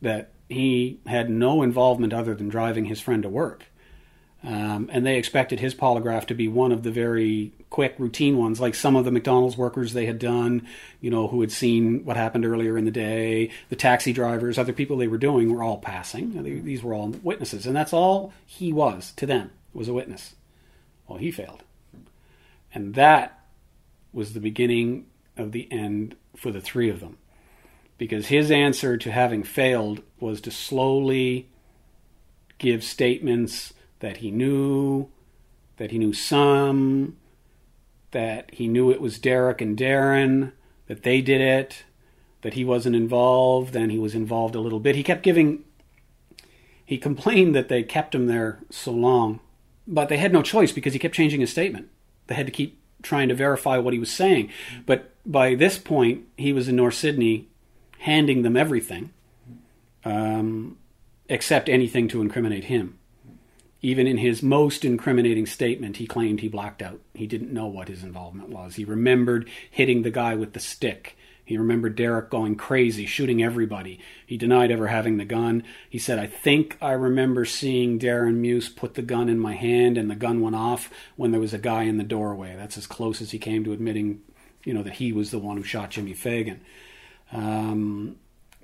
that 0.00 0.32
he 0.54 1.00
had 1.06 1.30
no 1.30 1.62
involvement 1.62 2.12
other 2.12 2.34
than 2.34 2.48
driving 2.48 2.86
his 2.86 3.00
friend 3.00 3.22
to 3.22 3.28
work. 3.28 3.64
Um, 4.42 4.90
and 4.92 5.06
they 5.06 5.16
expected 5.16 5.58
his 5.58 5.74
polygraph 5.74 6.26
to 6.26 6.34
be 6.34 6.48
one 6.48 6.70
of 6.70 6.82
the 6.82 6.90
very 6.90 7.52
quick, 7.70 7.94
routine 7.98 8.36
ones, 8.36 8.60
like 8.60 8.74
some 8.74 8.94
of 8.94 9.06
the 9.06 9.10
McDonald's 9.10 9.56
workers 9.56 9.94
they 9.94 10.04
had 10.04 10.18
done, 10.18 10.68
you 11.00 11.10
know, 11.10 11.28
who 11.28 11.40
had 11.40 11.50
seen 11.50 12.04
what 12.04 12.18
happened 12.18 12.44
earlier 12.44 12.76
in 12.76 12.84
the 12.84 12.90
day. 12.90 13.50
The 13.70 13.76
taxi 13.76 14.12
drivers, 14.12 14.58
other 14.58 14.74
people 14.74 14.98
they 14.98 15.08
were 15.08 15.16
doing, 15.16 15.52
were 15.52 15.62
all 15.62 15.78
passing. 15.78 16.42
These 16.62 16.82
were 16.82 16.92
all 16.92 17.08
witnesses, 17.22 17.66
and 17.66 17.74
that's 17.74 17.94
all 17.94 18.34
he 18.44 18.70
was 18.70 19.12
to 19.16 19.24
them 19.24 19.50
was 19.72 19.88
a 19.88 19.94
witness. 19.94 20.34
Well, 21.08 21.18
he 21.18 21.30
failed, 21.30 21.64
and 22.72 22.94
that 22.94 23.40
was 24.12 24.34
the 24.34 24.40
beginning 24.40 25.06
of 25.38 25.52
the 25.52 25.66
end 25.72 26.16
for 26.36 26.50
the 26.50 26.60
three 26.60 26.90
of 26.90 27.00
them. 27.00 27.16
Because 27.96 28.26
his 28.26 28.50
answer 28.50 28.96
to 28.96 29.12
having 29.12 29.42
failed 29.42 30.02
was 30.18 30.40
to 30.42 30.50
slowly 30.50 31.48
give 32.58 32.82
statements 32.82 33.72
that 34.00 34.18
he 34.18 34.30
knew, 34.30 35.08
that 35.76 35.90
he 35.90 35.98
knew 35.98 36.12
some, 36.12 37.16
that 38.10 38.50
he 38.52 38.68
knew 38.68 38.90
it 38.90 39.00
was 39.00 39.18
Derek 39.18 39.60
and 39.60 39.76
Darren, 39.76 40.52
that 40.86 41.02
they 41.02 41.20
did 41.20 41.40
it, 41.40 41.84
that 42.42 42.54
he 42.54 42.64
wasn't 42.64 42.96
involved, 42.96 43.74
and 43.74 43.90
he 43.90 43.98
was 43.98 44.14
involved 44.14 44.54
a 44.54 44.60
little 44.60 44.80
bit. 44.80 44.96
He 44.96 45.02
kept 45.02 45.22
giving, 45.22 45.64
he 46.84 46.98
complained 46.98 47.54
that 47.54 47.68
they 47.68 47.82
kept 47.82 48.14
him 48.14 48.26
there 48.26 48.58
so 48.70 48.92
long, 48.92 49.40
but 49.86 50.08
they 50.08 50.18
had 50.18 50.32
no 50.32 50.42
choice 50.42 50.72
because 50.72 50.92
he 50.92 50.98
kept 50.98 51.14
changing 51.14 51.40
his 51.40 51.50
statement. 51.50 51.88
They 52.26 52.34
had 52.34 52.46
to 52.46 52.52
keep 52.52 52.78
trying 53.02 53.28
to 53.28 53.34
verify 53.34 53.78
what 53.78 53.92
he 53.92 53.98
was 53.98 54.12
saying. 54.12 54.50
But 54.86 55.10
by 55.26 55.54
this 55.54 55.78
point, 55.78 56.24
he 56.36 56.52
was 56.52 56.68
in 56.68 56.76
North 56.76 56.94
Sydney 56.94 57.48
handing 58.04 58.42
them 58.42 58.56
everything 58.56 59.12
um, 60.04 60.76
except 61.28 61.68
anything 61.68 62.08
to 62.08 62.20
incriminate 62.20 62.64
him. 62.64 62.98
Even 63.82 64.06
in 64.06 64.16
his 64.16 64.42
most 64.42 64.84
incriminating 64.84 65.44
statement, 65.44 65.98
he 65.98 66.06
claimed 66.06 66.40
he 66.40 66.48
blacked 66.48 66.80
out. 66.80 67.00
He 67.12 67.26
didn't 67.26 67.52
know 67.52 67.66
what 67.66 67.88
his 67.88 68.02
involvement 68.02 68.48
was. 68.48 68.76
He 68.76 68.84
remembered 68.84 69.48
hitting 69.70 70.02
the 70.02 70.10
guy 70.10 70.34
with 70.34 70.54
the 70.54 70.60
stick 70.60 71.16
he 71.44 71.58
remembered 71.58 71.96
Derek 71.96 72.30
going 72.30 72.56
crazy, 72.56 73.04
shooting 73.04 73.42
everybody. 73.42 74.00
He 74.26 74.38
denied 74.38 74.70
ever 74.70 74.86
having 74.86 75.18
the 75.18 75.26
gun. 75.26 75.62
He 75.90 75.98
said, 75.98 76.18
I 76.18 76.26
think 76.26 76.78
I 76.80 76.92
remember 76.92 77.44
seeing 77.44 77.98
Darren 77.98 78.36
Muse 78.36 78.70
put 78.70 78.94
the 78.94 79.02
gun 79.02 79.28
in 79.28 79.38
my 79.38 79.54
hand 79.54 79.98
and 79.98 80.10
the 80.10 80.14
gun 80.14 80.40
went 80.40 80.56
off 80.56 80.90
when 81.16 81.32
there 81.32 81.40
was 81.40 81.52
a 81.52 81.58
guy 81.58 81.82
in 81.82 81.98
the 81.98 82.04
doorway. 82.04 82.56
That's 82.56 82.78
as 82.78 82.86
close 82.86 83.20
as 83.20 83.32
he 83.32 83.38
came 83.38 83.62
to 83.64 83.72
admitting, 83.72 84.22
you 84.64 84.72
know, 84.72 84.82
that 84.82 84.94
he 84.94 85.12
was 85.12 85.30
the 85.30 85.38
one 85.38 85.58
who 85.58 85.62
shot 85.62 85.90
Jimmy 85.90 86.14
Fagan. 86.14 86.62
Um, 87.34 88.16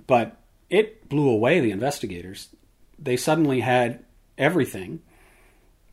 but 0.06 0.36
it 0.70 1.08
blew 1.10 1.28
away 1.28 1.60
the 1.60 1.72
investigators. 1.72 2.48
They 2.98 3.18
suddenly 3.18 3.60
had 3.60 4.04
everything, 4.38 5.02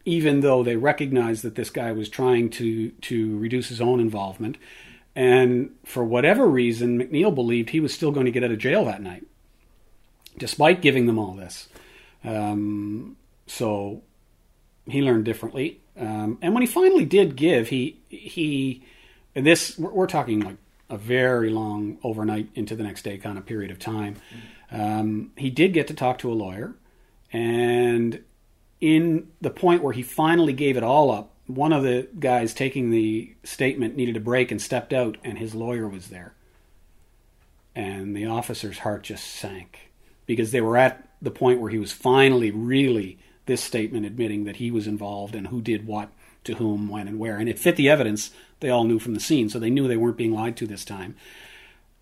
even 0.06 0.40
though 0.40 0.64
they 0.64 0.78
recognized 0.78 1.44
that 1.44 1.56
this 1.56 1.70
guy 1.70 1.92
was 1.92 2.08
trying 2.08 2.50
to, 2.52 2.92
to 2.92 3.38
reduce 3.38 3.68
his 3.68 3.82
own 3.82 4.00
involvement 4.00 4.58
and 5.18 5.72
for 5.84 6.04
whatever 6.04 6.46
reason, 6.46 7.00
McNeil 7.00 7.34
believed 7.34 7.72
he 7.72 7.80
was 7.80 7.92
still 7.92 8.12
going 8.12 8.28
to 8.28 8.32
get 8.32 8.44
out 8.44 8.52
of 8.52 8.60
jail 8.60 8.86
that 8.86 9.02
night, 9.02 9.26
despite 10.38 10.80
giving 10.80 11.08
them 11.08 11.18
all 11.18 11.34
this. 11.34 11.68
Um, 12.24 13.18
so 13.48 14.04
he 14.86 15.02
learned 15.02 15.26
differently. 15.26 15.82
Um, 16.00 16.38
and 16.44 16.54
when 16.54 16.62
he 16.62 16.68
finally 16.68 17.04
did 17.04 17.36
give, 17.36 17.70
he 17.70 18.00
he 18.10 18.84
and 19.34 19.44
this 19.44 19.76
we're, 19.80 19.90
we're, 19.90 20.06
talking 20.06 20.42
like 20.42 20.58
a 20.90 20.98
very 20.98 21.50
long 21.50 21.98
overnight 22.04 22.50
into 22.56 22.76
the 22.76 22.84
next 22.84 23.04
day 23.04 23.18
kind 23.18 23.38
of 23.38 23.46
period 23.46 23.72
of 23.72 23.80
time. 23.80 24.16
Um, 24.72 25.32
he 25.36 25.50
did 25.50 25.74
get 25.74 25.88
to 25.88 25.94
talk 25.94 26.20
to 26.20 26.32
a 26.32 26.34
lawyer, 26.34 26.76
and 27.32 28.24
in 28.80 29.28
the 29.42 29.50
point 29.50 29.84
where 29.84 29.94
he 29.94 30.04
finally 30.04 30.54
gave 30.54 30.78
it 30.78 30.84
all 30.84 31.12
up, 31.12 31.34
one 31.48 31.74
of 31.74 31.84
the 31.84 32.08
guys 32.20 32.54
taking 32.54 32.92
the 32.92 33.34
statement 33.44 33.96
needed 33.96 34.18
a 34.18 34.22
break 34.22 34.52
and 34.52 34.62
stepped 34.62 34.94
out, 34.94 35.18
and 35.24 35.38
his 35.38 35.56
lawyer 35.56 35.88
was 35.88 36.08
there. 36.08 36.34
And 37.76 38.16
the 38.16 38.26
officer's 38.26 38.80
heart 38.80 39.04
just 39.04 39.26
sank 39.26 39.92
because 40.26 40.52
they 40.52 40.62
were 40.62 40.78
at 40.78 41.08
the 41.22 41.32
point 41.32 41.62
where 41.62 41.72
he 41.72 41.80
was 41.80 41.92
finally 41.92 42.52
really 42.52 43.18
this 43.46 43.64
statement 43.64 44.06
admitting 44.06 44.44
that 44.44 44.58
he 44.58 44.72
was 44.72 44.88
involved 44.88 45.36
and 45.36 45.48
who 45.48 45.62
did 45.62 45.88
what 45.88 46.10
to 46.48 46.56
whom, 46.56 46.90
when, 46.90 47.08
and 47.08 47.20
where. 47.20 47.38
And 47.38 47.48
it 47.48 47.60
fit 47.60 47.76
the 47.76 47.90
evidence 47.90 48.32
they 48.60 48.70
all 48.70 48.84
knew 48.84 49.00
from 49.00 49.14
the 49.14 49.20
scene, 49.20 49.50
so 49.50 49.60
they 49.60 49.70
knew 49.70 49.88
they 49.88 49.98
weren't 49.98 50.18
being 50.18 50.34
lied 50.34 50.58
to 50.58 50.68
this 50.68 50.84
time. 50.84 51.16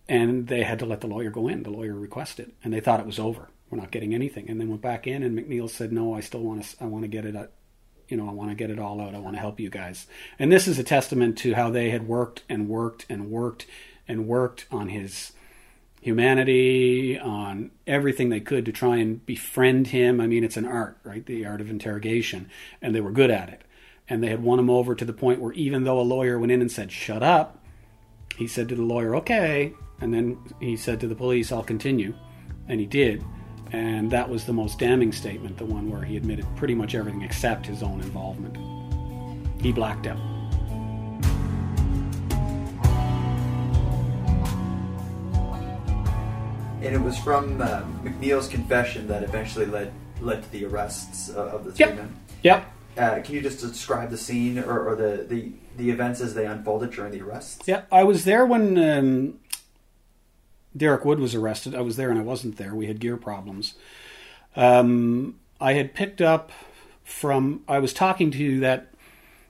And 0.08 0.48
they 0.48 0.64
had 0.64 0.80
to 0.80 0.86
let 0.86 1.02
the 1.02 1.08
lawyer 1.08 1.30
go 1.30 1.48
in. 1.48 1.64
The 1.64 1.72
lawyer 1.72 1.94
requested, 1.94 2.52
and 2.64 2.74
they 2.74 2.80
thought 2.80 3.00
it 3.00 3.06
was 3.06 3.20
over. 3.20 3.50
We're 3.70 3.80
not 3.80 3.92
getting 3.92 4.14
anything. 4.14 4.50
And 4.50 4.60
then 4.60 4.70
went 4.70 4.82
back 4.82 5.08
in, 5.08 5.24
and 5.24 5.38
McNeil 5.38 5.70
said, 5.70 5.92
"No, 5.92 6.14
I 6.14 6.22
still 6.22 6.42
want 6.42 6.64
to. 6.64 6.84
I 6.84 6.86
want 6.86 7.04
to 7.04 7.08
get 7.08 7.26
it 7.26 7.36
uh, 7.36 7.48
you 8.08 8.18
know, 8.18 8.28
I 8.28 8.32
want 8.32 8.52
to 8.52 8.56
get 8.56 8.70
it 8.70 8.80
all 8.80 9.02
out. 9.02 9.16
I 9.16 9.20
want 9.20 9.36
to 9.36 9.40
help 9.40 9.60
you 9.60 9.70
guys. 9.70 10.08
And 10.38 10.52
this 10.52 10.68
is 10.68 10.78
a 10.78 10.84
testament 10.84 11.38
to 11.40 11.54
how 11.56 11.70
they 11.70 11.90
had 11.90 12.08
worked 12.08 12.44
and 12.50 12.70
worked 12.70 13.06
and 13.10 13.30
worked 13.30 13.66
and 14.08 14.28
worked 14.28 14.68
on 14.72 14.90
his 14.90 15.34
humanity, 16.02 17.18
on 17.18 17.72
everything 17.88 18.30
they 18.30 18.40
could 18.40 18.66
to 18.66 18.72
try 18.72 18.98
and 18.98 19.26
befriend 19.26 19.88
him. 19.88 20.22
I 20.22 20.28
mean, 20.28 20.44
it's 20.44 20.58
an 20.58 20.66
art, 20.66 20.98
right? 21.04 21.26
The 21.26 21.46
art 21.46 21.62
of 21.62 21.70
interrogation. 21.70 22.50
And 22.82 22.94
they 22.94 23.02
were 23.02 23.12
good 23.12 23.32
at 23.32 23.50
it. 23.50 23.62
And 24.08 24.24
they 24.24 24.28
had 24.28 24.44
won 24.44 24.60
him 24.60 24.70
over 24.70 24.94
to 24.96 25.06
the 25.06 25.14
point 25.14 25.42
where 25.42 25.54
even 25.54 25.84
though 25.84 26.00
a 26.00 26.04
lawyer 26.04 26.38
went 26.38 26.52
in 26.52 26.62
and 26.62 26.72
said, 26.72 26.92
shut 26.92 27.24
up, 27.24 27.64
he 28.38 28.48
said 28.48 28.70
to 28.70 28.76
the 28.76 28.84
lawyer, 28.84 29.16
okay. 29.16 29.74
And 30.02 30.14
then 30.14 30.38
he 30.60 30.76
said 30.78 31.00
to 31.00 31.08
the 31.08 31.16
police, 31.16 31.52
I'll 31.52 31.64
continue. 31.64 32.14
And 32.68 32.80
he 32.80 32.86
did. 32.86 33.24
And 33.72 34.12
that 34.12 34.30
was 34.30 34.46
the 34.46 34.54
most 34.54 34.78
damning 34.78 35.12
statement, 35.12 35.58
the 35.58 35.66
one 35.66 35.90
where 35.90 36.04
he 36.04 36.18
admitted 36.18 36.46
pretty 36.56 36.76
much 36.76 36.94
everything 36.94 37.24
except 37.24 37.66
his 37.66 37.82
own 37.82 38.00
involvement. 38.02 38.58
He 39.62 39.72
blacked 39.72 40.06
out. 40.06 40.20
And 46.82 46.94
it 46.94 47.02
was 47.02 47.18
from 47.18 47.60
uh, 47.62 47.82
McNeil's 48.04 48.48
confession 48.48 49.08
that 49.08 49.24
eventually 49.24 49.66
led 49.66 49.92
led 50.22 50.44
to 50.44 50.52
the 50.52 50.66
arrests 50.66 51.30
uh, 51.36 51.48
of 51.48 51.66
the 51.66 51.72
three 51.72 51.88
Yep. 51.88 51.96
men. 51.96 52.16
Yep. 52.44 52.72
Uh, 52.98 53.22
can 53.22 53.36
you 53.36 53.42
just 53.42 53.60
describe 53.60 54.10
the 54.10 54.18
scene 54.18 54.58
or, 54.60 54.90
or 54.90 54.96
the, 54.96 55.26
the, 55.28 55.52
the 55.78 55.90
events 55.90 56.22
as 56.22 56.34
they 56.34 56.46
unfolded 56.46 56.92
during 56.92 57.12
the 57.12 57.22
arrests? 57.22 57.68
Yeah, 57.68 57.84
I 57.92 58.04
was 58.04 58.24
there 58.24 58.46
when 58.46 58.78
um, 58.78 59.40
Derek 60.76 61.04
Wood 61.04 61.20
was 61.20 61.36
arrested. 61.36 61.76
I 61.76 61.82
was 61.82 61.98
there 61.98 62.10
and 62.10 62.20
I 62.20 62.24
wasn't 62.24 62.58
there. 62.58 62.74
We 62.74 62.88
had 62.88 63.00
gear 63.00 63.18
problems. 63.18 63.74
Um, 64.56 65.36
I 65.60 65.74
had 65.74 65.94
picked 65.94 66.22
up 66.22 66.52
from, 67.04 67.64
I 67.68 67.80
was 67.80 67.94
talking 67.94 68.32
to 68.32 68.60
that 68.62 68.88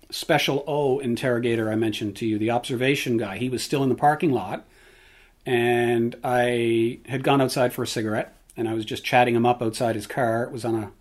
special 0.09 0.63
O 0.67 0.99
interrogator 0.99 1.71
I 1.71 1.75
mentioned 1.75 2.15
to 2.17 2.25
you, 2.25 2.37
the 2.37 2.51
observation 2.51 3.17
guy. 3.17 3.37
He 3.37 3.49
was 3.49 3.63
still 3.63 3.83
in 3.83 3.89
the 3.89 3.95
parking 3.95 4.31
lot. 4.31 4.65
And 5.45 6.15
I 6.23 6.99
had 7.07 7.23
gone 7.23 7.41
outside 7.41 7.73
for 7.73 7.83
a 7.83 7.87
cigarette 7.87 8.35
and 8.57 8.67
I 8.67 8.73
was 8.73 8.85
just 8.85 9.03
chatting 9.03 9.35
him 9.35 9.45
up 9.45 9.61
outside 9.61 9.95
his 9.95 10.07
car. 10.07 10.43
It 10.43 10.51
was 10.51 10.65
on 10.65 10.75
a 10.75 10.91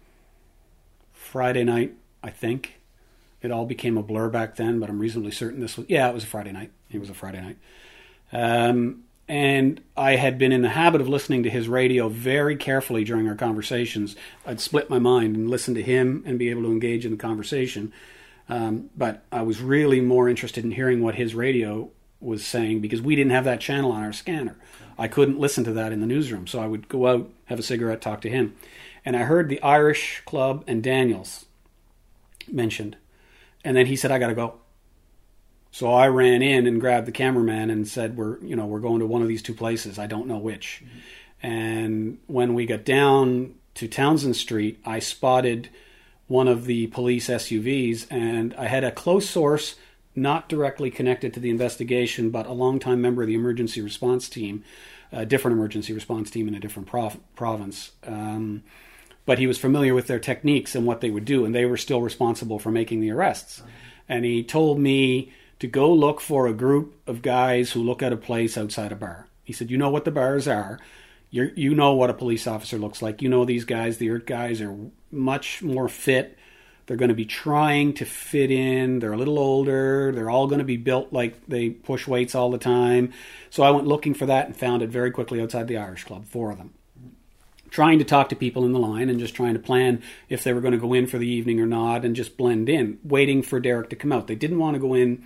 Friday 1.13 1.65
night, 1.65 1.95
I 2.25 2.31
think. 2.31 2.81
It 3.43 3.51
all 3.51 3.67
became 3.67 3.99
a 3.99 4.03
blur 4.03 4.31
back 4.31 4.57
then, 4.57 4.81
but 4.81 4.89
I'm 4.89 4.99
reasonably 4.99 5.31
certain 5.31 5.61
this 5.61 5.77
was, 5.77 5.87
yeah, 5.91 6.09
it 6.09 6.15
was 6.15 6.25
a 6.25 6.27
Friday 6.27 6.51
night. 6.51 6.71
It 6.91 6.99
was 6.99 7.11
a 7.11 7.15
Friday 7.15 7.43
night. 7.43 7.59
Um, 8.33 9.05
and 9.29 9.83
I 9.97 10.17
had 10.17 10.39
been 10.39 10.51
in 10.51 10.63
the 10.63 10.71
habit 10.71 11.03
of 11.03 11.09
listening 11.09 11.43
to 11.43 11.51
his 11.51 11.69
radio 11.69 12.09
very 12.09 12.57
carefully 12.57 13.05
during 13.05 13.29
our 13.29 13.35
conversations. 13.35 14.17
I'd 14.47 14.61
split 14.61 14.89
my 14.89 14.99
mind 14.99 15.37
and 15.37 15.51
listen 15.51 15.75
to 15.75 15.83
him 15.83 16.23
and 16.27 16.39
be 16.39 16.49
able 16.49 16.63
to 16.63 16.73
engage 16.73 17.05
in 17.05 17.11
the 17.11 17.19
conversation. 17.19 17.93
Um, 18.49 18.89
but 18.97 19.23
I 19.31 19.43
was 19.43 19.61
really 19.61 20.01
more 20.01 20.29
interested 20.29 20.65
in 20.65 20.71
hearing 20.71 21.03
what 21.03 21.15
his 21.15 21.35
radio 21.35 21.91
was 22.21 22.47
saying 22.47 22.81
because 22.81 23.03
we 23.03 23.15
didn't 23.15 23.33
have 23.33 23.45
that 23.45 23.61
channel 23.61 23.93
on 23.93 24.03
our 24.03 24.13
scanner. 24.13 24.57
I 24.99 25.09
couldn't 25.09 25.39
listen 25.39 25.65
to 25.65 25.73
that 25.73 25.93
in 25.93 26.01
the 26.01 26.07
newsroom, 26.07 26.47
so 26.47 26.61
I 26.61 26.67
would 26.67 26.89
go 26.89 27.07
out, 27.07 27.31
have 27.47 27.59
a 27.59 27.63
cigarette, 27.63 28.01
talk 28.01 28.23
to 28.23 28.31
him. 28.31 28.55
And 29.05 29.17
I 29.17 29.25
heard 29.25 29.51
the 29.51 29.61
Irish 29.63 30.23
Club 30.25 30.65
and 30.67 30.83
Daniels 30.83 31.45
mentioned. 32.51 32.97
And 33.65 33.77
then 33.77 33.87
he 33.87 33.97
said, 33.97 34.11
I 34.11 34.19
got 34.19 34.29
to 34.29 34.35
go. 34.35 34.55
So 35.75 35.93
I 35.93 36.07
ran 36.07 36.41
in 36.41 36.69
and 36.69 36.81
grabbed 36.81 37.09
the 37.09 37.11
cameraman 37.11 37.69
and 37.69 37.89
said, 37.89 38.17
"We're 38.17 38.39
you 38.45 38.55
know 38.55 38.65
we're 38.65 38.79
going 38.79 39.01
to 39.01 39.07
one 39.07 39.23
of 39.23 39.29
these 39.29 39.43
two 39.43 39.55
places. 39.55 39.99
I 39.99 40.07
don't 40.07 40.29
know 40.29 40.39
which." 40.39 40.85
And 41.43 42.19
when 42.29 42.55
we 42.55 42.65
got 42.65 42.85
down 42.85 43.57
to 43.75 43.89
Townsend 43.89 44.37
Street, 44.37 44.79
I 44.87 45.01
spotted 45.01 45.71
one 46.29 46.47
of 46.47 46.67
the 46.67 46.87
police 46.87 47.29
SUVs, 47.29 48.07
and 48.09 48.55
I 48.55 48.67
had 48.67 48.85
a 48.85 48.93
close 48.93 49.29
source, 49.29 49.75
not 50.15 50.49
directly 50.49 50.93
connected 50.93 51.35
to 51.35 51.41
the 51.41 51.51
investigation, 51.51 52.31
but 52.31 52.47
a 52.47 52.53
longtime 52.53 53.01
member 53.01 53.23
of 53.23 53.27
the 53.27 53.35
emergency 53.35 53.81
response 53.81 54.29
team, 54.29 54.63
a 55.11 55.27
different 55.27 55.57
emergency 55.57 55.93
response 55.93 56.31
team 56.31 56.47
in 56.47 56.55
a 56.55 56.61
different 56.61 56.87
prov- 56.87 57.19
province. 57.35 57.91
Um, 58.07 58.63
but 59.27 59.39
he 59.39 59.47
was 59.47 59.59
familiar 59.59 59.95
with 59.95 60.07
their 60.07 60.19
techniques 60.19 60.75
and 60.75 60.87
what 60.87 61.01
they 61.01 61.11
would 61.11 61.25
do, 61.25 61.45
and 61.45 61.55
they 61.55 61.65
were 61.65 61.77
still 61.77 62.03
responsible 62.03 62.59
for 62.59 62.71
making 62.71 63.01
the 63.01 63.11
arrests. 63.11 63.63
And 64.09 64.25
he 64.25 64.43
told 64.43 64.79
me 64.79 65.33
to 65.61 65.67
go 65.67 65.93
look 65.93 66.21
for 66.21 66.47
a 66.47 66.53
group 66.53 66.95
of 67.07 67.23
guys 67.23 67.73
who 67.73 67.83
look 67.83 68.03
at 68.03 68.13
a 68.13 68.19
place 68.19 68.59
outside 68.59 68.93
a 68.93 68.97
bar. 68.97 69.29
He 69.43 69.53
said, 69.53 69.71
"You 69.71 69.79
know 69.79 69.91
what 69.91 70.05
the 70.05 70.11
bars 70.11 70.47
are. 70.47 70.79
You 71.31 71.53
you 71.55 71.75
know 71.75 71.95
what 71.95 72.11
a 72.11 72.15
police 72.15 72.47
officer 72.47 72.79
looks 72.79 73.01
like. 73.01 73.23
You 73.23 73.29
know 73.29 73.45
these 73.45 73.65
guys. 73.65 73.97
The 73.97 74.11
ERT 74.11 74.27
guys 74.27 74.61
are 74.61 74.77
much 75.11 75.63
more 75.63 75.89
fit. 75.89 76.39
They're 76.87 76.99
going 76.99 77.09
to 77.09 77.15
be 77.15 77.25
trying 77.25 77.95
to 77.95 78.05
fit 78.05 78.51
in. 78.51 78.99
They're 78.99 79.15
a 79.15 79.17
little 79.17 79.39
older. 79.39 80.13
They're 80.15 80.29
all 80.29 80.49
going 80.49 80.59
to 80.59 80.67
be 80.67 80.77
built 80.77 81.15
like 81.15 81.47
they 81.47 81.71
push 81.71 82.07
weights 82.07 82.35
all 82.35 82.51
the 82.51 82.59
time." 82.59 83.13
So 83.49 83.63
I 83.63 83.71
went 83.71 83.87
looking 83.87 84.13
for 84.13 84.27
that 84.27 84.47
and 84.47 84.57
found 84.57 84.83
it 84.83 84.91
very 84.91 85.11
quickly 85.11 85.41
outside 85.41 85.67
the 85.67 85.79
Irish 85.79 86.05
Club. 86.05 86.27
Four 86.27 86.51
of 86.51 86.59
them 86.59 86.75
trying 87.75 87.99
to 87.99 88.05
talk 88.05 88.29
to 88.29 88.37
people 88.37 88.65
in 88.65 88.71
the 88.71 88.79
line 88.79 89.11
and 89.11 89.19
just 89.19 89.35
trying 89.35 89.53
to 89.53 89.59
plan 89.59 90.01
if 90.29 90.45
they 90.45 90.53
were 90.53 90.61
going 90.61 90.71
to 90.71 90.79
go 90.79 90.95
in 90.95 91.09
for 91.09 91.19
the 91.19 91.27
evening 91.27 91.59
or 91.59 91.67
not 91.67 92.05
and 92.05 92.15
just 92.15 92.37
blend 92.37 92.69
in, 92.69 92.97
waiting 93.03 93.43
for 93.43 93.59
Derek 93.59 93.91
to 93.91 93.97
come 93.97 94.13
out. 94.13 94.29
They 94.29 94.37
didn't 94.37 94.61
want 94.61 94.77
to 94.77 94.81
go 94.81 94.95
in 94.95 95.25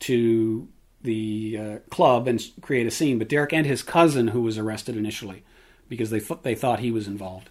to 0.00 0.66
the 1.02 1.56
uh, 1.56 1.78
club 1.88 2.26
and 2.26 2.44
create 2.62 2.88
a 2.88 2.90
scene, 2.90 3.16
but 3.16 3.28
Derek 3.28 3.52
and 3.52 3.64
his 3.64 3.84
cousin, 3.84 4.26
who 4.28 4.40
was 4.40 4.58
arrested 4.58 4.96
initially 4.96 5.44
because 5.88 6.10
they 6.10 6.18
th- 6.18 6.40
they 6.42 6.56
thought 6.56 6.80
he 6.80 6.90
was 6.90 7.06
involved, 7.06 7.48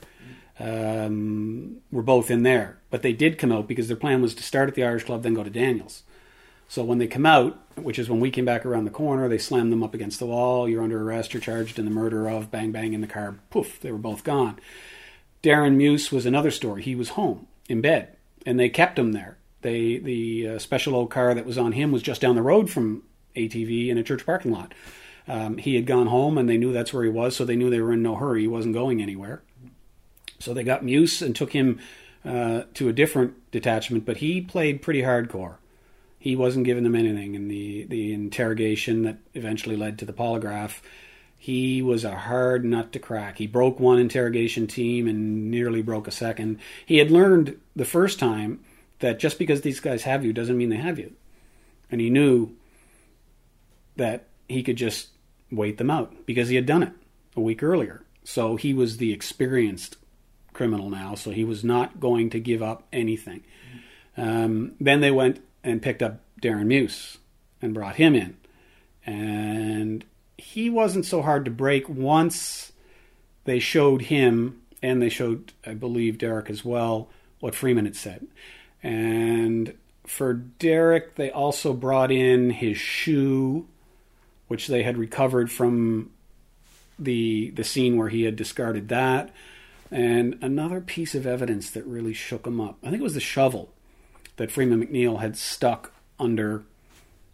um, 0.59 1.77
were 1.89 2.03
both 2.03 2.29
in 2.29 2.43
there. 2.43 2.79
But 2.89 3.03
they 3.03 3.13
did 3.13 3.37
come 3.37 3.53
out 3.53 3.65
because 3.65 3.87
their 3.87 3.95
plan 3.95 4.21
was 4.21 4.35
to 4.35 4.43
start 4.43 4.67
at 4.67 4.75
the 4.75 4.83
Irish 4.83 5.05
Club, 5.05 5.23
then 5.23 5.35
go 5.35 5.43
to 5.45 5.49
Daniels. 5.49 6.03
So 6.67 6.83
when 6.83 6.97
they 6.97 7.07
come 7.07 7.25
out, 7.25 7.57
which 7.75 7.99
is 7.99 8.09
when 8.09 8.19
we 8.19 8.31
came 8.31 8.45
back 8.45 8.65
around 8.65 8.85
the 8.85 8.91
corner, 8.91 9.29
they 9.29 9.37
slammed 9.37 9.71
them 9.71 9.83
up 9.83 9.93
against 9.93 10.19
the 10.19 10.25
wall. 10.25 10.67
You're 10.67 10.83
under 10.83 11.01
arrest. 11.01 11.33
You're 11.33 11.41
charged 11.41 11.79
in 11.79 11.85
the 11.85 11.91
murder 11.91 12.27
of 12.27 12.51
bang 12.51 12.71
bang 12.71 12.93
in 12.93 13.01
the 13.01 13.07
car. 13.07 13.39
Poof, 13.49 13.79
they 13.79 13.91
were 13.91 13.97
both 13.97 14.23
gone. 14.23 14.59
Darren 15.43 15.75
Muse 15.75 16.11
was 16.11 16.25
another 16.25 16.51
story. 16.51 16.81
He 16.81 16.95
was 16.95 17.09
home 17.09 17.47
in 17.69 17.81
bed, 17.81 18.17
and 18.45 18.59
they 18.59 18.69
kept 18.69 18.99
him 18.99 19.13
there. 19.13 19.37
They 19.61 19.97
the 19.97 20.47
uh, 20.47 20.59
special 20.59 20.95
O 20.95 21.05
car 21.07 21.33
that 21.33 21.45
was 21.45 21.57
on 21.57 21.71
him 21.71 21.91
was 21.91 22.01
just 22.01 22.21
down 22.21 22.35
the 22.35 22.41
road 22.41 22.69
from 22.69 23.03
ATV 23.35 23.89
in 23.89 23.97
a 23.97 24.03
church 24.03 24.25
parking 24.25 24.51
lot. 24.51 24.73
Um, 25.27 25.57
he 25.57 25.75
had 25.75 25.85
gone 25.85 26.07
home, 26.07 26.37
and 26.37 26.49
they 26.49 26.57
knew 26.57 26.71
that's 26.71 26.93
where 26.93 27.03
he 27.03 27.09
was, 27.09 27.35
so 27.35 27.45
they 27.45 27.55
knew 27.55 27.69
they 27.69 27.81
were 27.81 27.93
in 27.93 28.01
no 28.01 28.15
hurry. 28.15 28.41
He 28.41 28.47
wasn't 28.47 28.73
going 28.73 29.01
anywhere. 29.01 29.41
So 30.39 30.53
they 30.53 30.63
got 30.63 30.83
Muse 30.83 31.21
and 31.21 31.35
took 31.35 31.51
him 31.51 31.79
uh, 32.23 32.63
to 32.75 32.87
a 32.89 32.93
different 32.93 33.51
detachment, 33.51 34.05
but 34.05 34.17
he 34.17 34.41
played 34.41 34.81
pretty 34.81 35.01
hardcore. 35.01 35.55
He 36.27 36.35
wasn't 36.35 36.65
giving 36.65 36.83
them 36.83 36.93
anything 36.93 37.35
in 37.35 37.47
the, 37.47 37.85
the 37.85 38.11
interrogation 38.11 39.03
that 39.03 39.15
eventually 39.33 39.77
led 39.77 39.97
to 39.99 40.05
the 40.05 40.11
polygraph. 40.11 40.81
He 41.37 41.81
was 41.81 42.03
a 42.03 42.17
hard 42.17 42.65
nut 42.65 42.91
to 42.91 42.99
crack. 42.99 43.37
He 43.37 43.47
broke 43.47 43.79
one 43.79 43.97
interrogation 43.97 44.67
team 44.67 45.07
and 45.07 45.49
nearly 45.49 45.81
broke 45.81 46.05
a 46.05 46.11
second. 46.11 46.59
He 46.85 46.97
had 46.97 47.11
learned 47.11 47.57
the 47.77 47.85
first 47.85 48.19
time 48.19 48.59
that 48.99 49.19
just 49.19 49.39
because 49.39 49.61
these 49.61 49.79
guys 49.79 50.03
have 50.03 50.25
you 50.25 50.33
doesn't 50.33 50.57
mean 50.57 50.67
they 50.67 50.75
have 50.75 50.99
you. 50.99 51.13
And 51.89 52.01
he 52.01 52.09
knew 52.09 52.51
that 53.95 54.25
he 54.49 54.63
could 54.63 54.75
just 54.75 55.07
wait 55.49 55.77
them 55.77 55.89
out 55.89 56.25
because 56.25 56.49
he 56.49 56.57
had 56.57 56.65
done 56.65 56.83
it 56.83 56.91
a 57.37 57.39
week 57.39 57.63
earlier. 57.63 58.03
So 58.25 58.57
he 58.57 58.73
was 58.73 58.97
the 58.97 59.13
experienced 59.13 59.95
criminal 60.51 60.89
now, 60.89 61.15
so 61.15 61.31
he 61.31 61.45
was 61.45 61.63
not 61.63 62.01
going 62.01 62.31
to 62.31 62.39
give 62.41 62.61
up 62.61 62.83
anything. 62.91 63.45
Um, 64.17 64.73
then 64.81 64.99
they 64.99 65.11
went 65.11 65.39
and 65.67 65.81
picked 65.81 66.01
up 66.01 66.21
Darren 66.41 66.67
Muse 66.67 67.17
and 67.61 67.73
brought 67.73 67.97
him 67.97 68.15
in. 68.15 68.37
And 69.05 70.05
he 70.37 70.69
wasn't 70.69 71.05
so 71.05 71.21
hard 71.21 71.45
to 71.45 71.51
break 71.51 71.89
once 71.89 72.71
they 73.43 73.59
showed 73.59 74.03
him, 74.03 74.61
and 74.81 75.01
they 75.01 75.09
showed, 75.09 75.53
I 75.65 75.73
believe, 75.73 76.17
Derek 76.17 76.49
as 76.49 76.63
well, 76.63 77.09
what 77.39 77.55
Freeman 77.55 77.85
had 77.85 77.95
said. 77.95 78.27
And 78.81 79.73
for 80.05 80.33
Derek, 80.33 81.15
they 81.15 81.31
also 81.31 81.73
brought 81.73 82.11
in 82.11 82.49
his 82.49 82.77
shoe, 82.77 83.67
which 84.47 84.67
they 84.67 84.83
had 84.83 84.97
recovered 84.97 85.51
from 85.51 86.11
the 86.99 87.51
the 87.51 87.63
scene 87.63 87.95
where 87.95 88.09
he 88.09 88.23
had 88.23 88.35
discarded 88.35 88.89
that, 88.89 89.31
and 89.91 90.37
another 90.41 90.81
piece 90.81 91.13
of 91.13 91.27
evidence 91.27 91.69
that 91.71 91.85
really 91.85 92.13
shook 92.13 92.47
him 92.47 92.59
up. 92.59 92.77
I 92.81 92.89
think 92.89 93.01
it 93.01 93.03
was 93.03 93.13
the 93.13 93.19
shovel 93.19 93.71
that 94.37 94.51
Freeman 94.51 94.85
McNeil 94.85 95.19
had 95.19 95.37
stuck 95.37 95.91
under 96.19 96.63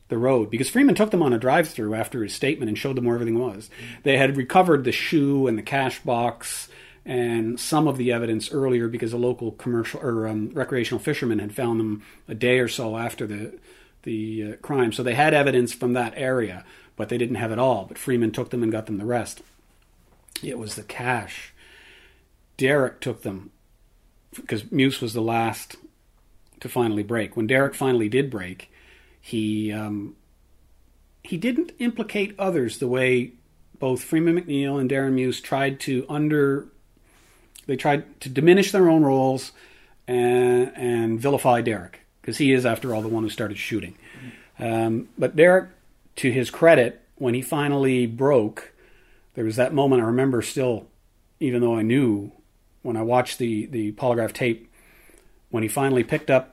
the 0.10 0.18
road 0.18 0.50
because 0.50 0.70
Freeman 0.70 0.96
took 0.96 1.12
them 1.12 1.24
on 1.24 1.34
a 1.34 1.40
drive-through 1.40 1.94
after 1.94 2.24
his 2.24 2.34
statement 2.34 2.70
and 2.70 2.78
showed 2.78 2.96
them 2.98 3.06
where 3.06 3.16
everything 3.16 3.40
was. 3.40 3.70
They 4.04 4.18
had 4.18 4.38
recovered 4.38 4.84
the 4.84 4.92
shoe 4.92 5.48
and 5.48 5.58
the 5.58 5.64
cash 5.64 6.00
box 6.00 6.68
and 7.06 7.60
some 7.60 7.88
of 7.88 7.98
the 7.98 8.12
evidence 8.12 8.52
earlier 8.52 8.88
because 8.88 9.14
a 9.14 9.18
local 9.18 9.52
commercial 9.52 10.00
or 10.02 10.28
um, 10.28 10.50
recreational 10.54 11.00
fisherman 11.00 11.40
had 11.40 11.54
found 11.54 11.80
them 11.80 12.04
a 12.28 12.36
day 12.36 12.60
or 12.60 12.68
so 12.68 12.98
after 12.98 13.28
the 13.28 13.58
the 14.04 14.44
uh, 14.44 14.56
crime. 14.58 14.92
So 14.92 15.02
they 15.02 15.16
had 15.16 15.34
evidence 15.34 15.74
from 15.74 15.94
that 15.94 16.14
area, 16.16 16.66
but 16.96 17.10
they 17.10 17.18
didn't 17.18 17.36
have 17.36 17.52
it 17.52 17.60
all. 17.60 17.86
But 17.86 17.98
Freeman 17.98 18.32
took 18.32 18.50
them 18.50 18.62
and 18.62 18.72
got 18.72 18.86
them 18.86 18.98
the 18.98 19.06
rest. 19.06 19.42
It 20.42 20.60
was 20.60 20.76
the 20.76 20.84
cash. 20.84 21.54
Derek 22.58 23.00
took 23.00 23.22
them 23.22 23.52
because 24.36 24.72
Muse 24.72 25.00
was 25.00 25.14
the 25.14 25.22
last 25.22 25.78
to 26.64 26.70
finally 26.70 27.04
break. 27.04 27.38
When 27.38 27.48
Derek 27.48 27.76
finally 27.76 28.10
did 28.10 28.30
break, 28.30 28.72
he 29.22 29.72
um, 29.72 30.16
he 31.22 31.38
didn't 31.38 31.72
implicate 31.80 32.36
others 32.38 32.80
the 32.80 32.88
way 32.88 33.34
both 33.80 34.04
Freeman 34.04 34.40
McNeil 34.40 34.80
and 34.80 34.90
Darren 34.90 35.14
Muse 35.14 35.40
tried 35.40 35.80
to 35.82 36.06
under 36.10 36.68
they 37.66 37.76
tried 37.76 38.20
to 38.22 38.30
diminish 38.30 38.72
their 38.72 38.90
own 38.90 39.04
roles 39.04 39.52
and, 40.08 40.72
and 40.76 41.20
vilify 41.20 41.62
Derek 41.62 42.02
because 42.22 42.38
he 42.38 42.52
is, 42.52 42.66
after 42.66 42.94
all, 42.94 43.02
the 43.02 43.08
one 43.08 43.24
who 43.24 43.30
started 43.30 43.58
shooting. 43.58 43.96
Um, 44.60 45.10
but 45.18 45.36
Derek, 45.36 45.70
to 46.18 46.32
his 46.32 46.50
credit, 46.50 47.02
when 47.16 47.34
he 47.34 47.42
finally 47.42 48.06
broke, 48.06 48.74
there 49.36 49.46
was 49.46 49.56
that 49.56 49.74
moment 49.74 50.02
I 50.02 50.06
remember 50.06 50.42
still, 50.42 50.88
even 51.40 51.62
though 51.62 51.76
I 51.76 51.82
knew 51.82 52.32
when 52.82 52.98
I 52.98 53.02
watched 53.02 53.38
the 53.38 53.66
the 53.66 53.94
polygraph 53.94 54.34
tape, 54.34 54.70
when 55.50 55.64
he 55.64 55.70
finally 55.70 56.04
picked 56.04 56.30
up, 56.30 56.53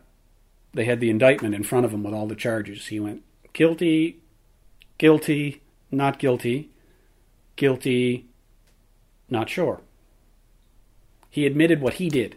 they 0.73 0.85
had 0.85 1.01
the 1.01 1.11
indictment 1.11 1.55
in 1.55 1.63
front 1.63 1.85
of 1.85 1.93
him 1.93 2.03
with 2.03 2.15
all 2.15 2.27
the 2.27 2.35
charges. 2.35 2.87
He 2.87 3.01
went 3.01 3.23
guilty, 3.53 4.21
guilty, 4.99 5.63
not 5.91 6.19
guilty, 6.19 6.71
guilty, 7.57 8.27
not 9.29 9.49
sure. 9.49 9.81
He 11.29 11.47
admitted 11.47 11.81
what 11.81 11.95
he 11.95 12.09
did. 12.09 12.37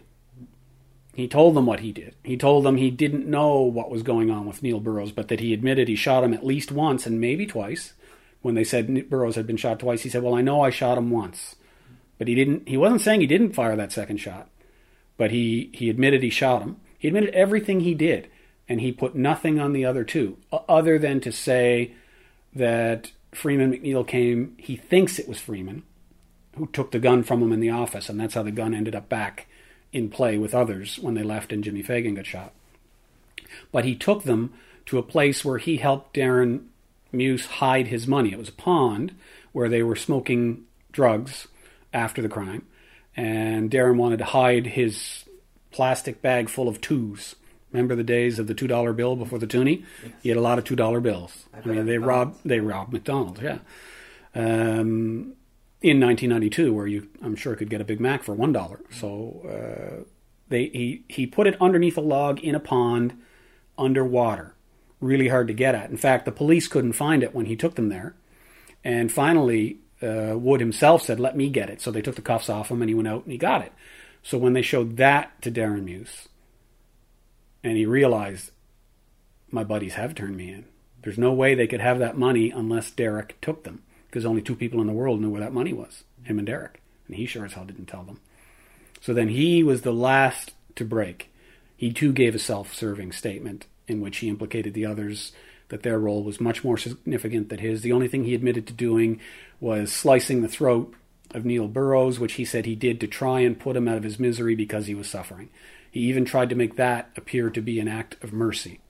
He 1.14 1.28
told 1.28 1.54
them 1.54 1.66
what 1.66 1.80
he 1.80 1.92
did. 1.92 2.16
He 2.24 2.36
told 2.36 2.64
them 2.64 2.76
he 2.76 2.90
didn't 2.90 3.26
know 3.26 3.60
what 3.60 3.90
was 3.90 4.02
going 4.02 4.30
on 4.30 4.46
with 4.46 4.62
Neil 4.62 4.80
Burrows, 4.80 5.12
but 5.12 5.28
that 5.28 5.40
he 5.40 5.54
admitted 5.54 5.86
he 5.86 5.94
shot 5.94 6.24
him 6.24 6.34
at 6.34 6.44
least 6.44 6.72
once 6.72 7.06
and 7.06 7.20
maybe 7.20 7.46
twice. 7.46 7.92
When 8.42 8.56
they 8.56 8.64
said 8.64 9.08
Burrows 9.08 9.36
had 9.36 9.46
been 9.46 9.56
shot 9.56 9.78
twice, 9.78 10.02
he 10.02 10.08
said, 10.08 10.22
"Well, 10.22 10.34
I 10.34 10.42
know 10.42 10.60
I 10.60 10.70
shot 10.70 10.98
him 10.98 11.10
once." 11.10 11.56
But 12.18 12.28
he 12.28 12.34
didn't 12.34 12.68
he 12.68 12.76
wasn't 12.76 13.00
saying 13.00 13.20
he 13.20 13.26
didn't 13.26 13.54
fire 13.54 13.76
that 13.76 13.92
second 13.92 14.18
shot. 14.18 14.48
But 15.16 15.30
he 15.30 15.70
he 15.72 15.88
admitted 15.88 16.22
he 16.22 16.30
shot 16.30 16.62
him. 16.62 16.76
He 17.04 17.08
admitted 17.08 17.34
everything 17.34 17.80
he 17.80 17.92
did 17.92 18.30
and 18.66 18.80
he 18.80 18.90
put 18.90 19.14
nothing 19.14 19.60
on 19.60 19.74
the 19.74 19.84
other 19.84 20.04
two 20.04 20.38
other 20.66 20.98
than 20.98 21.20
to 21.20 21.32
say 21.32 21.92
that 22.54 23.12
Freeman 23.30 23.74
McNeil 23.74 24.08
came, 24.08 24.54
he 24.56 24.76
thinks 24.76 25.18
it 25.18 25.28
was 25.28 25.38
Freeman 25.38 25.82
who 26.56 26.66
took 26.68 26.92
the 26.92 26.98
gun 26.98 27.22
from 27.22 27.42
him 27.42 27.52
in 27.52 27.60
the 27.60 27.68
office, 27.68 28.08
and 28.08 28.18
that's 28.18 28.32
how 28.32 28.42
the 28.42 28.50
gun 28.50 28.72
ended 28.72 28.94
up 28.94 29.10
back 29.10 29.46
in 29.92 30.08
play 30.08 30.38
with 30.38 30.54
others 30.54 30.98
when 30.98 31.12
they 31.12 31.22
left 31.22 31.52
and 31.52 31.62
Jimmy 31.62 31.82
Fagan 31.82 32.14
got 32.14 32.24
shot. 32.24 32.54
But 33.70 33.84
he 33.84 33.94
took 33.94 34.22
them 34.22 34.54
to 34.86 34.96
a 34.96 35.02
place 35.02 35.44
where 35.44 35.58
he 35.58 35.76
helped 35.76 36.16
Darren 36.16 36.68
Muse 37.12 37.44
hide 37.44 37.88
his 37.88 38.06
money. 38.06 38.32
It 38.32 38.38
was 38.38 38.48
a 38.48 38.52
pond 38.52 39.14
where 39.52 39.68
they 39.68 39.82
were 39.82 39.94
smoking 39.94 40.64
drugs 40.90 41.48
after 41.92 42.22
the 42.22 42.30
crime, 42.30 42.64
and 43.14 43.70
Darren 43.70 43.96
wanted 43.96 44.20
to 44.20 44.24
hide 44.24 44.68
his 44.68 45.23
plastic 45.74 46.22
bag 46.22 46.48
full 46.48 46.68
of 46.68 46.80
twos. 46.80 47.34
Remember 47.72 47.96
the 47.96 48.04
days 48.04 48.38
of 48.38 48.46
the 48.46 48.54
two 48.54 48.68
dollar 48.68 48.92
bill 48.92 49.16
before 49.16 49.40
the 49.40 49.48
toonie? 49.48 49.84
Yes. 50.02 50.12
He 50.22 50.28
had 50.28 50.38
a 50.38 50.40
lot 50.40 50.58
of 50.58 50.64
two 50.64 50.76
dollar 50.76 51.00
bills. 51.00 51.46
I, 51.52 51.58
I 51.58 51.72
mean, 51.72 51.86
they 51.86 51.98
robbed 51.98 52.38
they 52.44 52.60
robbed 52.60 52.92
McDonald's, 52.92 53.40
yeah. 53.40 53.58
Um, 54.36 55.34
in 55.82 56.00
1992, 56.00 56.72
where 56.72 56.86
you 56.86 57.08
I'm 57.20 57.34
sure 57.34 57.56
could 57.56 57.68
get 57.68 57.80
a 57.80 57.84
Big 57.84 57.98
Mac 57.98 58.22
for 58.22 58.32
one 58.32 58.52
dollar. 58.52 58.80
So 58.92 59.42
uh, 59.44 60.04
they 60.48 60.66
he 60.66 61.02
he 61.08 61.26
put 61.26 61.48
it 61.48 61.60
underneath 61.60 61.98
a 61.98 62.00
log 62.00 62.38
in 62.38 62.54
a 62.54 62.60
pond, 62.60 63.20
underwater, 63.76 64.54
really 65.00 65.28
hard 65.28 65.48
to 65.48 65.54
get 65.54 65.74
at. 65.74 65.90
In 65.90 65.96
fact, 65.96 66.24
the 66.24 66.32
police 66.32 66.68
couldn't 66.68 66.92
find 66.92 67.24
it 67.24 67.34
when 67.34 67.46
he 67.46 67.56
took 67.56 67.74
them 67.74 67.88
there, 67.88 68.14
and 68.84 69.10
finally 69.10 69.78
uh, 70.00 70.38
Wood 70.38 70.60
himself 70.60 71.02
said, 71.02 71.18
"Let 71.18 71.36
me 71.36 71.48
get 71.48 71.68
it." 71.68 71.80
So 71.80 71.90
they 71.90 72.02
took 72.02 72.14
the 72.14 72.22
cuffs 72.22 72.48
off 72.48 72.70
him, 72.70 72.80
and 72.80 72.88
he 72.88 72.94
went 72.94 73.08
out 73.08 73.24
and 73.24 73.32
he 73.32 73.38
got 73.38 73.62
it. 73.62 73.72
So 74.24 74.38
when 74.38 74.54
they 74.54 74.62
showed 74.62 74.96
that 74.96 75.40
to 75.42 75.52
Darren 75.52 75.84
Muse, 75.84 76.28
and 77.62 77.76
he 77.76 77.86
realized, 77.86 78.50
my 79.50 79.62
buddies 79.62 79.94
have 79.94 80.14
turned 80.14 80.36
me 80.36 80.50
in. 80.50 80.64
There's 81.02 81.18
no 81.18 81.32
way 81.32 81.54
they 81.54 81.66
could 81.66 81.80
have 81.80 81.98
that 81.98 82.16
money 82.16 82.50
unless 82.50 82.90
Derek 82.90 83.38
took 83.40 83.64
them 83.64 83.82
because 84.06 84.24
only 84.24 84.42
two 84.42 84.56
people 84.56 84.80
in 84.80 84.86
the 84.86 84.92
world 84.92 85.20
knew 85.20 85.30
where 85.30 85.42
that 85.42 85.52
money 85.52 85.72
was 85.72 86.04
him 86.24 86.38
and 86.38 86.46
Derek. 86.46 86.80
And 87.06 87.16
he 87.16 87.26
sure 87.26 87.44
as 87.44 87.52
hell 87.52 87.66
didn't 87.66 87.86
tell 87.86 88.02
them. 88.02 88.20
So 89.02 89.12
then 89.12 89.28
he 89.28 89.62
was 89.62 89.82
the 89.82 89.92
last 89.92 90.54
to 90.76 90.84
break. 90.84 91.30
He 91.76 91.92
too 91.92 92.12
gave 92.12 92.34
a 92.34 92.38
self 92.38 92.72
serving 92.72 93.12
statement 93.12 93.66
in 93.86 94.00
which 94.00 94.18
he 94.18 94.30
implicated 94.30 94.72
the 94.72 94.86
others 94.86 95.32
that 95.68 95.82
their 95.82 95.98
role 95.98 96.22
was 96.22 96.40
much 96.40 96.64
more 96.64 96.78
significant 96.78 97.50
than 97.50 97.58
his. 97.58 97.82
The 97.82 97.92
only 97.92 98.08
thing 98.08 98.24
he 98.24 98.34
admitted 98.34 98.66
to 98.68 98.72
doing 98.72 99.20
was 99.60 99.92
slicing 99.92 100.40
the 100.40 100.48
throat 100.48 100.94
of 101.34 101.44
Neil 101.44 101.68
Burrows, 101.68 102.18
which 102.18 102.34
he 102.34 102.44
said 102.44 102.64
he 102.64 102.74
did 102.74 103.00
to 103.00 103.06
try 103.06 103.40
and 103.40 103.58
put 103.58 103.76
him 103.76 103.88
out 103.88 103.96
of 103.96 104.04
his 104.04 104.18
misery 104.18 104.54
because 104.54 104.86
he 104.86 104.94
was 104.94 105.08
suffering. 105.08 105.50
He 105.90 106.00
even 106.00 106.24
tried 106.24 106.48
to 106.50 106.54
make 106.54 106.76
that 106.76 107.10
appear 107.16 107.50
to 107.50 107.60
be 107.60 107.78
an 107.80 107.88
act 107.88 108.22
of 108.22 108.32
mercy. 108.32 108.80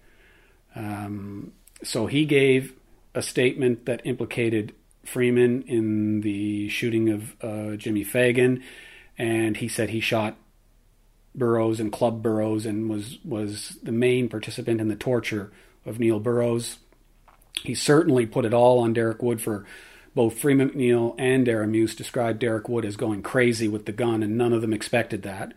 Um, 0.76 1.52
so 1.82 2.06
he 2.06 2.24
gave 2.24 2.74
a 3.14 3.22
statement 3.22 3.86
that 3.86 4.02
implicated 4.04 4.74
Freeman 5.04 5.62
in 5.62 6.22
the 6.22 6.68
shooting 6.68 7.10
of 7.10 7.36
uh, 7.42 7.76
Jimmy 7.76 8.04
Fagan, 8.04 8.62
and 9.18 9.56
he 9.56 9.68
said 9.68 9.90
he 9.90 10.00
shot 10.00 10.36
Burrows 11.34 11.80
and 11.80 11.92
Club 11.92 12.22
Burrows 12.22 12.64
and 12.64 12.88
was 12.88 13.18
was 13.24 13.78
the 13.82 13.92
main 13.92 14.28
participant 14.28 14.80
in 14.80 14.88
the 14.88 14.96
torture 14.96 15.52
of 15.84 15.98
Neil 15.98 16.20
Burrows. 16.20 16.78
He 17.62 17.74
certainly 17.74 18.26
put 18.26 18.44
it 18.44 18.54
all 18.54 18.80
on 18.80 18.92
Derek 18.92 19.22
Wood 19.22 19.40
for 19.40 19.64
both 20.14 20.38
Freeman 20.38 20.70
McNeil 20.70 21.14
and 21.18 21.70
Muse 21.70 21.94
described 21.94 22.38
Derek 22.38 22.68
Wood 22.68 22.84
as 22.84 22.96
going 22.96 23.22
crazy 23.22 23.68
with 23.68 23.86
the 23.86 23.92
gun, 23.92 24.22
and 24.22 24.38
none 24.38 24.52
of 24.52 24.60
them 24.60 24.72
expected 24.72 25.22
that. 25.22 25.52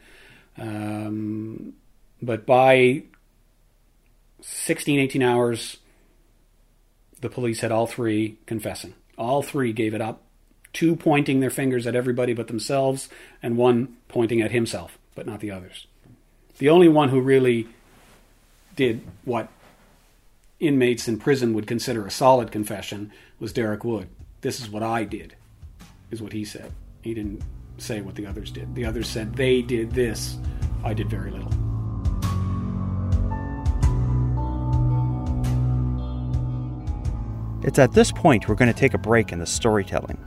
Um, 0.58 1.74
but 2.22 2.46
by 2.46 3.04
16, 4.42 5.00
18 5.00 5.22
hours, 5.22 5.78
the 7.22 7.30
police 7.30 7.62
had 7.62 7.72
all 7.72 7.88
three 7.88 8.38
confessing. 8.46 8.94
All 9.18 9.44
three 9.44 9.74
gave 9.74 9.94
it 9.94 10.02
up. 10.02 10.24
Two 10.74 10.96
pointing 10.96 11.40
their 11.40 11.50
fingers 11.50 11.88
at 11.88 11.96
everybody 11.96 12.34
but 12.34 12.48
themselves, 12.48 13.10
and 13.42 13.58
one 13.58 13.98
pointing 14.08 14.42
at 14.42 14.52
himself, 14.52 14.98
but 15.16 15.26
not 15.26 15.40
the 15.40 15.52
others. 15.52 15.88
The 16.58 16.70
only 16.70 16.88
one 16.88 17.10
who 17.10 17.20
really 17.22 17.68
did 18.76 19.02
what 19.24 19.50
inmates 20.60 21.08
in 21.08 21.20
prison 21.20 21.54
would 21.54 21.68
consider 21.68 22.06
a 22.06 22.12
solid 22.12 22.52
confession 22.52 23.12
was 23.40 23.54
Derek 23.54 23.84
Wood. 23.84 24.08
This 24.48 24.62
is 24.62 24.70
what 24.70 24.82
I 24.82 25.04
did, 25.04 25.36
is 26.10 26.22
what 26.22 26.32
he 26.32 26.46
said. 26.46 26.72
He 27.02 27.14
didn't 27.14 27.42
say 27.80 28.00
what 28.00 28.16
the 28.16 28.26
others 28.26 28.50
did. 28.50 28.74
The 28.76 28.86
others 28.86 29.10
said 29.10 29.36
they 29.36 29.62
did 29.62 29.92
this. 29.92 30.38
I 30.86 30.94
did 30.94 31.10
very 31.10 31.32
little. 31.32 31.52
It's 37.62 37.78
at 37.78 37.92
this 37.92 38.14
point 38.14 38.48
we're 38.48 38.56
going 38.56 38.72
to 38.72 38.80
take 38.80 38.94
a 38.94 38.98
break 38.98 39.34
in 39.34 39.40
the 39.40 39.46
storytelling. 39.46 40.18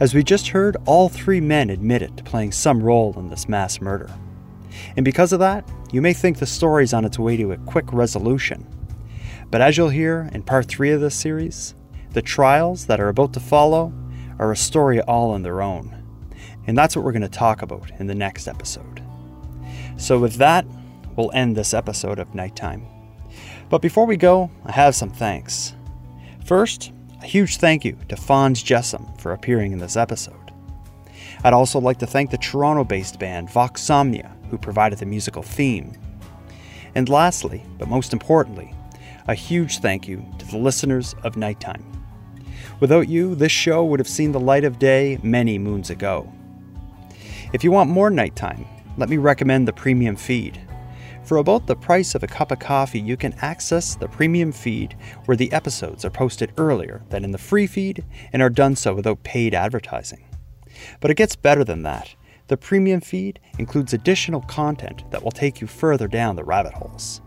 As 0.00 0.12
we 0.12 0.24
just 0.24 0.48
heard, 0.48 0.76
all 0.84 1.08
three 1.08 1.40
men 1.40 1.70
admitted 1.70 2.16
to 2.16 2.24
playing 2.24 2.50
some 2.50 2.82
role 2.82 3.16
in 3.16 3.28
this 3.28 3.48
mass 3.48 3.80
murder. 3.80 4.10
And 4.96 5.04
because 5.04 5.32
of 5.32 5.38
that, 5.38 5.70
you 5.92 6.02
may 6.02 6.14
think 6.14 6.40
the 6.40 6.46
story's 6.46 6.92
on 6.92 7.04
its 7.04 7.16
way 7.16 7.36
to 7.36 7.52
a 7.52 7.58
quick 7.58 7.92
resolution. 7.92 8.66
But 9.52 9.60
as 9.60 9.76
you'll 9.76 9.90
hear 9.90 10.28
in 10.32 10.42
part 10.42 10.66
3 10.66 10.90
of 10.90 11.00
this 11.00 11.14
series, 11.14 11.76
the 12.16 12.22
trials 12.22 12.86
that 12.86 12.98
are 12.98 13.10
about 13.10 13.34
to 13.34 13.38
follow 13.38 13.92
are 14.38 14.50
a 14.50 14.56
story 14.56 15.02
all 15.02 15.32
on 15.32 15.42
their 15.42 15.60
own. 15.60 15.94
And 16.66 16.76
that's 16.76 16.96
what 16.96 17.04
we're 17.04 17.12
going 17.12 17.20
to 17.20 17.28
talk 17.28 17.60
about 17.60 17.90
in 17.98 18.06
the 18.06 18.14
next 18.14 18.48
episode. 18.48 19.02
So, 19.98 20.18
with 20.18 20.36
that, 20.36 20.64
we'll 21.14 21.30
end 21.34 21.54
this 21.54 21.74
episode 21.74 22.18
of 22.18 22.34
Nighttime. 22.34 22.86
But 23.68 23.82
before 23.82 24.06
we 24.06 24.16
go, 24.16 24.50
I 24.64 24.72
have 24.72 24.94
some 24.94 25.10
thanks. 25.10 25.74
First, 26.46 26.90
a 27.20 27.26
huge 27.26 27.58
thank 27.58 27.84
you 27.84 27.98
to 28.08 28.16
Phonse 28.16 28.64
Jessome 28.64 29.20
for 29.20 29.34
appearing 29.34 29.72
in 29.72 29.78
this 29.78 29.98
episode. 29.98 30.54
I'd 31.44 31.52
also 31.52 31.78
like 31.78 31.98
to 31.98 32.06
thank 32.06 32.30
the 32.30 32.38
Toronto 32.38 32.84
based 32.84 33.18
band 33.18 33.50
Vox 33.50 33.82
Somnia, 33.82 34.34
who 34.48 34.56
provided 34.56 35.00
the 35.00 35.04
musical 35.04 35.42
theme. 35.42 35.92
And 36.94 37.10
lastly, 37.10 37.62
but 37.76 37.88
most 37.88 38.14
importantly, 38.14 38.72
a 39.28 39.34
huge 39.34 39.80
thank 39.80 40.08
you 40.08 40.24
to 40.38 40.46
the 40.46 40.56
listeners 40.56 41.14
of 41.22 41.36
Nighttime. 41.36 41.95
Without 42.78 43.08
you, 43.08 43.34
this 43.34 43.52
show 43.52 43.84
would 43.84 44.00
have 44.00 44.08
seen 44.08 44.32
the 44.32 44.40
light 44.40 44.64
of 44.64 44.78
day 44.78 45.18
many 45.22 45.58
moons 45.58 45.88
ago. 45.90 46.30
If 47.52 47.64
you 47.64 47.70
want 47.70 47.88
more 47.88 48.10
nighttime, 48.10 48.66
let 48.98 49.08
me 49.08 49.16
recommend 49.16 49.66
the 49.66 49.72
premium 49.72 50.16
feed. 50.16 50.60
For 51.24 51.38
about 51.38 51.66
the 51.66 51.74
price 51.74 52.14
of 52.14 52.22
a 52.22 52.28
cup 52.28 52.52
of 52.52 52.58
coffee, 52.58 53.00
you 53.00 53.16
can 53.16 53.34
access 53.40 53.96
the 53.96 54.08
premium 54.08 54.52
feed 54.52 54.96
where 55.24 55.36
the 55.36 55.50
episodes 55.52 56.04
are 56.04 56.10
posted 56.10 56.52
earlier 56.58 57.02
than 57.08 57.24
in 57.24 57.30
the 57.30 57.38
free 57.38 57.66
feed 57.66 58.04
and 58.32 58.42
are 58.42 58.50
done 58.50 58.76
so 58.76 58.94
without 58.94 59.24
paid 59.24 59.54
advertising. 59.54 60.24
But 61.00 61.10
it 61.10 61.16
gets 61.16 61.34
better 61.34 61.64
than 61.64 61.82
that. 61.82 62.14
The 62.48 62.56
premium 62.56 63.00
feed 63.00 63.40
includes 63.58 63.92
additional 63.92 64.42
content 64.42 65.10
that 65.10 65.22
will 65.22 65.32
take 65.32 65.60
you 65.60 65.66
further 65.66 66.06
down 66.06 66.36
the 66.36 66.44
rabbit 66.44 66.74
holes. 66.74 67.22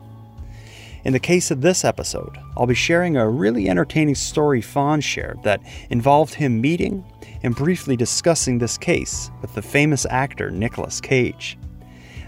In 1.06 1.14
the 1.14 1.20
case 1.20 1.50
of 1.50 1.62
this 1.62 1.86
episode, 1.86 2.38
I'll 2.58 2.66
be 2.68 2.76
sharing 2.76 3.16
a 3.16 3.30
really 3.30 3.70
entertaining 3.70 4.16
story 4.16 4.62
Phonse 4.62 5.04
shared 5.04 5.42
that 5.44 5.62
involved 5.90 6.34
him 6.34 6.60
meeting 6.60 7.06
and 7.42 7.56
briefly 7.56 7.96
discussing 7.96 8.58
this 8.58 8.78
case 8.78 9.32
with 9.42 9.54
the 9.56 9.62
famous 9.62 10.06
actor 10.10 10.52
Nicolas 10.52 11.00
Cage. 11.00 11.58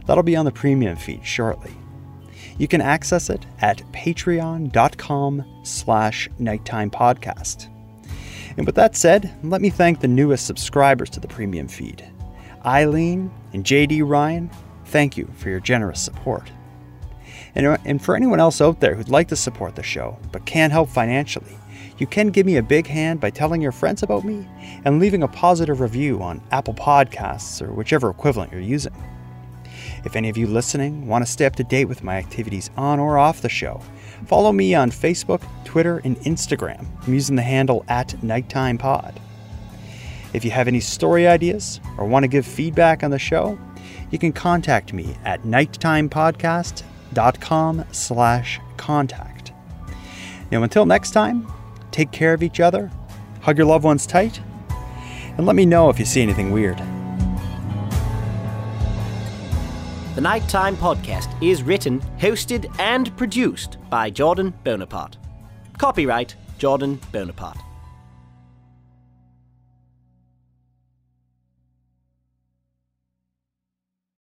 That'll 0.05 0.24
be 0.24 0.36
on 0.36 0.45
the 0.45 0.51
premium 0.51 0.95
feed 0.95 1.26
shortly. 1.26 1.74
You 2.57 2.67
can 2.67 2.82
access 2.82 3.30
it 3.30 3.45
at 3.59 3.80
patreon.com 3.91 5.61
slash 5.63 6.30
nighttime 6.39 6.91
podcast. 6.91 7.67
And 8.57 8.65
with 8.65 8.76
that 8.76 8.95
said, 8.95 9.34
let 9.43 9.61
me 9.61 9.69
thank 9.69 9.99
the 9.99 10.07
newest 10.07 10.45
subscribers 10.45 11.09
to 11.11 11.19
the 11.19 11.28
premium 11.28 11.67
feed. 11.67 12.07
Eileen 12.65 13.32
and 13.53 13.63
JD 13.63 14.07
Ryan, 14.07 14.49
thank 14.86 15.17
you 15.17 15.30
for 15.38 15.49
your 15.49 15.59
generous 15.59 16.01
support. 16.01 16.51
And, 17.55 17.65
uh, 17.65 17.77
and 17.85 18.01
for 18.01 18.15
anyone 18.15 18.39
else 18.39 18.61
out 18.61 18.79
there 18.79 18.95
who'd 18.95 19.09
like 19.09 19.27
to 19.29 19.35
support 19.35 19.75
the 19.75 19.83
show 19.83 20.17
but 20.31 20.45
can't 20.45 20.71
help 20.71 20.89
financially, 20.89 21.57
you 21.97 22.07
can 22.07 22.29
give 22.29 22.45
me 22.45 22.57
a 22.57 22.63
big 22.63 22.87
hand 22.87 23.19
by 23.19 23.29
telling 23.29 23.61
your 23.61 23.71
friends 23.71 24.01
about 24.01 24.23
me 24.23 24.47
and 24.85 24.99
leaving 24.99 25.23
a 25.23 25.27
positive 25.27 25.81
review 25.81 26.21
on 26.21 26.41
Apple 26.51 26.73
Podcasts 26.73 27.61
or 27.61 27.71
whichever 27.73 28.09
equivalent 28.09 28.51
you're 28.51 28.61
using. 28.61 28.93
If 30.03 30.15
any 30.15 30.29
of 30.29 30.37
you 30.37 30.47
listening 30.47 31.05
want 31.05 31.23
to 31.25 31.31
stay 31.31 31.45
up 31.45 31.55
to 31.57 31.63
date 31.63 31.85
with 31.85 32.03
my 32.03 32.17
activities 32.17 32.71
on 32.75 32.99
or 32.99 33.19
off 33.19 33.41
the 33.41 33.49
show, 33.49 33.81
follow 34.25 34.51
me 34.51 34.73
on 34.73 34.89
Facebook, 34.89 35.43
Twitter, 35.63 36.01
and 36.03 36.17
Instagram. 36.21 36.85
I'm 37.05 37.13
using 37.13 37.35
the 37.35 37.43
handle 37.43 37.85
at 37.87 38.21
Nighttime 38.23 38.79
Pod. 38.79 39.19
If 40.33 40.43
you 40.43 40.51
have 40.51 40.67
any 40.67 40.79
story 40.79 41.27
ideas 41.27 41.79
or 41.97 42.05
want 42.05 42.23
to 42.23 42.27
give 42.27 42.45
feedback 42.45 43.03
on 43.03 43.11
the 43.11 43.19
show, 43.19 43.59
you 44.09 44.17
can 44.17 44.33
contact 44.33 44.91
me 44.91 45.15
at 45.23 45.45
nighttimepodcast.com 47.14 47.86
slash 47.91 48.59
contact. 48.78 49.51
Now 50.51 50.64
until 50.64 50.86
next 50.86 51.12
time, 51.12 51.51
take 51.91 52.12
care 52.12 52.34
of 52.34 52.43
each 52.43 52.59
other, 52.59 52.91
hug 53.41 53.57
your 53.57 53.68
loved 53.68 53.84
ones 53.84 54.05
tight, 54.05 54.41
and 55.38 55.45
let 55.45 55.55
me 55.55 55.66
know 55.66 55.89
if 55.89 55.99
you 55.99 56.05
see 56.05 56.22
anything 56.22 56.51
weird. 56.51 56.78
The 60.16 60.22
Nighttime 60.22 60.76
Podcast 60.76 61.41
is 61.41 61.64
written, 61.64 62.01
hosted, 62.20 62.70
and 62.80 63.16
produced 63.16 63.78
by 63.89 64.09
Jordan 64.09 64.53
Bonaparte. 64.64 65.18
Copyright 65.78 66.36
Jordan 66.57 66.99
Bonaparte. 67.14 67.70